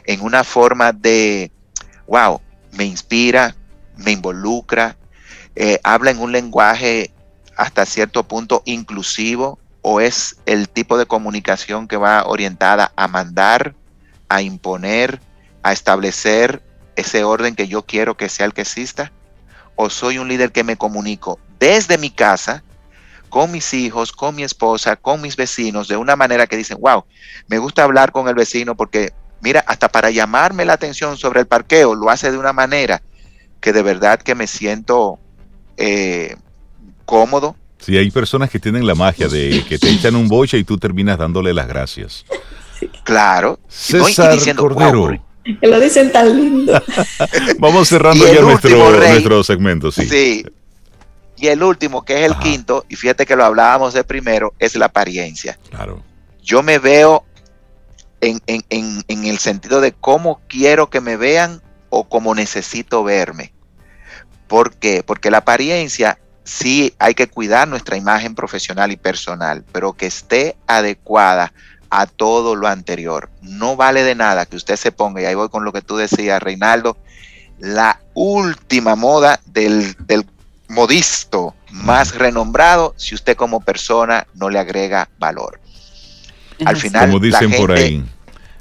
En 0.04 0.22
una 0.22 0.44
forma 0.44 0.92
de, 0.92 1.50
wow, 2.06 2.40
me 2.72 2.84
inspira, 2.84 3.54
me 3.96 4.12
involucra, 4.12 4.96
eh, 5.54 5.80
habla 5.82 6.10
en 6.10 6.20
un 6.20 6.32
lenguaje 6.32 7.10
hasta 7.56 7.84
cierto 7.84 8.22
punto 8.22 8.62
inclusivo 8.64 9.58
o 9.82 10.00
es 10.00 10.36
el 10.46 10.68
tipo 10.68 10.98
de 10.98 11.06
comunicación 11.06 11.88
que 11.88 11.96
va 11.96 12.24
orientada 12.26 12.92
a 12.96 13.08
mandar, 13.08 13.74
a 14.28 14.42
imponer, 14.42 15.20
a 15.62 15.72
establecer 15.72 16.62
ese 16.96 17.24
orden 17.24 17.54
que 17.54 17.68
yo 17.68 17.82
quiero 17.82 18.16
que 18.16 18.28
sea 18.28 18.46
el 18.46 18.54
que 18.54 18.62
exista? 18.62 19.12
¿O 19.76 19.90
soy 19.90 20.18
un 20.18 20.28
líder 20.28 20.52
que 20.52 20.64
me 20.64 20.76
comunico 20.76 21.38
desde 21.58 21.98
mi 21.98 22.10
casa, 22.10 22.62
con 23.28 23.50
mis 23.50 23.74
hijos, 23.74 24.12
con 24.12 24.34
mi 24.34 24.42
esposa, 24.42 24.96
con 24.96 25.20
mis 25.20 25.36
vecinos, 25.36 25.88
de 25.88 25.96
una 25.96 26.16
manera 26.16 26.46
que 26.46 26.56
dicen, 26.56 26.78
wow, 26.80 27.04
me 27.46 27.58
gusta 27.58 27.84
hablar 27.84 28.12
con 28.12 28.28
el 28.28 28.34
vecino 28.34 28.76
porque, 28.76 29.12
mira, 29.40 29.64
hasta 29.66 29.88
para 29.88 30.10
llamarme 30.10 30.64
la 30.64 30.74
atención 30.74 31.16
sobre 31.16 31.40
el 31.40 31.46
parqueo, 31.46 31.94
lo 31.94 32.10
hace 32.10 32.30
de 32.30 32.38
una 32.38 32.52
manera 32.52 33.02
que 33.60 33.72
de 33.72 33.82
verdad 33.82 34.20
que 34.20 34.34
me 34.34 34.46
siento 34.46 35.18
eh, 35.76 36.36
cómodo. 37.04 37.56
Sí, 37.78 37.96
hay 37.96 38.10
personas 38.10 38.50
que 38.50 38.58
tienen 38.58 38.86
la 38.86 38.94
magia 38.94 39.28
de 39.28 39.64
que 39.68 39.78
te 39.78 39.90
echan 39.90 40.16
un 40.16 40.28
boche 40.28 40.58
y 40.58 40.64
tú 40.64 40.78
terminas 40.78 41.18
dándole 41.18 41.54
las 41.54 41.68
gracias. 41.68 42.24
Claro. 43.04 43.58
César 43.68 44.38
Cordero. 44.56 45.10
Que 45.60 45.66
lo 45.66 45.80
dicen 45.80 46.12
tan 46.12 46.36
lindo. 46.36 46.82
Vamos 47.58 47.88
cerrando 47.88 48.26
ya 48.30 48.40
nuestro, 48.42 48.90
nuestro 48.90 49.42
segmento, 49.42 49.90
sí. 49.90 50.06
Sí. 50.06 50.44
Y 51.36 51.46
el 51.46 51.62
último, 51.62 52.04
que 52.04 52.24
es 52.24 52.30
el 52.30 52.36
quinto, 52.38 52.84
y 52.88 52.96
fíjate 52.96 53.24
que 53.24 53.36
lo 53.36 53.44
hablábamos 53.44 53.94
de 53.94 54.04
primero, 54.04 54.52
es 54.58 54.74
la 54.76 54.86
apariencia. 54.86 55.58
Claro. 55.70 56.02
Yo 56.42 56.62
me 56.62 56.78
veo 56.78 57.24
en, 58.20 58.40
en, 58.46 58.62
en, 58.68 59.02
en 59.08 59.24
el 59.24 59.38
sentido 59.38 59.80
de 59.80 59.92
cómo 59.92 60.40
quiero 60.48 60.90
que 60.90 61.00
me 61.00 61.16
vean 61.16 61.62
o 61.90 62.08
cómo 62.08 62.34
necesito 62.34 63.04
verme. 63.04 63.52
¿Por 64.48 64.74
qué? 64.74 65.02
Porque 65.02 65.30
la 65.30 65.38
apariencia 65.38 66.18
sí 66.44 66.94
hay 66.98 67.14
que 67.14 67.28
cuidar 67.28 67.68
nuestra 67.68 67.96
imagen 67.96 68.34
profesional 68.34 68.90
y 68.90 68.96
personal, 68.96 69.64
pero 69.70 69.92
que 69.92 70.06
esté 70.06 70.56
adecuada 70.66 71.52
a 71.91 72.07
todo 72.07 72.55
lo 72.55 72.68
anterior. 72.68 73.30
No 73.43 73.76
vale 73.76 74.03
de 74.03 74.14
nada 74.14 74.47
que 74.47 74.57
usted 74.57 74.76
se 74.76 74.93
ponga, 74.93 75.22
y 75.22 75.24
ahí 75.24 75.34
voy 75.34 75.49
con 75.49 75.64
lo 75.64 75.72
que 75.72 75.82
tú 75.82 75.97
decías, 75.97 76.43
Reinaldo, 76.43 76.97
la 77.59 78.01
última 78.14 78.95
moda 78.95 79.41
del, 79.47 79.97
modisto 80.68 81.55
más 81.70 82.14
renombrado 82.14 82.95
si 82.97 83.14
usted 83.14 83.36
como 83.36 83.61
persona 83.61 84.26
no 84.34 84.51
le 84.51 84.59
agrega 84.59 85.09
valor. 85.18 85.61
Al 86.64 86.76
final, 86.76 87.07
como 87.07 87.20
dicen 87.20 87.53
por 87.53 87.72
ahí, 87.72 88.05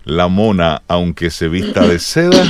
la 0.06 0.28
mona, 0.28 0.82
aunque 0.88 1.30
se 1.30 1.48
vista 1.48 1.82
de 1.82 2.00
seda, 2.00 2.44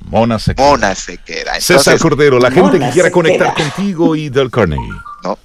mona 0.00 0.38
se 0.38 0.54
queda. 0.54 0.66
Mona 0.66 0.94
se 0.94 1.18
queda. 1.18 1.60
César 1.60 1.98
Cordero, 1.98 2.38
la 2.38 2.50
gente 2.50 2.78
que 2.78 2.90
quiera 2.90 3.10
conectar 3.10 3.54
contigo 3.54 4.16
y 4.16 4.28
del 4.28 4.50
Carnegie. 4.50 4.92
No, 5.22 5.38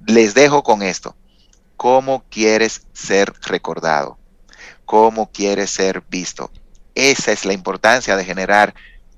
Les 0.07 0.33
dejo 0.35 0.63
con 0.63 0.83
esto 0.83 1.17
cómo 1.81 2.25
quieres 2.29 2.83
ser 2.93 3.33
recordado, 3.47 4.19
cómo 4.85 5.31
quieres 5.33 5.71
ser 5.71 6.03
visto. 6.11 6.51
Esa 6.95 7.33
es 7.33 7.47
la 7.47 7.55
importancia 7.55 8.17
de 8.17 8.25
generar 8.27 8.75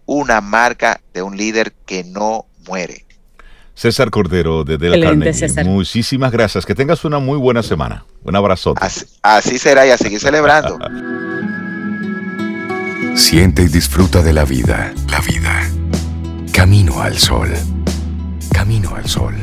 una 0.07 0.41
marca 0.41 1.01
de 1.13 1.23
un 1.23 1.37
líder 1.37 1.73
que 1.87 2.05
no 2.05 2.47
muere. 2.69 3.05
César 3.75 4.11
Cordero 4.11 4.63
de 4.63 4.79
Del 4.79 5.03
Carnegie. 5.03 5.65
Muchísimas 5.65 6.31
gracias. 6.31 6.65
Que 6.65 6.77
tengas 6.77 7.05
una 7.05 7.19
muy 7.19 7.37
buena 7.37 7.65
semana. 7.65 8.07
Un 8.23 8.37
abrazo. 8.37 8.75
Así, 8.77 9.07
así 9.23 9.59
será 9.59 9.85
y 9.85 9.91
a 9.91 9.99
seguir 9.99 10.21
celebrando. 10.21 10.79
Siente 13.17 13.63
y 13.63 13.67
disfruta 13.67 14.23
de 14.23 14.35
la 14.35 14.45
vida. 14.45 14.95
La 15.11 15.21
vida. 15.21 15.69
Camino 16.53 17.03
al 17.03 17.19
sol. 17.19 17.53
Camino 18.53 18.95
al 18.95 19.09
sol. 19.09 19.35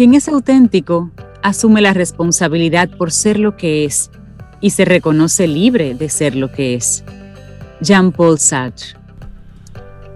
Quien 0.00 0.14
es 0.14 0.28
auténtico 0.28 1.10
asume 1.42 1.82
la 1.82 1.92
responsabilidad 1.92 2.88
por 2.88 3.12
ser 3.12 3.38
lo 3.38 3.58
que 3.58 3.84
es 3.84 4.10
y 4.62 4.70
se 4.70 4.86
reconoce 4.86 5.46
libre 5.46 5.92
de 5.92 6.08
ser 6.08 6.36
lo 6.36 6.50
que 6.50 6.72
es. 6.72 7.04
Jean-Paul 7.82 8.38
Sartre. 8.38 8.98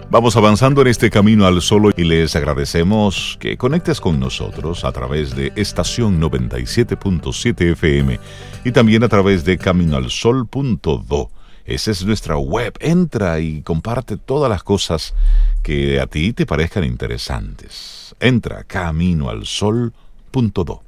Vamos 0.08 0.38
avanzando 0.38 0.80
en 0.80 0.86
este 0.86 1.10
camino 1.10 1.44
al 1.44 1.60
solo 1.60 1.90
y 1.94 2.04
les 2.04 2.34
agradecemos 2.34 3.36
que 3.38 3.58
conectes 3.58 4.00
con 4.00 4.18
nosotros 4.18 4.86
a 4.86 4.92
través 4.92 5.36
de 5.36 5.52
estación 5.54 6.18
97.7 6.18 7.72
FM 7.72 8.18
y 8.64 8.72
también 8.72 9.04
a 9.04 9.10
través 9.10 9.44
de 9.44 9.58
caminoalsol.do. 9.58 11.30
Esa 11.64 11.90
es 11.90 12.04
nuestra 12.04 12.36
web. 12.36 12.74
Entra 12.80 13.40
y 13.40 13.62
comparte 13.62 14.16
todas 14.16 14.50
las 14.50 14.62
cosas 14.62 15.14
que 15.62 16.00
a 16.00 16.06
ti 16.06 16.32
te 16.32 16.46
parezcan 16.46 16.84
interesantes 16.84 18.04
entra 18.20 18.64
caminoalsol.do. 18.64 20.82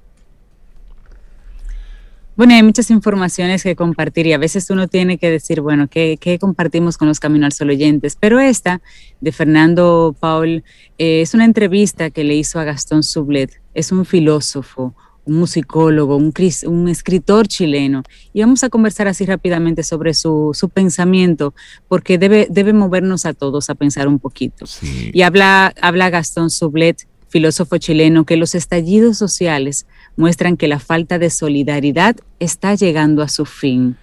Bueno, 2.36 2.54
hay 2.54 2.62
muchas 2.62 2.90
informaciones 2.90 3.62
que 3.62 3.76
compartir 3.76 4.26
y 4.26 4.34
a 4.34 4.38
veces 4.38 4.68
uno 4.68 4.88
tiene 4.88 5.16
que 5.16 5.30
decir, 5.30 5.62
bueno, 5.62 5.88
¿qué, 5.88 6.38
compartimos 6.38 6.98
con 6.98 7.08
los 7.08 7.18
Camino 7.18 7.46
al 7.46 7.52
Sol 7.52 7.70
oyentes? 7.70 8.14
Pero 8.20 8.40
esta, 8.40 8.82
de 9.22 9.32
Fernando 9.32 10.14
Paul, 10.20 10.62
eh, 10.98 11.22
es 11.22 11.32
una 11.32 11.46
entrevista 11.46 12.10
que 12.10 12.24
le 12.24 12.34
hizo 12.34 12.60
a 12.60 12.64
Gastón 12.64 13.02
Sublet. 13.02 13.58
Es 13.72 13.90
un 13.90 14.04
filósofo, 14.04 14.94
un 15.26 15.36
musicólogo, 15.36 16.16
un, 16.16 16.32
un, 16.66 16.88
escritor 16.88 17.48
chileno. 17.48 18.02
Y 18.32 18.40
vamos 18.40 18.64
a 18.64 18.68
conversar 18.68 19.08
así 19.08 19.26
rápidamente 19.26 19.82
sobre 19.82 20.14
su, 20.14 20.70
pensamiento, 20.72 21.54
porque 21.88 22.16
debe, 22.16 22.46
debe 22.50 22.72
movernos 22.72 23.26
a 23.26 23.34
todos 23.34 23.68
a 23.68 23.74
pensar 23.74 24.08
un 24.08 24.18
poquito. 24.18 24.64
Y 25.12 25.22
habla, 25.22 25.74
habla 25.80 26.10
Gastón 26.10 26.50
Sublet 26.50 27.06
filósofo 27.28 27.76
chileno, 27.78 28.24
que 28.24 28.36
los 28.36 28.54
estallidos 28.54 29.18
sociales 29.18 29.86
muestran 30.16 30.56
que 30.56 30.68
la 30.68 30.78
falta 30.78 31.18
de 31.18 31.28
solidaridad 31.28 32.16
está 32.38 32.74
llegando 32.74 33.22
a 33.22 33.28
su 33.28 33.44
fin. 33.44 33.96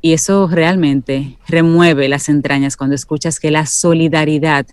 Y 0.00 0.12
eso 0.12 0.48
realmente 0.48 1.38
remueve 1.48 2.08
las 2.08 2.28
entrañas 2.28 2.76
cuando 2.76 2.94
escuchas 2.94 3.40
que 3.40 3.50
la 3.50 3.66
solidaridad, 3.66 4.66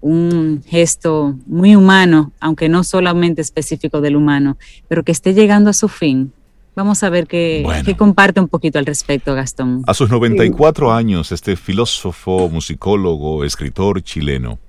un 0.00 0.62
gesto 0.66 1.36
muy 1.46 1.74
humano, 1.76 2.32
aunque 2.40 2.68
no 2.68 2.84
solamente 2.84 3.42
específico 3.42 4.00
del 4.00 4.16
humano, 4.16 4.56
pero 4.88 5.02
que 5.02 5.12
esté 5.12 5.34
llegando 5.34 5.70
a 5.70 5.72
su 5.72 5.88
fin, 5.88 6.32
Vamos 6.78 7.02
a 7.02 7.10
ver 7.10 7.26
qué, 7.26 7.66
comparte 7.98 8.38
un 8.38 8.46
poquito 8.46 8.78
al 8.78 8.86
respecto, 8.86 9.34
Gastón. 9.34 9.82
A 9.88 9.94
sus 9.94 10.10
94 10.10 10.92
años, 10.92 11.32
este 11.32 11.56
filósofo, 11.56 12.48
musicólogo, 12.48 13.42
escritor 13.42 14.00
chileno, 14.00 14.60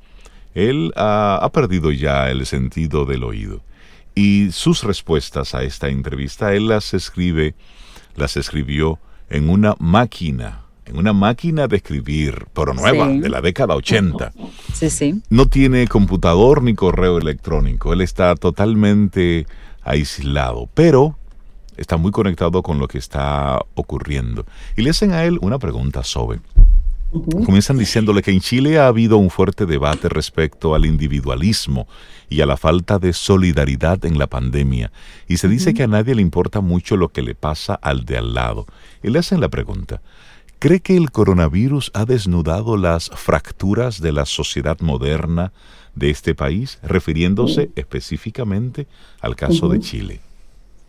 él 0.55 0.91
ha, 0.95 1.47
perdido 1.53 1.91
ya 1.91 2.31
el 2.31 2.47
sentido 2.47 3.05
del 3.05 3.23
oído. 3.23 3.61
Y 4.15 4.51
sus 4.51 4.83
respuestas 4.83 5.53
a 5.53 5.61
esta 5.61 5.89
entrevista, 5.89 6.55
él 6.55 6.69
las 6.69 6.95
escribe, 6.95 7.53
las 8.15 8.37
escribió 8.37 8.97
en 9.29 9.47
una 9.47 9.75
máquina, 9.77 10.61
en 10.89 10.97
una 10.97 11.13
máquina 11.13 11.67
de 11.67 11.77
escribir, 11.77 12.47
pero 12.53 12.73
nueva, 12.73 13.07
de 13.07 13.29
la 13.29 13.41
década 13.41 13.75
80. 13.75 14.33
Sí, 14.73 14.89
sí. 14.89 15.21
No 15.29 15.47
tiene 15.47 15.87
computador 15.87 16.63
ni 16.63 16.73
correo 16.73 17.17
electrónico, 17.17 17.93
él 17.93 18.01
está 18.01 18.35
totalmente 18.35 19.45
aislado, 19.83 20.69
pero 20.73 21.15
está 21.77 21.97
muy 21.97 22.11
conectado 22.11 22.61
con 22.61 22.79
lo 22.79 22.87
que 22.87 22.97
está 22.97 23.59
ocurriendo. 23.75 24.45
Y 24.75 24.81
le 24.81 24.89
hacen 24.89 25.13
a 25.13 25.23
él 25.23 25.37
una 25.41 25.59
pregunta 25.59 26.03
sobre. 26.03 26.39
Comienzan 27.11 27.79
diciéndole 27.79 28.21
que 28.21 28.29
en 28.29 28.39
Chile 28.39 28.77
ha 28.77 28.85
habido 28.85 29.17
un 29.17 29.31
fuerte 29.31 29.65
debate 29.65 30.09
respecto 30.09 30.75
al 30.75 30.85
individualismo 30.85 31.87
y 32.29 32.41
a 32.41 32.45
la 32.45 32.55
falta 32.55 32.99
de 32.99 33.13
solidaridad 33.13 34.05
en 34.05 34.19
la 34.19 34.27
pandemia, 34.27 34.91
y 35.27 35.37
se 35.37 35.47
dice 35.47 35.73
que 35.73 35.83
a 35.83 35.87
nadie 35.87 36.13
le 36.13 36.21
importa 36.21 36.61
mucho 36.61 36.97
lo 36.97 37.09
que 37.09 37.23
le 37.23 37.33
pasa 37.33 37.73
al 37.73 38.05
de 38.05 38.17
al 38.19 38.35
lado. 38.35 38.67
Y 39.01 39.09
le 39.09 39.17
hacen 39.17 39.41
la 39.41 39.49
pregunta, 39.49 40.01
¿cree 40.59 40.81
que 40.81 40.95
el 40.95 41.11
coronavirus 41.11 41.91
ha 41.93 42.05
desnudado 42.05 42.77
las 42.77 43.09
fracturas 43.09 44.01
de 44.01 44.11
la 44.11 44.25
sociedad 44.25 44.79
moderna 44.81 45.51
de 45.95 46.09
este 46.09 46.35
país, 46.35 46.79
refiriéndose 46.83 47.69
específicamente 47.75 48.85
al 49.21 49.35
caso 49.35 49.69
de 49.69 49.79
Chile? 49.79 50.19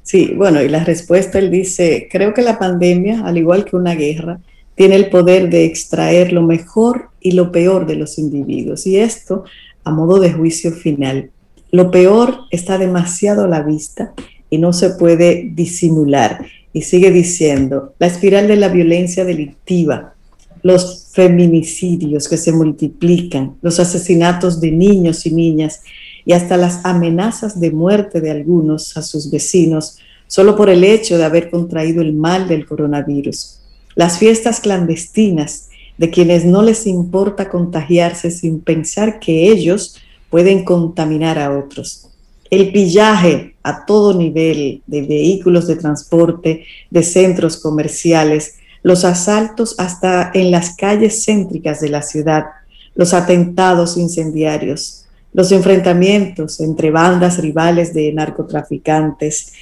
Sí, 0.02 0.32
bueno, 0.36 0.60
y 0.62 0.68
la 0.68 0.84
respuesta 0.84 1.38
él 1.38 1.50
dice, 1.50 2.08
creo 2.10 2.34
que 2.34 2.42
la 2.42 2.58
pandemia, 2.58 3.22
al 3.24 3.38
igual 3.38 3.64
que 3.64 3.76
una 3.76 3.94
guerra, 3.94 4.40
tiene 4.74 4.96
el 4.96 5.10
poder 5.10 5.50
de 5.50 5.64
extraer 5.64 6.32
lo 6.32 6.42
mejor 6.42 7.10
y 7.20 7.32
lo 7.32 7.52
peor 7.52 7.86
de 7.86 7.96
los 7.96 8.18
individuos. 8.18 8.86
Y 8.86 8.96
esto 8.96 9.44
a 9.84 9.90
modo 9.90 10.18
de 10.18 10.32
juicio 10.32 10.72
final. 10.72 11.30
Lo 11.70 11.90
peor 11.90 12.40
está 12.50 12.78
demasiado 12.78 13.44
a 13.44 13.48
la 13.48 13.62
vista 13.62 14.12
y 14.48 14.58
no 14.58 14.72
se 14.72 14.90
puede 14.90 15.50
disimular. 15.52 16.46
Y 16.72 16.82
sigue 16.82 17.10
diciendo, 17.10 17.94
la 17.98 18.06
espiral 18.06 18.48
de 18.48 18.56
la 18.56 18.68
violencia 18.68 19.24
delictiva, 19.24 20.14
los 20.62 21.08
feminicidios 21.12 22.28
que 22.28 22.36
se 22.36 22.52
multiplican, 22.52 23.56
los 23.62 23.80
asesinatos 23.80 24.60
de 24.60 24.70
niños 24.70 25.26
y 25.26 25.32
niñas 25.32 25.80
y 26.24 26.32
hasta 26.32 26.56
las 26.56 26.84
amenazas 26.84 27.58
de 27.58 27.70
muerte 27.70 28.20
de 28.20 28.30
algunos 28.30 28.96
a 28.96 29.02
sus 29.02 29.30
vecinos 29.30 29.98
solo 30.26 30.54
por 30.54 30.70
el 30.70 30.84
hecho 30.84 31.18
de 31.18 31.24
haber 31.24 31.50
contraído 31.50 32.02
el 32.02 32.12
mal 32.12 32.46
del 32.46 32.66
coronavirus 32.66 33.60
las 33.94 34.18
fiestas 34.18 34.60
clandestinas 34.60 35.68
de 35.98 36.10
quienes 36.10 36.44
no 36.44 36.62
les 36.62 36.86
importa 36.86 37.48
contagiarse 37.48 38.30
sin 38.30 38.60
pensar 38.60 39.18
que 39.20 39.50
ellos 39.50 39.96
pueden 40.30 40.64
contaminar 40.64 41.38
a 41.38 41.58
otros. 41.58 42.09
El 42.51 42.72
pillaje 42.72 43.55
a 43.62 43.86
todo 43.86 44.12
nivel 44.14 44.82
de 44.86 45.03
vehículos 45.03 45.66
de 45.66 45.76
transporte, 45.76 46.64
de 46.90 47.03
centros 47.03 47.57
comerciales, 47.57 48.57
los 48.82 49.05
asaltos 49.05 49.74
hasta 49.78 50.30
en 50.34 50.51
las 50.51 50.74
calles 50.74 51.24
céntricas 51.24 51.80
de 51.80 51.90
la 51.90 52.03
ciudad, 52.03 52.46
los 52.94 53.14
atentados 53.14 53.96
incendiarios, 53.96 55.07
los 55.32 55.53
enfrentamientos 55.53 56.61
entre 56.61 56.90
bandas 56.90 57.38
rivales 57.38 57.94
de 57.94 58.12
narcotraficantes, 58.12 59.53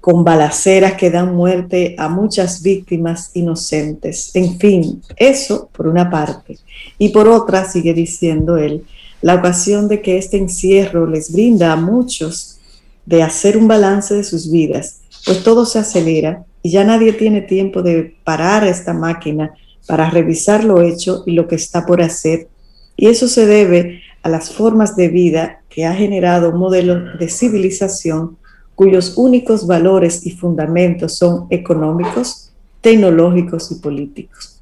con 0.00 0.24
balaceras 0.24 0.94
que 0.94 1.10
dan 1.10 1.34
muerte 1.34 1.94
a 1.98 2.08
muchas 2.08 2.62
víctimas 2.62 3.30
inocentes. 3.34 4.30
En 4.34 4.58
fin, 4.58 5.02
eso 5.16 5.68
por 5.72 5.86
una 5.88 6.08
parte. 6.08 6.58
Y 6.98 7.10
por 7.10 7.28
otra, 7.28 7.68
sigue 7.68 7.92
diciendo 7.92 8.56
él, 8.56 8.84
la 9.22 9.34
ocasión 9.34 9.88
de 9.88 10.00
que 10.02 10.18
este 10.18 10.36
encierro 10.36 11.06
les 11.06 11.32
brinda 11.32 11.72
a 11.72 11.76
muchos 11.76 12.58
de 13.06 13.22
hacer 13.22 13.56
un 13.56 13.68
balance 13.68 14.14
de 14.14 14.24
sus 14.24 14.50
vidas, 14.50 15.00
pues 15.26 15.42
todo 15.42 15.66
se 15.66 15.78
acelera 15.78 16.44
y 16.62 16.70
ya 16.70 16.84
nadie 16.84 17.12
tiene 17.12 17.40
tiempo 17.42 17.82
de 17.82 18.14
parar 18.24 18.64
esta 18.64 18.92
máquina 18.92 19.54
para 19.86 20.10
revisar 20.10 20.64
lo 20.64 20.82
hecho 20.82 21.22
y 21.26 21.32
lo 21.32 21.48
que 21.48 21.56
está 21.56 21.86
por 21.86 22.02
hacer. 22.02 22.48
Y 22.96 23.08
eso 23.08 23.28
se 23.28 23.46
debe 23.46 24.02
a 24.22 24.28
las 24.28 24.52
formas 24.52 24.96
de 24.96 25.08
vida 25.08 25.62
que 25.68 25.86
ha 25.86 25.94
generado 25.94 26.50
un 26.50 26.58
modelo 26.58 27.16
de 27.18 27.28
civilización 27.28 28.36
cuyos 28.74 29.18
únicos 29.18 29.66
valores 29.66 30.24
y 30.26 30.30
fundamentos 30.30 31.16
son 31.16 31.46
económicos, 31.50 32.50
tecnológicos 32.80 33.70
y 33.72 33.74
políticos. 33.74 34.58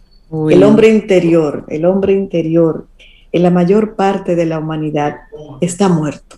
El 0.51 0.65
hombre 0.65 0.89
interior, 0.89 1.65
el 1.69 1.85
hombre 1.85 2.15
interior, 2.15 2.87
en 3.33 3.43
la 3.43 3.51
mayor 3.51 3.97
parte 3.97 4.37
de 4.37 4.47
la 4.47 4.59
humanidad, 4.59 5.17
está 5.61 5.89
muerto. 5.89 6.37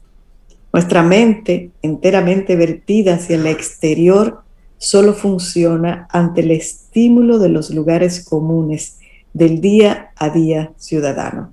Nuestra 0.73 1.03
mente, 1.03 1.71
enteramente 1.83 2.57
vertida 2.57 3.15
hacia 3.15 3.37
el 3.37 3.47
exterior, 3.47 4.43
solo 4.79 5.15
funciona 5.15 6.07
ante 6.11 6.41
el 6.41 6.53
estímulo 6.53 7.39
de 7.39 7.49
los 7.49 7.71
lugares 7.71 8.25
comunes 8.25 8.99
del 9.33 9.61
día 9.61 10.11
a 10.17 10.31
día 10.31 10.73
ciudadano. 10.77 11.53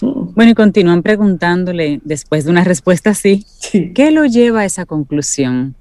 Bueno, 0.00 0.50
y 0.50 0.54
continúan 0.54 1.02
preguntándole, 1.02 2.00
después 2.04 2.44
de 2.44 2.50
una 2.50 2.64
respuesta 2.64 3.10
así, 3.10 3.46
¿qué 3.94 4.10
lo 4.10 4.26
lleva 4.26 4.60
a 4.60 4.64
esa 4.66 4.84
conclusión? 4.84 5.74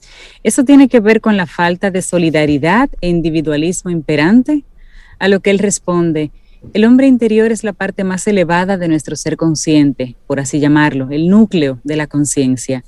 ¿Eso 0.44 0.64
tiene 0.64 0.88
que 0.88 1.02
ver 1.02 1.20
con 1.20 1.36
la 1.36 1.46
falta 1.46 1.92
de 1.92 2.02
solidaridad 2.02 2.90
e 3.02 3.10
individualismo 3.10 3.92
imperante? 3.92 4.64
A 5.20 5.28
lo 5.28 5.42
que 5.42 5.50
él 5.50 5.60
responde, 5.60 6.32
el 6.74 6.86
hombre 6.86 7.08
interior 7.08 7.52
es 7.52 7.64
la 7.64 7.74
parte 7.74 8.04
más 8.04 8.28
elevada 8.28 8.78
de 8.78 8.88
nuestro 8.88 9.16
ser 9.16 9.38
consciente, 9.38 10.16
por 10.28 10.40
así 10.40 10.60
llamarlo, 10.60 11.10
el 11.12 11.30
núcleo 11.30 11.80
de 11.84 11.96
la 11.96 12.08
conciencia. 12.08 12.84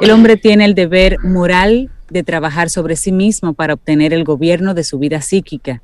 El 0.00 0.10
hombre 0.10 0.36
tiene 0.36 0.64
el 0.64 0.74
deber 0.74 1.18
moral 1.22 1.90
de 2.10 2.22
trabajar 2.22 2.70
sobre 2.70 2.96
sí 2.96 3.12
mismo 3.12 3.54
para 3.54 3.74
obtener 3.74 4.12
el 4.12 4.24
gobierno 4.24 4.74
de 4.74 4.84
su 4.84 4.98
vida 4.98 5.20
psíquica, 5.20 5.82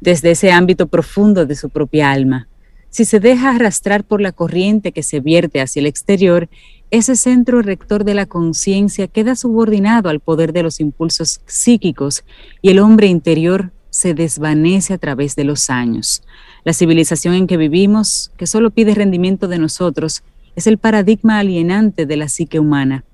desde 0.00 0.32
ese 0.32 0.52
ámbito 0.52 0.86
profundo 0.86 1.46
de 1.46 1.56
su 1.56 1.70
propia 1.70 2.10
alma. 2.10 2.48
Si 2.90 3.04
se 3.04 3.20
deja 3.20 3.50
arrastrar 3.50 4.02
por 4.02 4.20
la 4.20 4.32
corriente 4.32 4.92
que 4.92 5.02
se 5.02 5.20
vierte 5.20 5.60
hacia 5.60 5.80
el 5.80 5.86
exterior, 5.86 6.48
ese 6.90 7.14
centro 7.14 7.62
rector 7.62 8.04
de 8.04 8.14
la 8.14 8.26
conciencia 8.26 9.06
queda 9.06 9.36
subordinado 9.36 10.08
al 10.08 10.18
poder 10.18 10.52
de 10.52 10.64
los 10.64 10.80
impulsos 10.80 11.40
psíquicos 11.46 12.24
y 12.62 12.70
el 12.70 12.80
hombre 12.80 13.06
interior 13.06 13.70
se 13.90 14.14
desvanece 14.14 14.94
a 14.94 14.98
través 14.98 15.36
de 15.36 15.44
los 15.44 15.70
años. 15.70 16.22
La 16.64 16.72
civilización 16.72 17.34
en 17.34 17.46
que 17.46 17.56
vivimos, 17.56 18.32
que 18.36 18.46
solo 18.46 18.70
pide 18.70 18.94
rendimiento 18.94 19.48
de 19.48 19.58
nosotros, 19.58 20.22
es 20.56 20.66
el 20.66 20.78
paradigma 20.78 21.38
alienante 21.38 22.06
de 22.06 22.16
la 22.16 22.28
psique 22.28 22.58
humana. 22.58 23.04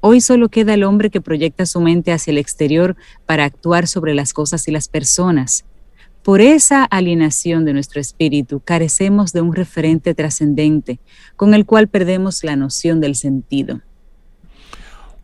Hoy 0.00 0.20
solo 0.20 0.48
queda 0.48 0.74
el 0.74 0.84
hombre 0.84 1.10
que 1.10 1.20
proyecta 1.20 1.66
su 1.66 1.80
mente 1.80 2.12
hacia 2.12 2.32
el 2.32 2.38
exterior 2.38 2.96
para 3.26 3.44
actuar 3.44 3.86
sobre 3.86 4.14
las 4.14 4.32
cosas 4.32 4.66
y 4.68 4.72
las 4.72 4.88
personas. 4.88 5.64
Por 6.22 6.40
esa 6.40 6.84
alienación 6.84 7.64
de 7.64 7.72
nuestro 7.72 8.00
espíritu 8.00 8.60
carecemos 8.60 9.32
de 9.32 9.40
un 9.40 9.54
referente 9.54 10.14
trascendente 10.14 11.00
con 11.36 11.54
el 11.54 11.66
cual 11.66 11.88
perdemos 11.88 12.44
la 12.44 12.54
noción 12.54 13.00
del 13.00 13.16
sentido. 13.16 13.80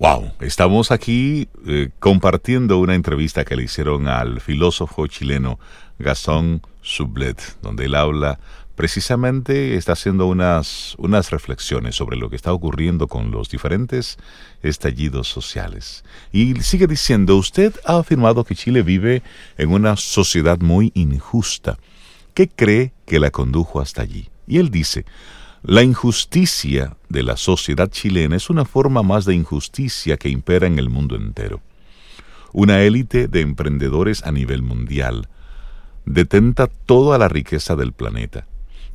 Wow, 0.00 0.32
estamos 0.40 0.92
aquí 0.92 1.48
eh, 1.66 1.90
compartiendo 1.98 2.78
una 2.78 2.94
entrevista 2.94 3.44
que 3.44 3.56
le 3.56 3.64
hicieron 3.64 4.06
al 4.06 4.40
filósofo 4.40 5.06
chileno 5.08 5.58
Gaston 5.98 6.62
Sublet, 6.88 7.40
donde 7.62 7.84
él 7.84 7.94
habla 7.94 8.38
precisamente 8.78 9.74
está 9.74 9.94
haciendo 9.94 10.26
unas, 10.26 10.94
unas 10.98 11.32
reflexiones 11.32 11.96
sobre 11.96 12.16
lo 12.16 12.30
que 12.30 12.36
está 12.36 12.52
ocurriendo 12.52 13.08
con 13.08 13.32
los 13.32 13.48
diferentes 13.48 14.18
estallidos 14.62 15.26
sociales. 15.26 16.04
Y 16.30 16.54
sigue 16.60 16.86
diciendo, 16.86 17.34
usted 17.36 17.74
ha 17.84 17.98
afirmado 17.98 18.44
que 18.44 18.54
Chile 18.54 18.82
vive 18.82 19.24
en 19.56 19.72
una 19.72 19.96
sociedad 19.96 20.60
muy 20.60 20.92
injusta. 20.94 21.76
¿Qué 22.34 22.46
cree 22.48 22.92
que 23.04 23.18
la 23.18 23.32
condujo 23.32 23.80
hasta 23.80 24.02
allí? 24.02 24.28
Y 24.46 24.58
él 24.58 24.70
dice, 24.70 25.04
la 25.64 25.82
injusticia 25.82 26.96
de 27.08 27.24
la 27.24 27.36
sociedad 27.36 27.90
chilena 27.90 28.36
es 28.36 28.48
una 28.48 28.64
forma 28.64 29.02
más 29.02 29.24
de 29.24 29.34
injusticia 29.34 30.16
que 30.18 30.28
impera 30.28 30.68
en 30.68 30.78
el 30.78 30.88
mundo 30.88 31.16
entero. 31.16 31.60
Una 32.52 32.80
élite 32.82 33.26
de 33.26 33.40
emprendedores 33.40 34.22
a 34.22 34.30
nivel 34.30 34.62
mundial 34.62 35.28
detenta 36.08 36.66
toda 36.66 37.18
la 37.18 37.28
riqueza 37.28 37.76
del 37.76 37.92
planeta 37.92 38.46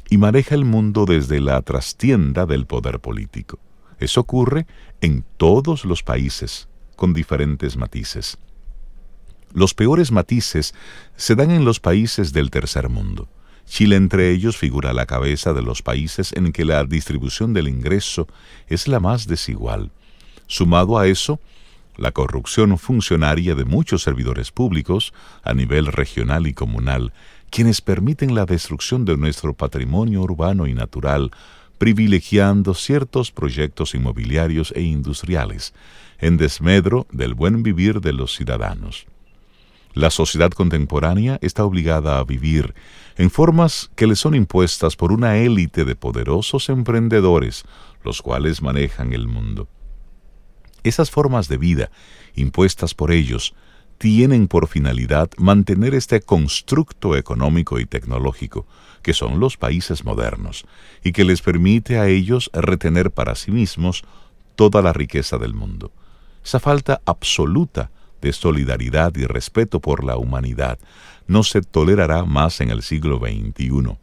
y 0.09 0.17
maneja 0.17 0.55
el 0.55 0.65
mundo 0.65 1.05
desde 1.05 1.39
la 1.39 1.61
trastienda 1.61 2.45
del 2.45 2.65
poder 2.65 2.99
político. 2.99 3.59
Eso 3.99 4.21
ocurre 4.21 4.65
en 5.01 5.23
todos 5.37 5.85
los 5.85 6.03
países, 6.03 6.67
con 6.95 7.13
diferentes 7.13 7.77
matices. 7.77 8.37
Los 9.53 9.73
peores 9.73 10.11
matices 10.11 10.73
se 11.15 11.35
dan 11.35 11.51
en 11.51 11.65
los 11.65 11.79
países 11.79 12.33
del 12.33 12.49
tercer 12.49 12.89
mundo. 12.89 13.29
Chile 13.65 13.95
entre 13.95 14.31
ellos 14.31 14.57
figura 14.57 14.89
a 14.89 14.93
la 14.93 15.05
cabeza 15.05 15.53
de 15.53 15.61
los 15.61 15.81
países 15.81 16.33
en 16.33 16.51
que 16.51 16.65
la 16.65 16.83
distribución 16.83 17.53
del 17.53 17.67
ingreso 17.67 18.27
es 18.67 18.87
la 18.87 18.99
más 18.99 19.27
desigual. 19.27 19.91
Sumado 20.47 20.97
a 20.97 21.07
eso, 21.07 21.39
la 21.97 22.11
corrupción 22.11 22.77
funcionaria 22.77 23.55
de 23.55 23.65
muchos 23.65 24.03
servidores 24.03 24.51
públicos 24.51 25.13
a 25.43 25.53
nivel 25.53 25.87
regional 25.87 26.47
y 26.47 26.53
comunal, 26.53 27.13
quienes 27.49 27.81
permiten 27.81 28.33
la 28.33 28.45
destrucción 28.45 29.05
de 29.05 29.17
nuestro 29.17 29.53
patrimonio 29.53 30.21
urbano 30.21 30.65
y 30.67 30.73
natural, 30.73 31.31
privilegiando 31.77 32.73
ciertos 32.73 33.31
proyectos 33.31 33.93
inmobiliarios 33.93 34.73
e 34.75 34.81
industriales, 34.81 35.73
en 36.19 36.37
desmedro 36.37 37.05
del 37.11 37.33
buen 37.33 37.61
vivir 37.61 38.01
de 38.01 38.13
los 38.13 38.35
ciudadanos. 38.35 39.05
La 39.93 40.09
sociedad 40.09 40.49
contemporánea 40.49 41.37
está 41.41 41.63
obligada 41.63 42.17
a 42.17 42.23
vivir 42.23 42.73
en 43.15 43.29
formas 43.29 43.91
que 43.95 44.07
le 44.07 44.15
son 44.15 44.33
impuestas 44.33 44.95
por 44.95 45.11
una 45.11 45.37
élite 45.37 45.85
de 45.85 45.95
poderosos 45.95 46.69
emprendedores, 46.69 47.63
los 48.03 48.23
cuales 48.23 48.63
manejan 48.63 49.13
el 49.13 49.27
mundo. 49.27 49.67
Esas 50.83 51.11
formas 51.11 51.47
de 51.47 51.57
vida, 51.57 51.91
impuestas 52.35 52.93
por 52.93 53.11
ellos, 53.11 53.53
tienen 53.97 54.47
por 54.47 54.67
finalidad 54.67 55.29
mantener 55.37 55.95
este 55.95 56.21
constructo 56.21 57.15
económico 57.15 57.79
y 57.79 57.85
tecnológico, 57.85 58.65
que 59.01 59.13
son 59.13 59.39
los 59.39 59.57
países 59.57 60.03
modernos, 60.03 60.65
y 61.03 61.13
que 61.13 61.23
les 61.23 61.41
permite 61.41 61.97
a 61.99 62.07
ellos 62.07 62.49
retener 62.53 63.11
para 63.11 63.35
sí 63.35 63.51
mismos 63.51 64.03
toda 64.55 64.81
la 64.81 64.93
riqueza 64.93 65.37
del 65.37 65.53
mundo. 65.53 65.91
Esa 66.43 66.59
falta 66.59 67.01
absoluta 67.05 67.91
de 68.21 68.33
solidaridad 68.33 69.15
y 69.15 69.25
respeto 69.25 69.79
por 69.79 70.03
la 70.03 70.17
humanidad 70.17 70.79
no 71.27 71.43
se 71.43 71.61
tolerará 71.61 72.23
más 72.25 72.61
en 72.61 72.69
el 72.69 72.81
siglo 72.81 73.19
XXI. 73.19 73.97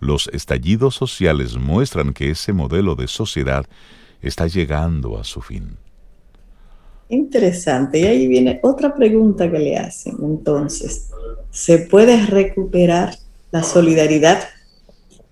Los 0.00 0.28
estallidos 0.32 0.94
sociales 0.94 1.56
muestran 1.56 2.12
que 2.12 2.30
ese 2.30 2.52
modelo 2.52 2.94
de 2.94 3.06
sociedad 3.06 3.66
está 4.22 4.46
llegando 4.46 5.18
a 5.18 5.24
su 5.24 5.40
fin. 5.42 5.76
Interesante. 7.10 7.98
Y 7.98 8.04
ahí 8.06 8.26
viene 8.26 8.60
otra 8.62 8.94
pregunta 8.94 9.50
que 9.50 9.58
le 9.58 9.76
hacen. 9.76 10.16
Entonces, 10.22 11.10
¿se 11.50 11.78
puede 11.78 12.24
recuperar 12.26 13.16
la 13.50 13.62
solidaridad? 13.64 14.38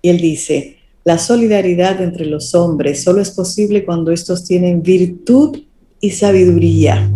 Y 0.01 0.09
él 0.09 0.17
dice, 0.17 0.77
la 1.05 1.17
solidaridad 1.17 2.01
entre 2.01 2.25
los 2.25 2.53
hombres 2.53 3.01
solo 3.01 3.21
es 3.21 3.31
posible 3.31 3.85
cuando 3.85 4.11
estos 4.11 4.43
tienen 4.43 4.83
virtud 4.83 5.57
y 6.01 6.11
sabiduría. 6.11 7.09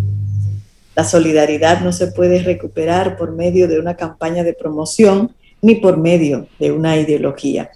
La 0.95 1.03
solidaridad 1.03 1.81
no 1.81 1.91
se 1.91 2.07
puede 2.07 2.41
recuperar 2.41 3.17
por 3.17 3.33
medio 3.33 3.67
de 3.67 3.79
una 3.79 3.95
campaña 3.95 4.43
de 4.43 4.53
promoción 4.53 5.31
ni 5.61 5.75
por 5.75 5.97
medio 5.97 6.47
de 6.59 6.71
una 6.71 6.97
ideología. 6.97 7.71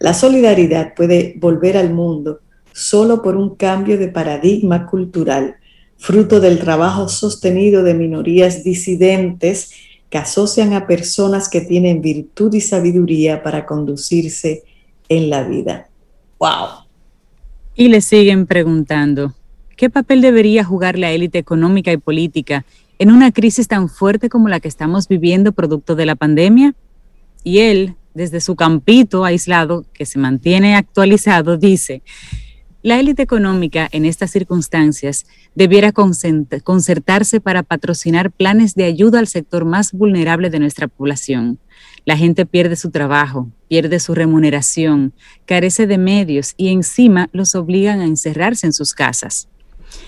La 0.00 0.12
solidaridad 0.12 0.94
puede 0.94 1.34
volver 1.38 1.78
al 1.78 1.92
mundo 1.92 2.40
solo 2.72 3.22
por 3.22 3.36
un 3.36 3.56
cambio 3.56 3.96
de 3.96 4.08
paradigma 4.08 4.86
cultural 4.86 5.56
fruto 5.98 6.40
del 6.40 6.58
trabajo 6.58 7.08
sostenido 7.08 7.82
de 7.82 7.94
minorías 7.94 8.64
disidentes 8.64 9.72
que 10.10 10.18
asocian 10.18 10.72
a 10.72 10.86
personas 10.86 11.48
que 11.48 11.60
tienen 11.60 12.00
virtud 12.00 12.54
y 12.54 12.60
sabiduría 12.60 13.42
para 13.42 13.66
conducirse 13.66 14.62
en 15.08 15.30
la 15.30 15.42
vida. 15.42 15.88
¡Wow! 16.38 16.86
Y 17.74 17.88
le 17.88 18.00
siguen 18.00 18.46
preguntando, 18.46 19.34
¿qué 19.76 19.90
papel 19.90 20.20
debería 20.20 20.64
jugar 20.64 20.98
la 20.98 21.10
élite 21.10 21.38
económica 21.38 21.92
y 21.92 21.96
política 21.96 22.64
en 22.98 23.10
una 23.10 23.32
crisis 23.32 23.68
tan 23.68 23.88
fuerte 23.88 24.28
como 24.28 24.48
la 24.48 24.60
que 24.60 24.68
estamos 24.68 25.08
viviendo 25.08 25.52
producto 25.52 25.94
de 25.94 26.06
la 26.06 26.14
pandemia? 26.14 26.74
Y 27.42 27.58
él, 27.58 27.94
desde 28.14 28.40
su 28.40 28.56
campito 28.56 29.24
aislado, 29.24 29.84
que 29.92 30.06
se 30.06 30.18
mantiene 30.18 30.76
actualizado, 30.76 31.56
dice, 31.56 32.02
la 32.86 33.00
élite 33.00 33.20
económica 33.20 33.88
en 33.90 34.04
estas 34.04 34.30
circunstancias 34.30 35.26
debiera 35.56 35.90
concertarse 35.90 37.40
para 37.40 37.64
patrocinar 37.64 38.30
planes 38.30 38.76
de 38.76 38.84
ayuda 38.84 39.18
al 39.18 39.26
sector 39.26 39.64
más 39.64 39.90
vulnerable 39.90 40.50
de 40.50 40.60
nuestra 40.60 40.86
población. 40.86 41.58
La 42.04 42.16
gente 42.16 42.46
pierde 42.46 42.76
su 42.76 42.92
trabajo, 42.92 43.50
pierde 43.66 43.98
su 43.98 44.14
remuneración, 44.14 45.14
carece 45.46 45.88
de 45.88 45.98
medios 45.98 46.54
y 46.56 46.68
encima 46.68 47.28
los 47.32 47.56
obligan 47.56 47.98
a 47.98 48.04
encerrarse 48.04 48.68
en 48.68 48.72
sus 48.72 48.94
casas. 48.94 49.48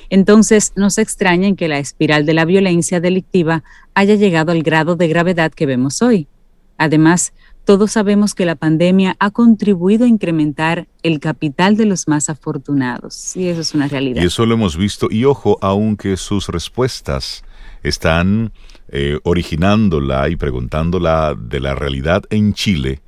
Entonces, 0.09 0.73
no 0.77 0.91
se 0.91 1.03
extraña 1.03 1.49
en 1.49 1.57
que 1.57 1.67
la 1.67 1.81
espiral 1.81 2.27
de 2.27 2.35
la 2.35 2.45
violencia 2.45 3.01
delictiva 3.01 3.65
haya 3.93 4.15
llegado 4.15 4.53
al 4.53 4.63
grado 4.63 4.95
de 4.95 5.09
gravedad 5.09 5.51
que 5.51 5.67
vemos 5.67 6.01
hoy. 6.01 6.29
Además, 6.77 7.33
todos 7.69 7.93
sabemos 7.93 8.35
que 8.35 8.47
la 8.47 8.55
pandemia 8.55 9.15
ha 9.19 9.31
contribuido 9.31 10.07
a 10.07 10.09
incrementar 10.09 10.89
el 11.03 11.21
capital 11.21 11.77
de 11.77 11.85
los 11.85 12.09
más 12.09 12.31
afortunados. 12.31 13.37
Y 13.37 13.49
eso 13.49 13.61
es 13.61 13.75
una 13.75 13.89
realidad. 13.89 14.23
Y 14.23 14.25
eso 14.25 14.47
lo 14.47 14.55
hemos 14.55 14.75
visto. 14.79 15.09
Y 15.11 15.27
ojo, 15.27 15.59
aunque 15.61 16.17
sus 16.17 16.49
respuestas 16.49 17.45
están 17.83 18.53
eh, 18.89 19.19
originándola 19.23 20.31
y 20.31 20.37
preguntándola 20.37 21.37
de 21.39 21.61
la 21.61 21.75
realidad 21.75 22.23
en 22.31 22.55
Chile, 22.55 23.03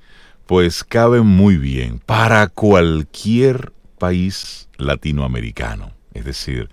pues 0.45 0.85
cabe 0.85 1.23
muy 1.23 1.57
bien 1.57 1.99
para 2.05 2.47
cualquier 2.49 3.73
país 3.99 4.69
latinoamericano. 4.77 5.93
Es 6.13 6.27
decir, 6.27 6.69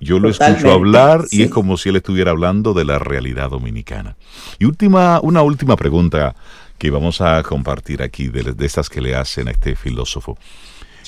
yo 0.00 0.18
lo 0.18 0.30
escucho 0.30 0.72
hablar 0.72 1.26
y 1.30 1.42
es 1.42 1.50
como 1.50 1.76
si 1.76 1.90
él 1.90 1.96
estuviera 1.96 2.30
hablando 2.30 2.72
de 2.72 2.86
la 2.86 2.98
realidad 2.98 3.50
dominicana. 3.50 4.16
Y 4.58 4.64
última, 4.64 5.20
una 5.20 5.42
última 5.42 5.76
pregunta 5.76 6.34
que 6.80 6.90
vamos 6.90 7.20
a 7.20 7.42
compartir 7.42 8.02
aquí, 8.02 8.28
de, 8.28 8.54
estas 8.64 8.88
que 8.88 9.02
le 9.02 9.14
hacen 9.14 9.48
a 9.48 9.50
este 9.50 9.76
filósofo. 9.76 10.38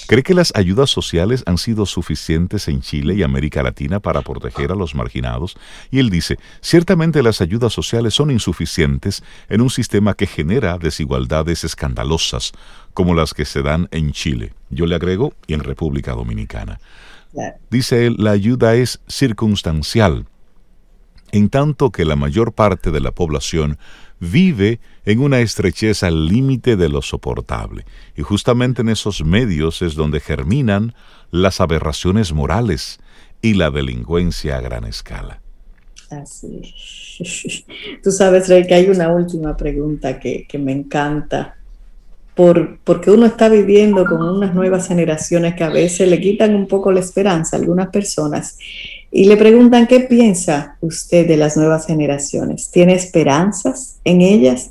¿Cree 0.07 0.23
que 0.23 0.35
las 0.35 0.53
ayudas 0.55 0.91
sociales 0.91 1.43
han 1.47 1.57
sido 1.57 1.87
suficientes 1.87 2.68
en 2.68 2.83
Chile 2.83 3.14
y 3.14 3.23
América 3.23 3.62
Latina 3.62 3.99
para 3.99 4.20
proteger 4.20 4.70
a 4.70 4.75
los 4.75 4.95
marginados? 4.95 5.57
Y 5.91 5.99
él 5.99 6.11
dice, 6.11 6.39
ciertamente 6.61 7.23
las 7.23 7.41
ayudas 7.41 7.73
sociales 7.73 8.12
son 8.12 8.31
insuficientes 8.31 9.23
en 9.49 9.62
un 9.62 9.70
sistema 9.70 10.12
que 10.12 10.27
genera 10.27 10.77
desigualdades 10.77 11.64
escandalosas 11.64 12.53
como 12.93 13.14
las 13.14 13.33
que 13.33 13.47
se 13.47 13.62
dan 13.62 13.89
en 13.93 14.12
Chile. 14.12 14.53
Yo 14.68 14.85
le 14.85 14.95
agrego, 14.95 15.33
y 15.47 15.55
en 15.55 15.61
República 15.61 16.12
Dominicana. 16.12 16.81
Dice 17.70 18.07
él, 18.07 18.16
la 18.18 18.33
ayuda 18.33 18.75
es 18.75 19.01
circunstancial, 19.09 20.27
en 21.31 21.49
tanto 21.49 21.91
que 21.91 22.05
la 22.05 22.16
mayor 22.16 22.53
parte 22.53 22.91
de 22.91 23.01
la 23.01 23.12
población 23.12 23.79
vive 24.23 24.79
en 25.05 25.18
una 25.18 25.41
estrechez 25.41 26.05
al 26.05 26.27
límite 26.27 26.77
de 26.77 26.89
lo 26.89 27.03
soportable. 27.03 27.85
Y 28.16 28.23
justamente 28.23 28.83
en 28.83 28.89
esos 28.89 29.25
medios 29.25 29.83
es 29.83 29.97
donde 29.97 30.20
germinan 30.20 30.95
las 31.33 31.61
aberraciones 31.61 32.33
morales 32.33 33.01
y 33.43 33.55
la 33.55 33.70
delincuencia 33.70 34.59
a 34.59 34.61
gran 34.61 34.85
escala. 34.85 35.41
Así. 36.11 36.62
Tú 38.03 38.12
sabes, 38.12 38.49
Rey, 38.49 38.64
que 38.64 38.75
hay 38.75 38.89
una 38.89 39.09
última 39.09 39.57
pregunta 39.57 40.20
que, 40.20 40.47
que 40.49 40.59
me 40.59 40.73
encanta. 40.73 41.57
Por, 42.37 42.79
porque 42.85 43.11
uno 43.11 43.27
está 43.27 43.49
viviendo 43.49 44.05
con 44.05 44.23
unas 44.23 44.55
nuevas 44.55 44.89
generaciones 44.89 45.55
que 45.55 45.64
a 45.64 45.68
veces 45.68 46.09
le 46.09 46.20
quitan 46.20 46.55
un 46.55 46.66
poco 46.66 46.93
la 46.93 47.01
esperanza 47.01 47.57
a 47.57 47.61
algunas 47.61 47.89
personas 47.89 48.57
y 49.15 49.27
le 49.27 49.37
preguntan, 49.37 49.87
¿qué 49.87 50.01
piensa 50.01 50.79
usted 50.81 51.29
de 51.29 51.37
las 51.37 51.59
nuevas 51.59 51.87
generaciones? 51.87 52.71
¿Tiene 52.71 52.95
esperanzas 52.95 53.99
en 54.05 54.23
ellas? 54.23 54.71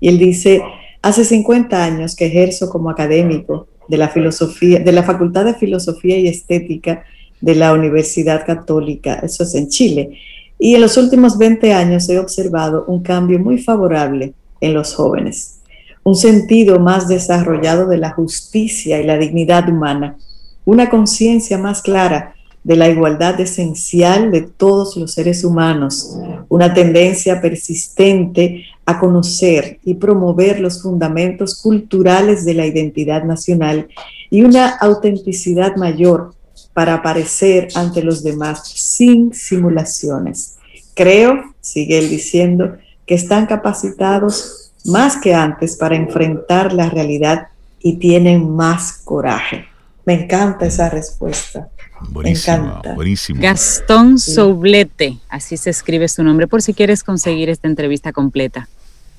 Y 0.00 0.08
él 0.08 0.18
dice, 0.18 0.62
hace 1.02 1.26
50 1.26 1.84
años 1.84 2.16
que 2.16 2.24
ejerzo 2.24 2.70
como 2.70 2.88
académico 2.88 3.68
de 3.86 3.98
la 3.98 4.08
filosofía, 4.08 4.78
de 4.78 4.92
la 4.92 5.02
Facultad 5.02 5.44
de 5.44 5.52
Filosofía 5.52 6.16
y 6.16 6.26
Estética 6.26 7.04
de 7.42 7.54
la 7.54 7.74
Universidad 7.74 8.46
Católica, 8.46 9.20
eso 9.22 9.42
es 9.42 9.54
en 9.54 9.68
Chile. 9.68 10.18
Y 10.58 10.74
en 10.74 10.80
los 10.80 10.96
últimos 10.96 11.36
20 11.36 11.74
años 11.74 12.08
he 12.08 12.18
observado 12.18 12.86
un 12.88 13.02
cambio 13.02 13.38
muy 13.38 13.58
favorable 13.58 14.32
en 14.62 14.72
los 14.72 14.94
jóvenes, 14.94 15.60
un 16.02 16.16
sentido 16.16 16.80
más 16.80 17.08
desarrollado 17.08 17.86
de 17.86 17.98
la 17.98 18.12
justicia 18.12 18.98
y 19.02 19.04
la 19.04 19.18
dignidad 19.18 19.68
humana, 19.68 20.16
una 20.64 20.88
conciencia 20.88 21.58
más 21.58 21.82
clara 21.82 22.35
de 22.66 22.74
la 22.74 22.88
igualdad 22.88 23.40
esencial 23.40 24.32
de 24.32 24.40
todos 24.40 24.96
los 24.96 25.12
seres 25.12 25.44
humanos, 25.44 26.18
una 26.48 26.74
tendencia 26.74 27.40
persistente 27.40 28.64
a 28.84 28.98
conocer 28.98 29.78
y 29.84 29.94
promover 29.94 30.58
los 30.58 30.82
fundamentos 30.82 31.62
culturales 31.62 32.44
de 32.44 32.54
la 32.54 32.66
identidad 32.66 33.22
nacional 33.22 33.86
y 34.30 34.42
una 34.42 34.68
autenticidad 34.78 35.76
mayor 35.76 36.34
para 36.74 36.94
aparecer 36.94 37.68
ante 37.76 38.02
los 38.02 38.24
demás 38.24 38.66
sin 38.66 39.32
simulaciones. 39.32 40.56
Creo, 40.94 41.54
sigue 41.60 41.98
él 41.98 42.10
diciendo, 42.10 42.78
que 43.06 43.14
están 43.14 43.46
capacitados 43.46 44.72
más 44.86 45.16
que 45.18 45.34
antes 45.34 45.76
para 45.76 45.94
enfrentar 45.94 46.72
la 46.72 46.90
realidad 46.90 47.46
y 47.78 47.98
tienen 47.98 48.50
más 48.50 49.02
coraje. 49.04 49.66
Me 50.04 50.24
encanta 50.24 50.66
esa 50.66 50.90
respuesta. 50.90 51.68
Buenísimo, 52.00 52.82
buenísimo. 52.94 53.40
Gastón 53.42 54.18
Soublete, 54.18 55.18
así 55.28 55.56
se 55.56 55.70
escribe 55.70 56.08
su 56.08 56.22
nombre, 56.22 56.46
por 56.46 56.62
si 56.62 56.74
quieres 56.74 57.02
conseguir 57.02 57.48
esta 57.48 57.68
entrevista 57.68 58.12
completa. 58.12 58.68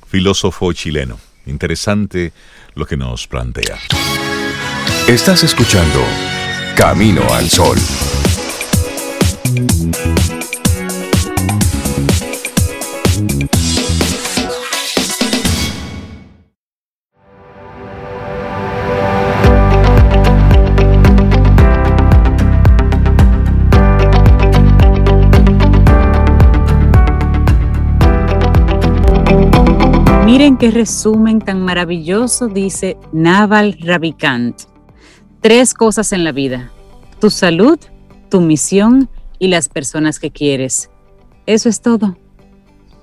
Filósofo 0.07 0.71
chileno. 0.73 1.17
Interesante 1.45 2.33
lo 2.75 2.85
que 2.85 2.97
nos 2.97 3.27
plantea. 3.27 3.77
Estás 5.07 5.43
escuchando 5.43 6.03
Camino 6.75 7.21
al 7.33 7.49
Sol. 7.49 7.77
Miren 30.37 30.57
qué 30.57 30.69
resumen 30.69 31.39
tan 31.41 31.65
maravilloso 31.65 32.47
dice 32.47 32.95
Naval 33.11 33.75
Ravikant. 33.81 34.55
Tres 35.41 35.73
cosas 35.73 36.13
en 36.13 36.23
la 36.23 36.31
vida, 36.31 36.71
tu 37.19 37.31
salud, 37.31 37.79
tu 38.29 38.39
misión 38.39 39.09
y 39.39 39.47
las 39.47 39.67
personas 39.67 40.19
que 40.19 40.29
quieres. 40.29 40.91
Eso 41.47 41.69
es 41.69 41.81
todo. 41.81 42.19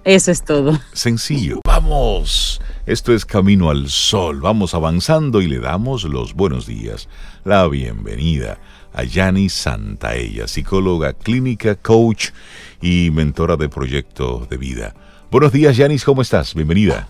Eso 0.05 0.30
es 0.30 0.45
todo. 0.45 0.78
Sencillo. 0.93 1.59
Vamos. 1.66 2.61
Esto 2.87 3.12
es 3.12 3.24
Camino 3.26 3.68
al 3.68 3.89
Sol. 3.89 4.41
Vamos 4.41 4.72
avanzando 4.72 5.43
y 5.43 5.49
le 5.49 5.59
damos 5.59 6.05
los 6.05 6.35
buenos 6.35 6.68
días, 6.68 7.09
la 7.45 7.66
bienvenida 7.66 8.61
a 8.93 9.03
Yani 9.03 9.49
Santaella, 9.49 10.47
psicóloga 10.47 11.14
clínica, 11.14 11.74
coach 11.74 12.28
y 12.80 13.11
mentora 13.11 13.57
de 13.57 13.68
proyecto 13.68 14.47
de 14.49 14.57
vida. 14.57 14.95
Buenos 15.32 15.51
días, 15.51 15.76
Yanis, 15.76 16.05
¿cómo 16.05 16.22
estás? 16.22 16.55
Bienvenida. 16.55 17.09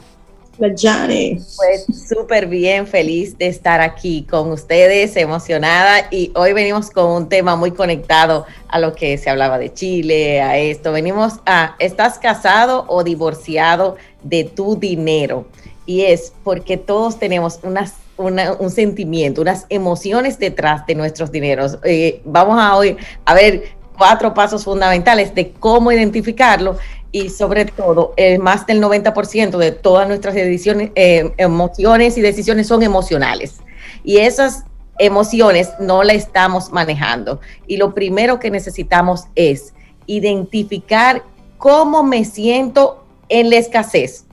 La 0.59 0.75
Yanis. 0.75 1.57
Pues 1.57 1.87
súper 2.09 2.47
bien, 2.47 2.87
feliz 2.87 3.37
de 3.39 3.49
estar 3.49 3.81
aquí 3.81 4.25
con 4.29 4.51
ustedes, 4.51 5.17
emocionada 5.17 6.07
y 6.11 6.33
hoy 6.35 6.53
venimos 6.53 6.91
con 6.91 7.11
un 7.11 7.29
tema 7.29 7.57
muy 7.57 7.73
conectado 7.73 8.47
a 8.69 8.79
lo 8.79 8.95
que 8.95 9.19
se 9.19 9.31
hablaba 9.31 9.59
de 9.59 9.73
Chile, 9.73 10.41
a 10.41 10.59
esto. 10.59 10.93
Venimos 10.93 11.35
a, 11.47 11.75
¿estás 11.79 12.19
casado 12.19 12.85
o 12.89 13.03
divorciado 13.03 13.97
de 14.23 14.45
tu 14.45 14.77
dinero? 14.77 15.47
Y 15.87 16.03
es 16.03 16.33
porque 16.45 16.77
todos 16.77 17.19
tenemos 17.19 17.61
unas 17.63 17.95
un 18.17 18.71
sentimiento, 18.71 19.41
unas 19.41 19.67
emociones 19.69 20.39
detrás 20.39 20.87
de 20.87 20.95
nuestros 20.95 21.33
dineros. 21.33 21.79
Eh, 21.83 22.21
vamos 22.25 22.57
a 22.61 22.77
hoy 22.77 22.97
a 23.25 23.35
ver 23.35 23.65
cuatro 23.99 24.33
pasos 24.35 24.65
fundamentales 24.65 25.35
de 25.35 25.51
cómo 25.51 25.91
identificarlo 25.91 26.77
y 27.15 27.29
sobre 27.29 27.65
todo, 27.65 28.13
el 28.17 28.41
más 28.41 28.67
del 28.67 28.83
90% 28.83 29.57
de 29.57 29.71
todas 29.71 30.09
nuestras 30.09 30.35
decisiones, 30.35 30.91
eh, 30.97 31.33
emociones 31.37 32.19
y 32.19 32.21
decisiones 32.21 32.67
son 32.67 32.83
emocionales. 32.83 33.59
Y 34.03 34.17
esas 34.17 34.65
emociones 34.99 35.71
no 35.79 36.03
las 36.03 36.17
estamos 36.17 36.73
manejando. 36.73 37.39
Y 37.69 37.77
lo 37.77 37.95
primero 37.95 38.41
que 38.41 38.51
necesitamos 38.51 39.27
es 39.37 39.75
identificar 40.07 41.23
cómo 41.57 42.03
me 42.03 42.25
siento 42.25 43.05
en 43.29 43.49
la 43.49 43.59
escasez. 43.59 44.25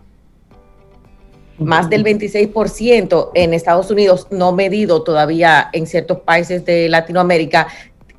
Más 1.59 1.88
del 1.88 2.03
26% 2.03 3.29
en 3.36 3.53
Estados 3.53 3.91
Unidos, 3.91 4.25
no 4.32 4.53
medido 4.53 5.03
todavía 5.03 5.69
en 5.73 5.86
ciertos 5.86 6.21
países 6.21 6.65
de 6.65 6.89
Latinoamérica, 6.89 7.67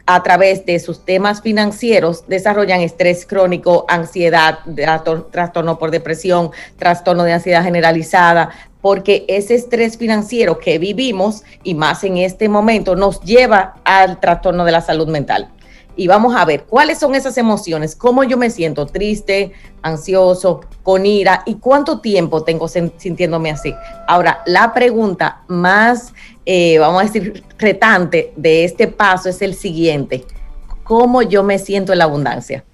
a 0.06 0.22
través 0.22 0.66
de 0.66 0.78
sus 0.78 1.04
temas 1.04 1.42
financieros 1.42 2.24
desarrollan 2.26 2.80
estrés 2.80 3.26
crónico, 3.26 3.84
ansiedad, 3.88 4.58
trastorno 5.30 5.78
por 5.78 5.90
depresión, 5.90 6.50
trastorno 6.76 7.24
de 7.24 7.32
ansiedad 7.32 7.62
generalizada, 7.62 8.50
porque 8.80 9.24
ese 9.28 9.54
estrés 9.54 9.96
financiero 9.96 10.58
que 10.58 10.78
vivimos 10.78 11.44
y 11.62 11.74
más 11.74 12.02
en 12.04 12.16
este 12.16 12.48
momento 12.48 12.96
nos 12.96 13.20
lleva 13.20 13.76
al 13.84 14.18
trastorno 14.18 14.64
de 14.64 14.72
la 14.72 14.80
salud 14.80 15.08
mental. 15.08 15.48
Y 15.94 16.06
vamos 16.06 16.34
a 16.34 16.46
ver 16.46 16.64
cuáles 16.64 16.98
son 16.98 17.14
esas 17.14 17.36
emociones, 17.36 17.94
cómo 17.94 18.24
yo 18.24 18.38
me 18.38 18.48
siento 18.48 18.86
triste, 18.86 19.52
ansioso, 19.82 20.62
con 20.82 21.04
ira 21.04 21.42
y 21.44 21.56
cuánto 21.56 22.00
tiempo 22.00 22.44
tengo 22.44 22.66
sintiéndome 22.66 23.50
así. 23.50 23.74
Ahora, 24.08 24.42
la 24.46 24.72
pregunta 24.72 25.42
más, 25.48 26.14
eh, 26.44 26.78
vamos 26.78 27.02
a 27.02 27.04
decir, 27.06 27.44
retante 27.58 28.32
de 28.36 28.64
este 28.64 28.88
paso 28.88 29.28
es 29.28 29.42
el 29.42 29.54
siguiente. 29.54 30.24
¿Cómo 30.82 31.22
yo 31.22 31.42
me 31.42 31.58
siento 31.58 31.92
en 31.92 31.98
la 31.98 32.04
abundancia? 32.04 32.64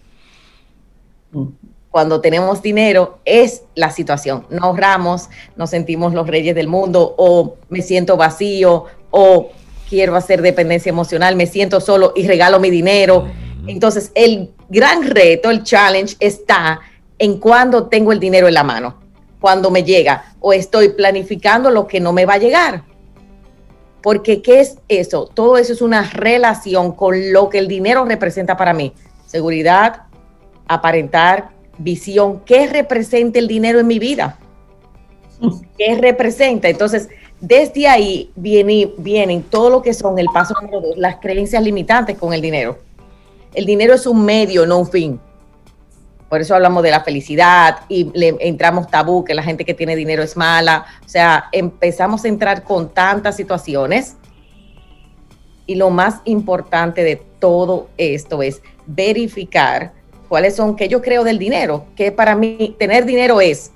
Cuando 1.90 2.20
tenemos 2.20 2.62
dinero 2.62 3.18
es 3.24 3.62
la 3.74 3.90
situación. 3.90 4.46
No 4.50 4.64
ahorramos, 4.64 5.28
nos 5.56 5.70
sentimos 5.70 6.14
los 6.14 6.26
reyes 6.26 6.54
del 6.54 6.68
mundo 6.68 7.14
o 7.18 7.56
me 7.68 7.82
siento 7.82 8.16
vacío 8.16 8.86
o 9.10 9.50
quiero 9.88 10.16
hacer 10.16 10.42
dependencia 10.42 10.90
emocional, 10.90 11.36
me 11.36 11.46
siento 11.46 11.80
solo 11.80 12.12
y 12.16 12.26
regalo 12.26 12.60
mi 12.60 12.70
dinero. 12.70 13.26
Entonces, 13.66 14.12
el 14.14 14.50
gran 14.68 15.02
reto, 15.02 15.50
el 15.50 15.62
challenge 15.62 16.16
está 16.20 16.80
en 17.18 17.38
cuando 17.38 17.86
tengo 17.86 18.12
el 18.12 18.20
dinero 18.20 18.48
en 18.48 18.54
la 18.54 18.64
mano, 18.64 18.96
cuando 19.40 19.70
me 19.70 19.82
llega 19.82 20.34
o 20.40 20.52
estoy 20.52 20.90
planificando 20.90 21.70
lo 21.70 21.86
que 21.86 22.00
no 22.00 22.12
me 22.12 22.24
va 22.24 22.34
a 22.34 22.38
llegar. 22.38 22.87
Porque, 24.02 24.42
¿qué 24.42 24.60
es 24.60 24.78
eso? 24.88 25.28
Todo 25.32 25.58
eso 25.58 25.72
es 25.72 25.82
una 25.82 26.02
relación 26.02 26.92
con 26.92 27.32
lo 27.32 27.48
que 27.48 27.58
el 27.58 27.68
dinero 27.68 28.04
representa 28.04 28.56
para 28.56 28.72
mí. 28.72 28.92
Seguridad, 29.26 30.04
aparentar, 30.66 31.50
visión. 31.78 32.40
¿Qué 32.44 32.66
representa 32.66 33.38
el 33.38 33.48
dinero 33.48 33.80
en 33.80 33.86
mi 33.86 33.98
vida? 33.98 34.38
¿Qué 35.76 35.96
representa? 35.96 36.68
Entonces, 36.68 37.08
desde 37.40 37.86
ahí 37.86 38.30
viene, 38.34 38.92
vienen 38.98 39.42
todo 39.42 39.70
lo 39.70 39.82
que 39.82 39.94
son 39.94 40.18
el 40.18 40.26
paso 40.26 40.54
número 40.60 40.80
dos, 40.80 40.96
las 40.96 41.16
creencias 41.16 41.62
limitantes 41.62 42.18
con 42.18 42.32
el 42.32 42.40
dinero. 42.40 42.78
El 43.54 43.64
dinero 43.64 43.94
es 43.94 44.06
un 44.06 44.24
medio, 44.24 44.66
no 44.66 44.78
un 44.78 44.88
fin. 44.88 45.20
Por 46.28 46.40
eso 46.40 46.54
hablamos 46.54 46.82
de 46.82 46.90
la 46.90 47.00
felicidad 47.00 47.80
y 47.88 48.10
le 48.12 48.36
entramos 48.40 48.88
tabú, 48.88 49.24
que 49.24 49.34
la 49.34 49.42
gente 49.42 49.64
que 49.64 49.74
tiene 49.74 49.96
dinero 49.96 50.22
es 50.22 50.36
mala. 50.36 50.84
O 51.04 51.08
sea, 51.08 51.48
empezamos 51.52 52.24
a 52.24 52.28
entrar 52.28 52.62
con 52.64 52.90
tantas 52.90 53.36
situaciones. 53.36 54.16
Y 55.66 55.74
lo 55.74 55.90
más 55.90 56.20
importante 56.24 57.02
de 57.02 57.16
todo 57.38 57.88
esto 57.96 58.42
es 58.42 58.62
verificar 58.86 59.92
cuáles 60.28 60.56
son, 60.56 60.76
que 60.76 60.88
yo 60.88 61.02
creo 61.02 61.24
del 61.24 61.38
dinero, 61.38 61.86
que 61.96 62.12
para 62.12 62.34
mí 62.34 62.76
tener 62.78 63.04
dinero 63.04 63.40
es 63.40 63.72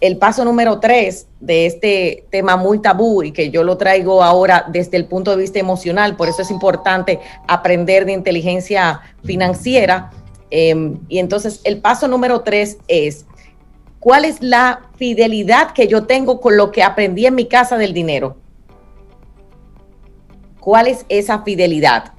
el 0.00 0.18
paso 0.18 0.44
número 0.44 0.80
tres 0.80 1.28
de 1.40 1.64
este 1.64 2.26
tema 2.30 2.56
muy 2.56 2.80
tabú 2.80 3.22
y 3.22 3.32
que 3.32 3.50
yo 3.50 3.64
lo 3.64 3.78
traigo 3.78 4.22
ahora 4.22 4.66
desde 4.68 4.98
el 4.98 5.06
punto 5.06 5.30
de 5.30 5.38
vista 5.38 5.58
emocional, 5.58 6.16
por 6.16 6.28
eso 6.28 6.42
es 6.42 6.50
importante 6.50 7.20
aprender 7.48 8.04
de 8.04 8.12
inteligencia 8.12 9.00
financiera. 9.24 10.10
Em, 10.56 11.00
y 11.08 11.18
entonces 11.18 11.60
el 11.64 11.80
paso 11.80 12.06
número 12.06 12.42
tres 12.42 12.78
es, 12.86 13.26
¿cuál 13.98 14.24
es 14.24 14.40
la 14.40 14.82
fidelidad 14.94 15.72
que 15.72 15.88
yo 15.88 16.04
tengo 16.04 16.40
con 16.40 16.56
lo 16.56 16.70
que 16.70 16.84
aprendí 16.84 17.26
en 17.26 17.34
mi 17.34 17.46
casa 17.46 17.76
del 17.76 17.92
dinero? 17.92 18.36
¿Cuál 20.60 20.86
es 20.86 21.06
esa 21.08 21.42
fidelidad? 21.42 22.12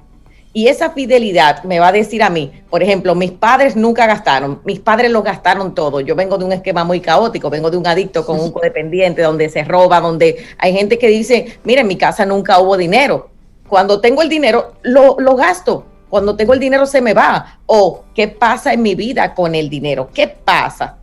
Y 0.52 0.68
esa 0.68 0.90
fidelidad 0.90 1.64
me 1.64 1.80
va 1.80 1.88
a 1.88 1.92
decir 1.92 2.22
a 2.22 2.28
mí, 2.28 2.52
por 2.68 2.82
ejemplo, 2.82 3.14
mis 3.14 3.30
padres 3.30 3.74
nunca 3.74 4.06
gastaron, 4.06 4.60
mis 4.66 4.80
padres 4.80 5.10
lo 5.10 5.22
gastaron 5.22 5.74
todo. 5.74 6.00
Yo 6.00 6.14
vengo 6.14 6.36
de 6.36 6.44
un 6.44 6.52
esquema 6.52 6.84
muy 6.84 7.00
caótico, 7.00 7.48
vengo 7.48 7.70
de 7.70 7.78
un 7.78 7.86
adicto 7.86 8.26
con 8.26 8.38
un 8.38 8.50
codependiente 8.52 9.22
donde 9.22 9.48
se 9.48 9.64
roba, 9.64 9.98
donde 10.00 10.44
hay 10.58 10.74
gente 10.74 10.98
que 10.98 11.08
dice, 11.08 11.58
mire, 11.64 11.80
en 11.80 11.86
mi 11.86 11.96
casa 11.96 12.26
nunca 12.26 12.58
hubo 12.58 12.76
dinero. 12.76 13.30
Cuando 13.66 14.02
tengo 14.02 14.20
el 14.20 14.28
dinero, 14.28 14.74
lo, 14.82 15.16
lo 15.18 15.36
gasto. 15.36 15.86
Cuando 16.08 16.36
tengo 16.36 16.54
el 16.54 16.60
dinero 16.60 16.86
se 16.86 17.00
me 17.00 17.14
va. 17.14 17.60
O, 17.66 18.04
¿qué 18.14 18.28
pasa 18.28 18.72
en 18.72 18.82
mi 18.82 18.94
vida 18.94 19.34
con 19.34 19.54
el 19.54 19.68
dinero? 19.68 20.10
¿Qué 20.12 20.28
pasa? 20.28 20.96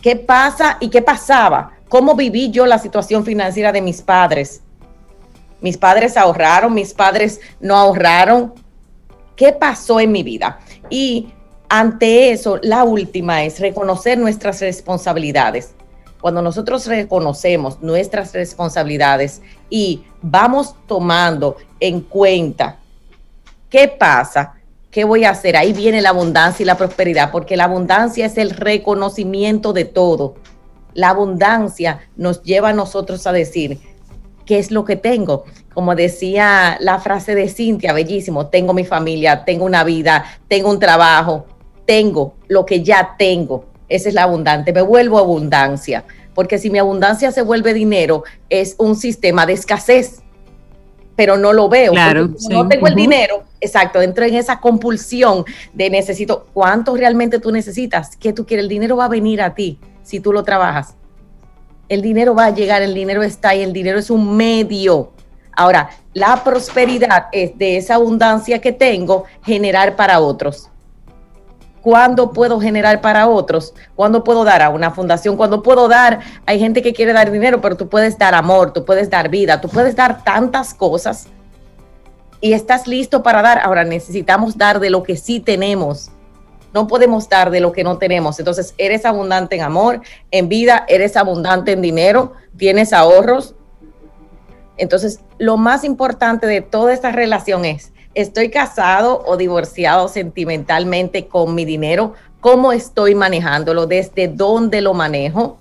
¿Qué 0.00 0.16
pasa 0.16 0.76
y 0.80 0.88
qué 0.88 1.02
pasaba? 1.02 1.72
¿Cómo 1.88 2.14
viví 2.14 2.50
yo 2.50 2.66
la 2.66 2.78
situación 2.78 3.24
financiera 3.24 3.72
de 3.72 3.80
mis 3.80 4.02
padres? 4.02 4.62
Mis 5.60 5.78
padres 5.78 6.16
ahorraron, 6.16 6.74
mis 6.74 6.92
padres 6.92 7.40
no 7.60 7.76
ahorraron, 7.76 8.52
¿Qué 9.36 9.52
pasó 9.52 10.00
en 10.00 10.12
mi 10.12 10.22
vida? 10.22 10.58
Y 10.88 11.28
ante 11.68 12.30
eso, 12.30 12.58
la 12.62 12.84
última 12.84 13.44
es 13.44 13.60
reconocer 13.60 14.18
nuestras 14.18 14.60
responsabilidades. 14.60 15.74
Cuando 16.20 16.40
nosotros 16.40 16.86
reconocemos 16.86 17.80
nuestras 17.82 18.32
responsabilidades 18.32 19.42
y 19.68 20.02
vamos 20.22 20.74
tomando 20.88 21.56
en 21.78 22.00
cuenta 22.00 22.78
qué 23.76 23.88
pasa, 23.88 24.54
qué 24.90 25.04
voy 25.04 25.24
a 25.24 25.30
hacer, 25.32 25.54
ahí 25.54 25.74
viene 25.74 26.00
la 26.00 26.08
abundancia 26.08 26.62
y 26.62 26.66
la 26.66 26.78
prosperidad, 26.78 27.30
porque 27.30 27.58
la 27.58 27.64
abundancia 27.64 28.24
es 28.24 28.38
el 28.38 28.48
reconocimiento 28.48 29.74
de 29.74 29.84
todo. 29.84 30.36
La 30.94 31.10
abundancia 31.10 32.00
nos 32.16 32.42
lleva 32.42 32.70
a 32.70 32.72
nosotros 32.72 33.26
a 33.26 33.32
decir, 33.32 33.78
¿qué 34.46 34.58
es 34.58 34.70
lo 34.70 34.86
que 34.86 34.96
tengo? 34.96 35.44
como 35.74 35.94
decía 35.94 36.78
la 36.80 36.98
frase 37.00 37.34
de 37.34 37.50
Cintia, 37.50 37.92
bellísimo, 37.92 38.46
tengo 38.46 38.72
mi 38.72 38.86
familia, 38.86 39.44
tengo 39.44 39.66
una 39.66 39.84
vida, 39.84 40.24
tengo 40.48 40.70
un 40.70 40.78
trabajo, 40.78 41.44
tengo 41.84 42.32
lo 42.48 42.64
que 42.64 42.82
ya 42.82 43.16
tengo. 43.18 43.66
Esa 43.90 44.08
es 44.08 44.14
la 44.14 44.22
abundante, 44.22 44.72
me 44.72 44.80
vuelvo 44.80 45.18
abundancia, 45.18 46.06
porque 46.34 46.56
si 46.56 46.70
mi 46.70 46.78
abundancia 46.78 47.30
se 47.30 47.42
vuelve 47.42 47.74
dinero, 47.74 48.24
es 48.48 48.74
un 48.78 48.96
sistema 48.96 49.44
de 49.44 49.52
escasez, 49.52 50.22
pero 51.16 51.36
no 51.36 51.52
lo 51.52 51.68
veo. 51.68 51.92
Claro, 51.92 52.28
No 52.50 52.68
tengo 52.68 52.86
el 52.86 52.94
dinero, 52.94 53.42
exacto, 53.60 54.00
entro 54.00 54.24
en 54.24 54.34
esa 54.34 54.60
compulsión 54.60 55.44
de 55.72 55.90
necesito, 55.90 56.46
¿cuánto 56.52 56.94
realmente 56.96 57.40
tú 57.40 57.50
necesitas? 57.50 58.16
¿Qué 58.16 58.32
tú 58.32 58.46
quieres? 58.46 58.64
El 58.64 58.68
dinero 58.68 58.96
va 58.96 59.06
a 59.06 59.08
venir 59.08 59.42
a 59.42 59.54
ti 59.54 59.78
si 60.02 60.20
tú 60.20 60.32
lo 60.32 60.44
trabajas. 60.44 60.94
El 61.88 62.02
dinero 62.02 62.34
va 62.34 62.46
a 62.46 62.50
llegar, 62.50 62.82
el 62.82 62.94
dinero 62.94 63.22
está 63.22 63.50
ahí, 63.50 63.62
el 63.62 63.72
dinero 63.72 63.98
es 63.98 64.10
un 64.10 64.36
medio 64.36 65.12
Ahora, 65.56 65.88
la 66.12 66.44
prosperidad 66.44 67.28
es 67.32 67.56
de 67.56 67.78
esa 67.78 67.94
abundancia 67.94 68.60
que 68.60 68.72
tengo 68.72 69.24
generar 69.42 69.96
para 69.96 70.20
otros. 70.20 70.68
¿Cuándo 71.86 72.32
puedo 72.32 72.58
generar 72.58 73.00
para 73.00 73.28
otros? 73.28 73.72
¿Cuándo 73.94 74.24
puedo 74.24 74.42
dar 74.42 74.60
a 74.60 74.70
una 74.70 74.90
fundación? 74.90 75.36
¿Cuándo 75.36 75.62
puedo 75.62 75.86
dar? 75.86 76.18
Hay 76.44 76.58
gente 76.58 76.82
que 76.82 76.92
quiere 76.92 77.12
dar 77.12 77.30
dinero, 77.30 77.60
pero 77.60 77.76
tú 77.76 77.88
puedes 77.88 78.18
dar 78.18 78.34
amor, 78.34 78.72
tú 78.72 78.84
puedes 78.84 79.08
dar 79.08 79.28
vida, 79.28 79.60
tú 79.60 79.68
puedes 79.68 79.94
dar 79.94 80.24
tantas 80.24 80.74
cosas 80.74 81.28
y 82.40 82.54
estás 82.54 82.88
listo 82.88 83.22
para 83.22 83.40
dar. 83.40 83.60
Ahora 83.60 83.84
necesitamos 83.84 84.58
dar 84.58 84.80
de 84.80 84.90
lo 84.90 85.04
que 85.04 85.16
sí 85.16 85.38
tenemos. 85.38 86.10
No 86.74 86.88
podemos 86.88 87.28
dar 87.28 87.52
de 87.52 87.60
lo 87.60 87.70
que 87.70 87.84
no 87.84 87.98
tenemos. 87.98 88.40
Entonces, 88.40 88.74
eres 88.78 89.04
abundante 89.04 89.54
en 89.54 89.62
amor, 89.62 90.00
en 90.32 90.48
vida, 90.48 90.86
eres 90.88 91.16
abundante 91.16 91.70
en 91.70 91.82
dinero, 91.82 92.32
tienes 92.56 92.92
ahorros. 92.92 93.54
Entonces, 94.76 95.20
lo 95.38 95.56
más 95.56 95.84
importante 95.84 96.48
de 96.48 96.62
toda 96.62 96.92
esta 96.92 97.12
relación 97.12 97.64
es, 97.64 97.92
¿estoy 98.16 98.48
casado 98.48 99.22
o 99.26 99.36
divorciado 99.36 100.08
sentimentalmente 100.08 101.28
con 101.28 101.54
mi 101.54 101.66
dinero? 101.66 102.14
¿Cómo 102.40 102.72
estoy 102.72 103.14
manejándolo? 103.14 103.86
¿Desde 103.86 104.26
dónde 104.26 104.80
lo 104.80 104.94
manejo? 104.94 105.58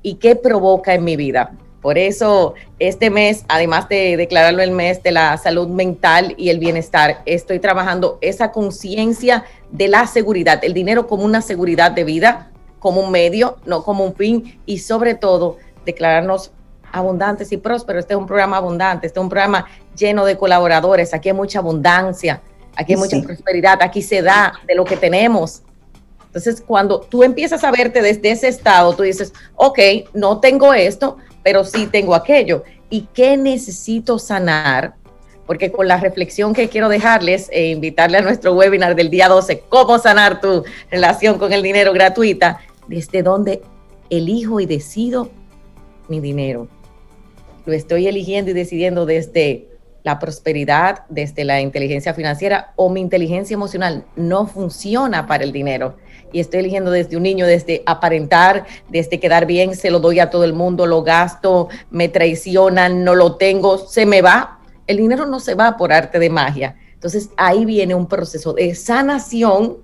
¿Y 0.00 0.14
qué 0.14 0.36
provoca 0.36 0.94
en 0.94 1.02
mi 1.02 1.16
vida? 1.16 1.52
Por 1.82 1.98
eso, 1.98 2.54
este 2.78 3.10
mes, 3.10 3.44
además 3.48 3.88
de 3.88 4.16
declararlo 4.16 4.62
el 4.62 4.70
mes 4.70 5.02
de 5.02 5.10
la 5.10 5.36
salud 5.36 5.66
mental 5.66 6.34
y 6.38 6.50
el 6.50 6.60
bienestar, 6.60 7.22
estoy 7.26 7.58
trabajando 7.58 8.18
esa 8.20 8.52
conciencia 8.52 9.44
de 9.72 9.88
la 9.88 10.06
seguridad, 10.06 10.64
el 10.64 10.74
dinero 10.74 11.08
como 11.08 11.24
una 11.24 11.42
seguridad 11.42 11.90
de 11.90 12.04
vida, 12.04 12.52
como 12.78 13.00
un 13.00 13.10
medio, 13.10 13.58
no 13.66 13.82
como 13.82 14.04
un 14.04 14.14
fin, 14.14 14.60
y 14.64 14.78
sobre 14.78 15.16
todo 15.16 15.56
declararnos 15.84 16.52
abundantes 16.92 17.52
y 17.52 17.56
prósperos. 17.56 18.00
Este 18.00 18.14
es 18.14 18.18
un 18.18 18.26
programa 18.26 18.58
abundante, 18.58 19.06
este 19.06 19.18
es 19.18 19.22
un 19.22 19.28
programa 19.28 19.66
lleno 19.96 20.24
de 20.24 20.36
colaboradores, 20.36 21.12
aquí 21.14 21.28
hay 21.28 21.34
mucha 21.34 21.58
abundancia, 21.58 22.40
aquí 22.76 22.94
hay 22.94 22.98
mucha 22.98 23.20
prosperidad, 23.20 23.82
aquí 23.82 24.02
se 24.02 24.22
da 24.22 24.52
de 24.66 24.74
lo 24.74 24.84
que 24.84 24.96
tenemos. 24.96 25.62
Entonces, 26.26 26.62
cuando 26.66 27.00
tú 27.00 27.22
empiezas 27.22 27.64
a 27.64 27.70
verte 27.70 28.02
desde 28.02 28.30
ese 28.30 28.48
estado, 28.48 28.94
tú 28.94 29.02
dices, 29.02 29.32
ok, 29.56 29.78
no 30.14 30.40
tengo 30.40 30.74
esto, 30.74 31.16
pero 31.42 31.64
sí 31.64 31.86
tengo 31.86 32.14
aquello. 32.14 32.64
¿Y 32.90 33.08
qué 33.14 33.36
necesito 33.36 34.18
sanar? 34.18 34.94
Porque 35.46 35.72
con 35.72 35.88
la 35.88 35.96
reflexión 35.96 36.52
que 36.52 36.68
quiero 36.68 36.90
dejarles 36.90 37.48
e 37.50 37.70
invitarle 37.70 38.18
a 38.18 38.20
nuestro 38.20 38.54
webinar 38.54 38.94
del 38.94 39.08
día 39.08 39.28
12, 39.28 39.64
cómo 39.68 39.98
sanar 39.98 40.40
tu 40.40 40.62
relación 40.90 41.38
con 41.38 41.54
el 41.54 41.62
dinero 41.62 41.94
gratuita, 41.94 42.60
desde 42.86 43.22
donde 43.22 43.62
elijo 44.10 44.60
y 44.60 44.66
decido 44.66 45.30
mi 46.08 46.20
dinero. 46.20 46.68
Lo 47.68 47.74
estoy 47.74 48.06
eligiendo 48.06 48.50
y 48.50 48.54
decidiendo 48.54 49.04
desde 49.04 49.68
la 50.02 50.18
prosperidad, 50.18 51.04
desde 51.10 51.44
la 51.44 51.60
inteligencia 51.60 52.14
financiera 52.14 52.72
o 52.76 52.88
mi 52.88 52.98
inteligencia 53.02 53.52
emocional 53.52 54.06
no 54.16 54.46
funciona 54.46 55.26
para 55.26 55.44
el 55.44 55.52
dinero 55.52 55.96
y 56.32 56.40
estoy 56.40 56.60
eligiendo 56.60 56.90
desde 56.90 57.18
un 57.18 57.24
niño, 57.24 57.44
desde 57.44 57.82
aparentar, 57.84 58.64
desde 58.88 59.20
quedar 59.20 59.44
bien, 59.44 59.74
se 59.74 59.90
lo 59.90 60.00
doy 60.00 60.18
a 60.18 60.30
todo 60.30 60.44
el 60.44 60.54
mundo, 60.54 60.86
lo 60.86 61.02
gasto, 61.02 61.68
me 61.90 62.08
traicionan, 62.08 63.04
no 63.04 63.14
lo 63.14 63.36
tengo, 63.36 63.76
se 63.76 64.06
me 64.06 64.22
va. 64.22 64.60
El 64.86 64.96
dinero 64.96 65.26
no 65.26 65.38
se 65.38 65.54
va 65.54 65.76
por 65.76 65.92
arte 65.92 66.18
de 66.18 66.30
magia. 66.30 66.74
Entonces 66.94 67.28
ahí 67.36 67.66
viene 67.66 67.94
un 67.94 68.06
proceso 68.06 68.54
de 68.54 68.74
sanación 68.74 69.76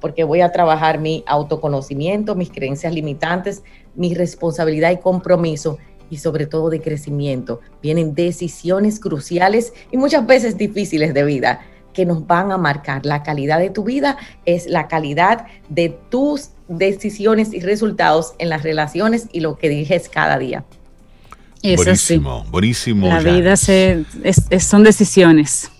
porque 0.00 0.22
voy 0.22 0.42
a 0.42 0.52
trabajar 0.52 1.00
mi 1.00 1.24
autoconocimiento, 1.26 2.36
mis 2.36 2.52
creencias 2.52 2.94
limitantes, 2.94 3.64
mi 3.96 4.14
responsabilidad 4.14 4.92
y 4.92 4.98
compromiso 4.98 5.78
y 6.10 6.18
sobre 6.18 6.46
todo 6.46 6.70
de 6.70 6.80
crecimiento. 6.80 7.60
Vienen 7.82 8.14
decisiones 8.14 9.00
cruciales 9.00 9.72
y 9.90 9.96
muchas 9.96 10.26
veces 10.26 10.56
difíciles 10.56 11.14
de 11.14 11.24
vida 11.24 11.60
que 11.92 12.04
nos 12.04 12.26
van 12.26 12.52
a 12.52 12.58
marcar. 12.58 13.06
La 13.06 13.22
calidad 13.22 13.58
de 13.58 13.70
tu 13.70 13.84
vida 13.84 14.18
es 14.44 14.66
la 14.66 14.86
calidad 14.86 15.46
de 15.70 15.88
tus 16.10 16.50
decisiones 16.68 17.54
y 17.54 17.60
resultados 17.60 18.34
en 18.38 18.50
las 18.50 18.62
relaciones 18.62 19.28
y 19.32 19.40
lo 19.40 19.56
que 19.56 19.68
dijes 19.68 20.08
cada 20.08 20.38
día. 20.38 20.64
buenísimo, 21.62 22.44
buenísimo. 22.50 23.08
La 23.08 23.20
vida 23.20 23.56
se, 23.56 24.04
son 24.60 24.82
decisiones. 24.82 25.70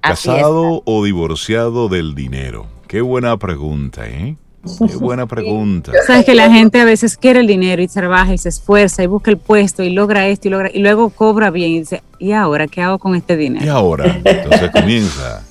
¿Casado 0.00 0.82
o 0.84 1.04
divorciado 1.04 1.88
del 1.88 2.14
dinero? 2.14 2.66
Qué 2.88 3.00
buena 3.02 3.36
pregunta, 3.36 4.08
¿eh? 4.08 4.36
Qué 4.62 4.96
buena 4.96 5.26
pregunta. 5.26 5.92
Sabes 6.06 6.26
que 6.26 6.34
la 6.34 6.50
gente 6.50 6.80
a 6.80 6.84
veces 6.84 7.16
quiere 7.16 7.40
el 7.40 7.46
dinero 7.46 7.80
y 7.80 7.88
trabaja 7.88 8.34
y 8.34 8.38
se 8.38 8.50
esfuerza 8.50 9.02
y 9.02 9.06
busca 9.06 9.30
el 9.30 9.38
puesto 9.38 9.82
y 9.82 9.90
logra 9.90 10.26
esto 10.28 10.48
y 10.48 10.50
logra 10.50 10.70
y 10.72 10.80
luego 10.80 11.08
cobra 11.10 11.50
bien 11.50 11.70
y 11.70 11.78
dice, 11.80 12.02
¿y 12.18 12.32
ahora 12.32 12.68
qué 12.68 12.82
hago 12.82 12.98
con 12.98 13.14
este 13.14 13.36
dinero? 13.36 13.64
Y 13.64 13.68
ahora, 13.68 14.20
entonces 14.22 14.70
comienza 14.70 15.42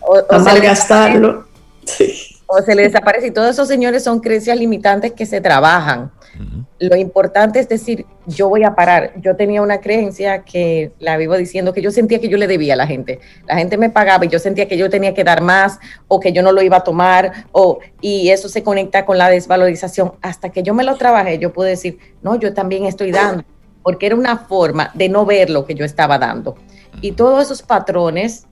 o, 0.00 0.22
a 0.28 0.38
malgastarlo. 0.38 1.46
O 2.46 2.62
se 2.62 2.74
le 2.74 2.82
desaparece. 2.82 3.28
Y 3.28 3.30
todos 3.30 3.50
esos 3.50 3.68
señores 3.68 4.04
son 4.04 4.20
creencias 4.20 4.58
limitantes 4.58 5.12
que 5.12 5.26
se 5.26 5.40
trabajan. 5.40 6.10
Lo 6.78 6.96
importante 6.96 7.58
es 7.58 7.68
decir, 7.68 8.04
yo 8.26 8.48
voy 8.48 8.64
a 8.64 8.74
parar. 8.74 9.12
Yo 9.20 9.36
tenía 9.36 9.62
una 9.62 9.80
creencia 9.80 10.42
que 10.42 10.92
la 10.98 11.16
vivo 11.16 11.36
diciendo 11.36 11.72
que 11.72 11.80
yo 11.80 11.90
sentía 11.90 12.20
que 12.20 12.28
yo 12.28 12.36
le 12.36 12.46
debía 12.46 12.74
a 12.74 12.76
la 12.76 12.86
gente. 12.86 13.20
La 13.46 13.56
gente 13.56 13.78
me 13.78 13.90
pagaba 13.90 14.24
y 14.26 14.28
yo 14.28 14.38
sentía 14.38 14.68
que 14.68 14.76
yo 14.76 14.90
tenía 14.90 15.14
que 15.14 15.24
dar 15.24 15.42
más 15.42 15.78
o 16.08 16.20
que 16.20 16.32
yo 16.32 16.42
no 16.42 16.52
lo 16.52 16.62
iba 16.62 16.78
a 16.78 16.84
tomar 16.84 17.46
o 17.52 17.78
y 18.00 18.28
eso 18.30 18.48
se 18.48 18.62
conecta 18.62 19.06
con 19.06 19.16
la 19.16 19.30
desvalorización. 19.30 20.12
Hasta 20.20 20.50
que 20.50 20.62
yo 20.62 20.74
me 20.74 20.84
lo 20.84 20.96
trabajé, 20.96 21.38
yo 21.38 21.52
pude 21.52 21.70
decir, 21.70 21.98
no, 22.22 22.38
yo 22.38 22.52
también 22.52 22.84
estoy 22.84 23.10
dando, 23.10 23.44
porque 23.82 24.06
era 24.06 24.16
una 24.16 24.36
forma 24.36 24.90
de 24.94 25.08
no 25.08 25.24
ver 25.24 25.48
lo 25.48 25.64
que 25.64 25.74
yo 25.74 25.84
estaba 25.84 26.18
dando. 26.18 26.56
Y 27.00 27.12
todos 27.12 27.42
esos 27.42 27.62
patrones 27.62 28.46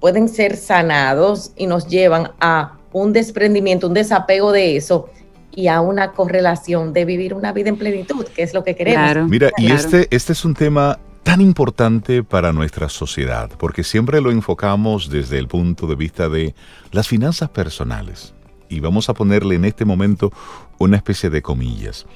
pueden 0.00 0.28
ser 0.28 0.56
sanados 0.56 1.52
y 1.56 1.66
nos 1.66 1.88
llevan 1.88 2.32
a 2.40 2.78
un 2.92 3.12
desprendimiento, 3.12 3.88
un 3.88 3.94
desapego 3.94 4.52
de 4.52 4.76
eso 4.76 5.10
y 5.56 5.68
a 5.68 5.80
una 5.80 6.12
correlación 6.12 6.92
de 6.92 7.04
vivir 7.04 7.34
una 7.34 7.52
vida 7.52 7.70
en 7.70 7.76
plenitud, 7.76 8.26
que 8.26 8.42
es 8.42 8.54
lo 8.54 8.62
que 8.62 8.76
queremos. 8.76 9.28
Mira, 9.28 9.50
y 9.56 9.72
este, 9.72 10.06
este 10.10 10.34
es 10.34 10.44
un 10.44 10.54
tema 10.54 10.98
tan 11.22 11.40
importante 11.40 12.22
para 12.22 12.52
nuestra 12.52 12.88
sociedad, 12.90 13.50
porque 13.58 13.82
siempre 13.82 14.20
lo 14.20 14.30
enfocamos 14.30 15.08
desde 15.10 15.38
el 15.38 15.48
punto 15.48 15.86
de 15.86 15.96
vista 15.96 16.28
de 16.28 16.54
las 16.92 17.08
finanzas 17.08 17.48
personales. 17.48 18.34
Y 18.68 18.80
vamos 18.80 19.08
a 19.08 19.14
ponerle 19.14 19.54
en 19.54 19.64
este 19.64 19.84
momento 19.84 20.30
una 20.78 20.98
especie 20.98 21.30
de 21.30 21.40
comillas. 21.40 22.06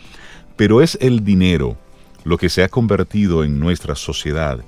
Pero 0.56 0.82
es 0.82 0.98
el 1.00 1.24
dinero 1.24 1.76
lo 2.24 2.36
que 2.36 2.50
se 2.50 2.62
ha 2.62 2.68
convertido 2.68 3.42
en 3.42 3.58
nuestra 3.58 3.94
sociedad 3.94 4.60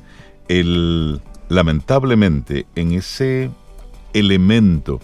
el 0.49 1.21
lamentablemente 1.51 2.67
en 2.75 2.93
ese 2.93 3.51
elemento 4.15 5.01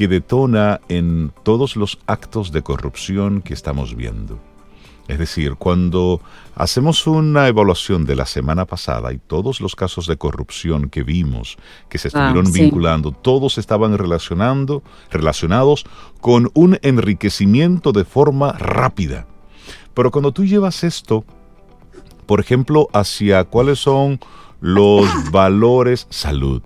que 0.00 0.08
detona 0.08 0.80
en 0.88 1.30
todos 1.42 1.76
los 1.76 1.98
actos 2.06 2.52
de 2.52 2.62
corrupción 2.62 3.42
que 3.42 3.52
estamos 3.52 3.94
viendo. 3.94 4.40
Es 5.08 5.18
decir, 5.18 5.56
cuando 5.56 6.22
hacemos 6.54 7.06
una 7.06 7.48
evaluación 7.48 8.06
de 8.06 8.16
la 8.16 8.24
semana 8.24 8.64
pasada 8.64 9.12
y 9.12 9.18
todos 9.18 9.60
los 9.60 9.76
casos 9.76 10.06
de 10.06 10.16
corrupción 10.16 10.88
que 10.88 11.02
vimos, 11.02 11.58
que 11.90 11.98
se 11.98 12.08
ah, 12.08 12.12
estuvieron 12.12 12.50
vinculando, 12.50 13.12
todos 13.12 13.58
estaban 13.58 13.98
relacionando, 13.98 14.82
relacionados 15.10 15.84
con 16.22 16.50
un 16.54 16.78
enriquecimiento 16.80 17.92
de 17.92 18.06
forma 18.06 18.52
rápida. 18.52 19.26
Pero 19.92 20.10
cuando 20.10 20.32
tú 20.32 20.46
llevas 20.46 20.82
esto, 20.82 21.26
por 22.24 22.40
ejemplo, 22.40 22.88
hacia 22.94 23.44
cuáles 23.44 23.80
son 23.80 24.18
los 24.60 25.30
valores 25.30 26.06
salud. 26.08 26.62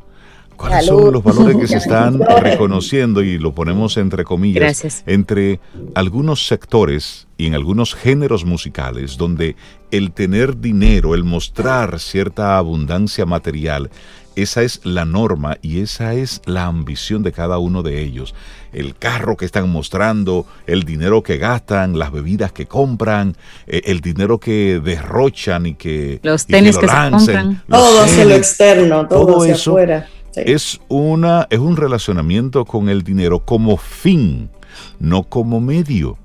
¿Cuáles 0.56 0.86
son 0.86 1.12
los 1.12 1.22
valores 1.22 1.56
que 1.56 1.66
se 1.66 1.76
están 1.76 2.20
reconociendo 2.40 3.22
y 3.22 3.38
lo 3.38 3.54
ponemos 3.54 3.96
entre 3.96 4.24
comillas. 4.24 5.02
Entre 5.06 5.60
algunos 5.94 6.46
sectores 6.46 7.26
y 7.36 7.46
en 7.46 7.54
algunos 7.54 7.94
géneros 7.94 8.44
musicales 8.44 9.16
donde 9.16 9.56
el 9.90 10.12
tener 10.12 10.60
dinero, 10.60 11.14
el 11.14 11.24
mostrar 11.24 12.00
cierta 12.00 12.58
abundancia 12.58 13.26
material 13.26 13.90
esa 14.36 14.62
es 14.62 14.80
la 14.84 15.04
norma 15.04 15.58
y 15.62 15.80
esa 15.80 16.14
es 16.14 16.42
la 16.44 16.64
ambición 16.64 17.22
de 17.22 17.32
cada 17.32 17.58
uno 17.58 17.82
de 17.82 18.02
ellos. 18.02 18.34
El 18.72 18.96
carro 18.96 19.36
que 19.36 19.44
están 19.44 19.70
mostrando, 19.70 20.44
el 20.66 20.82
dinero 20.82 21.22
que 21.22 21.38
gastan, 21.38 21.98
las 21.98 22.10
bebidas 22.10 22.50
que 22.50 22.66
compran, 22.66 23.36
eh, 23.66 23.82
el 23.84 24.00
dinero 24.00 24.38
que 24.38 24.80
derrochan 24.82 25.66
y 25.66 25.74
que, 25.74 26.18
los 26.22 26.46
tenis 26.46 26.76
que, 26.76 26.88
se 26.88 27.56
Todo 27.68 28.02
hacia 28.02 28.24
lo 28.24 28.34
externo, 28.34 29.06
todo, 29.06 29.42
hacia 29.42 29.54
afuera. 29.54 30.08
Es, 30.36 30.80
una, 30.88 31.46
es 31.50 31.58
un 31.58 31.76
relacionamiento 31.76 32.64
con 32.64 32.88
el 32.88 33.02
dinero 33.02 33.44
como 33.44 33.76
fin, 33.76 34.50
no 34.98 35.24
como 35.24 35.60
medio. 35.60 36.18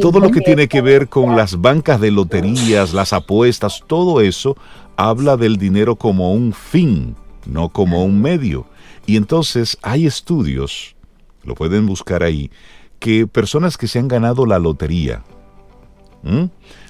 todo 0.00 0.20
lo 0.20 0.30
que 0.30 0.40
tiene 0.40 0.68
que 0.68 0.80
ver 0.80 1.08
con 1.08 1.36
las 1.36 1.60
bancas 1.60 2.00
de 2.00 2.10
loterías, 2.10 2.92
las 2.92 3.12
apuestas, 3.12 3.82
todo 3.86 4.20
eso 4.20 4.56
habla 4.96 5.36
del 5.36 5.56
dinero 5.56 5.96
como 5.96 6.32
un 6.32 6.52
fin, 6.52 7.16
no 7.46 7.68
como 7.70 8.04
un 8.04 8.20
medio. 8.20 8.66
Y 9.06 9.16
entonces 9.16 9.78
hay 9.82 10.06
estudios, 10.06 10.94
lo 11.42 11.54
pueden 11.54 11.86
buscar 11.86 12.22
ahí, 12.22 12.50
que 12.98 13.26
personas 13.26 13.76
que 13.76 13.88
se 13.88 13.98
han 13.98 14.08
ganado 14.08 14.46
la 14.46 14.58
lotería, 14.58 15.24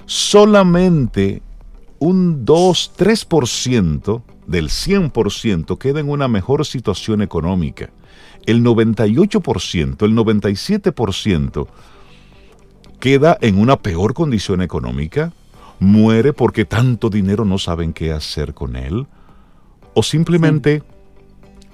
solamente 0.04 1.42
un 1.98 2.44
2, 2.44 2.92
3% 2.98 4.22
del 4.46 4.68
100% 4.68 5.78
queda 5.78 6.00
en 6.00 6.08
una 6.08 6.28
mejor 6.28 6.66
situación 6.66 7.22
económica. 7.22 7.90
El 8.46 8.62
98%, 8.64 10.04
el 10.04 10.16
97% 10.16 11.66
queda 12.98 13.36
en 13.40 13.58
una 13.58 13.78
peor 13.78 14.14
condición 14.14 14.62
económica, 14.62 15.32
muere 15.80 16.32
porque 16.32 16.64
tanto 16.64 17.10
dinero 17.10 17.44
no 17.44 17.58
saben 17.58 17.92
qué 17.92 18.12
hacer 18.12 18.54
con 18.54 18.76
él, 18.76 19.06
o 19.94 20.02
simplemente 20.02 20.82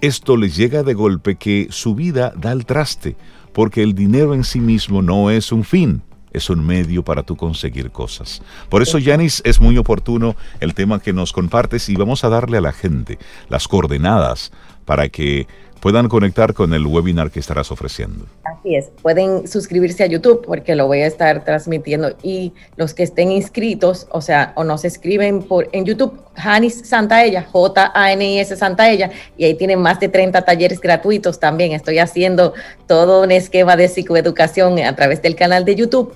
esto 0.01 0.37
les 0.37 0.57
llega 0.57 0.83
de 0.83 0.95
golpe 0.95 1.37
que 1.37 1.69
su 1.71 1.95
vida 1.95 2.33
da 2.37 2.53
el 2.53 2.67
traste, 2.67 3.17
porque 3.53 3.83
el 3.83 3.95
dinero 3.95 4.35
en 4.35 4.45
sí 4.45 4.61
mismo 4.61 5.03
no 5.03 5.31
es 5.31 5.53
un 5.53 5.65
fin, 5.65 6.03
es 6.39 6.51
un 6.51 6.67
medio 6.67 7.05
para 7.05 7.23
tú 7.23 7.37
conseguir 7.37 7.91
cosas. 7.91 8.43
Por 8.69 8.83
eso, 8.83 8.99
Yanis, 8.99 9.43
es 9.45 9.61
muy 9.61 9.77
oportuno 9.77 10.35
el 10.61 10.75
tema 10.75 11.01
que 11.01 11.13
nos 11.13 11.33
compartes 11.33 11.89
y 11.89 11.97
vamos 11.97 12.25
a 12.25 12.29
darle 12.29 12.59
a 12.59 12.63
la 12.63 12.73
gente 12.73 13.19
las 13.49 13.69
coordenadas 13.69 14.51
para 14.85 15.09
que 15.11 15.47
puedan 15.81 16.09
conectar 16.09 16.55
con 16.55 16.75
el 16.75 16.87
webinar 16.87 17.31
que 17.31 17.41
estarás 17.41 17.71
ofreciendo. 17.71 18.27
Así 18.45 18.77
es, 18.77 18.91
pueden 19.03 19.47
suscribirse 19.47 20.05
a 20.05 20.07
YouTube 20.07 20.45
porque 20.45 20.75
lo 20.75 20.87
voy 20.87 21.01
a 21.01 21.07
estar 21.07 21.45
transmitiendo 21.45 22.17
y 22.23 22.53
los 22.77 22.95
que 22.95 23.03
estén 23.03 23.31
inscritos, 23.31 24.07
o 24.11 24.21
sea, 24.21 24.53
o 24.57 24.65
nos 24.65 24.85
escriben 24.85 25.43
por 25.43 25.69
en 25.73 25.85
YouTube, 25.85 26.19
Janis 26.35 26.83
Santaella, 26.85 27.43
J-A-N-I-S 27.51 28.57
Santaella, 28.57 29.11
y 29.37 29.45
ahí 29.45 29.55
tienen 29.55 29.81
más 29.81 30.01
de 30.01 30.09
30 30.09 30.43
talleres 30.43 30.81
gratuitos 30.81 31.39
también. 31.39 31.73
Estoy 31.73 31.99
haciendo 31.99 32.55
todo 32.87 33.23
un 33.23 33.31
esquema 33.31 33.77
de 33.77 33.89
psicoeducación 33.89 34.79
a 34.81 34.95
través 34.97 35.23
del 35.23 35.35
canal 35.35 35.65
de 35.65 35.75
YouTube 35.75 36.15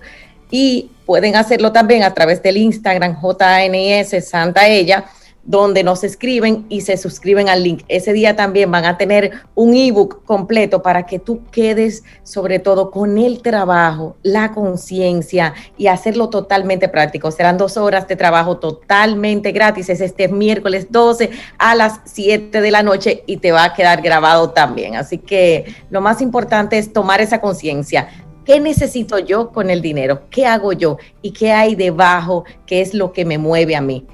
y 0.51 0.91
pueden 1.07 1.37
hacerlo 1.37 1.73
también 1.73 2.03
a 2.03 2.15
través 2.15 2.43
del 2.43 2.57
Instagram, 2.57 3.15
J-A-N-I-S 3.15 4.21
Santaella 4.21 5.05
donde 5.45 5.83
nos 5.83 6.05
escriben 6.05 6.67
y 6.69 6.83
se 6.83 6.97
suscriben 6.97 7.49
al 7.49 7.63
link. 7.63 7.83
Ese 7.89 8.13
día 8.13 8.37
también 8.37 8.71
van 8.71 8.85
a 8.85 8.97
tener 8.97 9.33
un 9.55 9.75
ebook 9.75 10.25
completo 10.25 10.83
para 10.83 11.05
que 11.05 11.19
tú 11.19 11.43
quedes 11.51 12.05
sobre 12.23 12.59
todo 12.59 12.91
con 12.91 13.19
el 13.19 13.43
trabajo, 13.43 14.17
la 14.23 14.53
conciencia 14.53 15.55
y 15.77 15.89
hacerlo 15.89 16.29
totalmente 16.31 16.89
práctico. 16.89 17.31
Serán 17.31 17.59
dos 17.59 17.77
horas 17.77 18.07
de 18.07 18.17
trabajo 18.17 18.59
totalmente 18.59 19.53
gratis. 19.53 19.89
Es 19.89 20.01
este 20.01 20.29
miércoles 20.29 20.87
12 20.91 21.31
a 21.59 21.75
las 21.75 22.01
7 22.05 22.61
de 22.61 22.71
la 22.71 22.83
noche 22.83 23.25
y 23.27 23.39
te 23.39 23.53
va 23.53 23.65
a 23.65 23.75
quedar 23.75 24.03
grabado 24.03 24.51
también. 24.51 24.97
Así 24.97 25.19
que 25.19 25.75
lo 25.91 26.01
más 26.01 26.21
importante 26.21 26.79
es 26.79 26.93
tomar 26.93 27.21
esa 27.21 27.41
conciencia. 27.41 28.09
¿Qué 28.45 28.59
necesito 28.59 29.19
yo 29.21 29.51
con 29.51 29.71
el 29.71 29.83
dinero? 29.83 30.23
¿Qué 30.29 30.47
hago 30.47 30.73
yo? 30.73 30.99
¿Y 31.21 31.33
qué 31.33 31.53
hay 31.53 31.77
debajo? 31.77 32.45
¿Qué 32.67 32.81
es 32.81 32.93
lo 32.93 33.13
que 33.13 33.25
me 33.25 33.39
mueve 33.39 33.77
a 33.77 33.81
mí? 33.81 34.07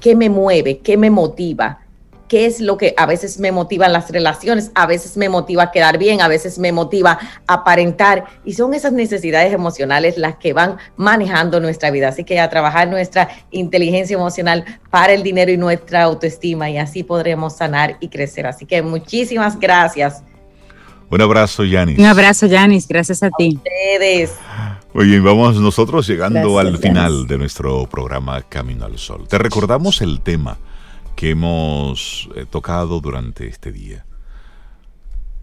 Qué 0.00 0.14
me 0.14 0.30
mueve, 0.30 0.78
qué 0.78 0.96
me 0.96 1.10
motiva, 1.10 1.80
qué 2.28 2.46
es 2.46 2.60
lo 2.60 2.76
que 2.76 2.94
a 2.96 3.06
veces 3.06 3.40
me 3.40 3.50
motiva 3.50 3.86
en 3.86 3.92
las 3.92 4.10
relaciones, 4.10 4.70
a 4.74 4.86
veces 4.86 5.16
me 5.16 5.28
motiva 5.28 5.64
a 5.64 5.70
quedar 5.70 5.98
bien, 5.98 6.20
a 6.20 6.28
veces 6.28 6.58
me 6.58 6.72
motiva 6.72 7.18
a 7.46 7.54
aparentar. 7.54 8.24
Y 8.44 8.52
son 8.52 8.74
esas 8.74 8.92
necesidades 8.92 9.52
emocionales 9.52 10.18
las 10.18 10.36
que 10.36 10.52
van 10.52 10.76
manejando 10.96 11.58
nuestra 11.58 11.90
vida. 11.90 12.08
Así 12.08 12.24
que 12.24 12.38
a 12.38 12.50
trabajar 12.50 12.88
nuestra 12.88 13.28
inteligencia 13.50 14.14
emocional 14.14 14.64
para 14.90 15.14
el 15.14 15.22
dinero 15.22 15.50
y 15.50 15.56
nuestra 15.56 16.02
autoestima 16.02 16.70
y 16.70 16.78
así 16.78 17.02
podremos 17.02 17.56
sanar 17.56 17.96
y 18.00 18.08
crecer. 18.08 18.46
Así 18.46 18.66
que 18.66 18.82
muchísimas 18.82 19.58
gracias. 19.58 20.22
Un 21.10 21.22
abrazo, 21.22 21.64
Yanis. 21.64 21.98
Un 21.98 22.04
abrazo, 22.04 22.46
Yanis. 22.46 22.86
Gracias 22.86 23.22
a, 23.22 23.30
ti. 23.30 23.56
Ustedes. 23.56 24.32
Oye, 24.94 25.20
vamos 25.20 25.60
nosotros 25.60 26.06
llegando 26.06 26.58
al 26.58 26.78
final 26.78 27.26
de 27.26 27.36
nuestro 27.36 27.86
programa 27.86 28.40
Camino 28.42 28.86
al 28.86 28.98
Sol. 28.98 29.28
Te 29.28 29.36
recordamos 29.36 30.00
el 30.00 30.22
tema 30.22 30.56
que 31.14 31.30
hemos 31.30 32.28
eh, 32.34 32.46
tocado 32.48 32.98
durante 33.00 33.46
este 33.46 33.70
día. 33.70 34.06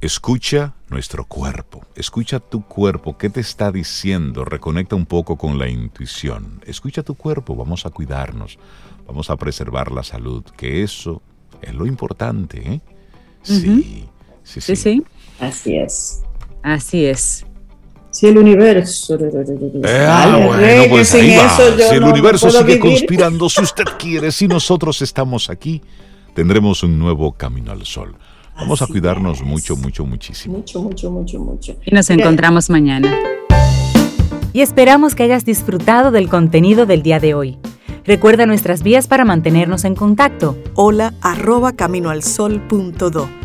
Escucha 0.02 0.74
nuestro 0.90 1.26
cuerpo, 1.26 1.86
escucha 1.96 2.40
tu 2.40 2.64
cuerpo, 2.66 3.18
¿qué 3.18 3.30
te 3.30 3.40
está 3.40 3.72
diciendo? 3.72 4.46
Reconecta 4.46 4.96
un 4.96 5.06
poco 5.06 5.38
con 5.38 5.60
la 5.60 5.70
intuición. 5.70 6.62
Escucha 6.66 7.04
tu 7.04 7.14
cuerpo, 7.14 7.56
vamos 7.56 7.86
a 7.86 7.92
cuidarnos, 7.92 8.58
vamos 9.08 9.30
a 9.30 9.36
preservar 9.36 9.92
la 9.92 10.04
salud, 10.04 10.44
que 10.58 10.82
eso 10.82 11.22
es 11.62 11.74
lo 11.74 11.86
importante, 11.86 12.74
¿eh? 12.74 12.82
Sí, 13.44 14.08
sí, 14.44 14.60
sí. 14.60 14.76
sí. 14.76 15.04
Así 15.40 15.78
es. 15.78 16.24
Así 16.64 17.06
es. 17.06 17.46
Si 18.16 18.28
el 18.28 18.38
universo. 18.38 19.18
Eh, 19.20 20.08
ah, 20.10 20.40
bueno, 20.48 20.84
pues 20.90 21.10
si 21.10 21.34
el 21.92 22.02
universo 22.02 22.50
sigue 22.50 22.80
conspirando, 22.80 23.50
si 23.50 23.62
usted 23.62 23.84
quiere, 24.00 24.32
si 24.32 24.48
nosotros 24.48 25.02
estamos 25.02 25.50
aquí, 25.50 25.82
tendremos 26.34 26.82
un 26.84 26.98
nuevo 26.98 27.34
camino 27.34 27.74
al 27.74 27.86
sol. 27.86 28.16
Vamos 28.56 28.82
a 28.82 28.88
cuidarnos 28.88 29.42
mucho, 29.42 29.76
mucho, 29.76 30.06
muchísimo. 30.06 30.60
Mucho, 30.60 30.82
mucho, 30.82 31.12
mucho, 31.12 31.40
mucho. 31.40 31.76
Y 31.84 31.94
nos 31.94 32.10
encontramos 32.10 32.70
mañana. 32.70 33.14
Y 34.54 34.62
esperamos 34.62 35.14
que 35.14 35.24
hayas 35.24 35.44
disfrutado 35.44 36.12
del 36.12 36.30
contenido 36.30 36.86
del 36.86 37.04
día 37.04 37.20
de 37.20 37.34
hoy. 37.34 37.58
Recuerda 38.06 38.46
nuestras 38.46 38.82
vías 38.82 39.08
para 39.08 39.26
mantenernos 39.26 39.84
en 39.84 39.94
contacto. 39.94 40.58
Hola 40.76 41.16
arroba 41.20 41.74
caminoalsol.do. 41.74 43.45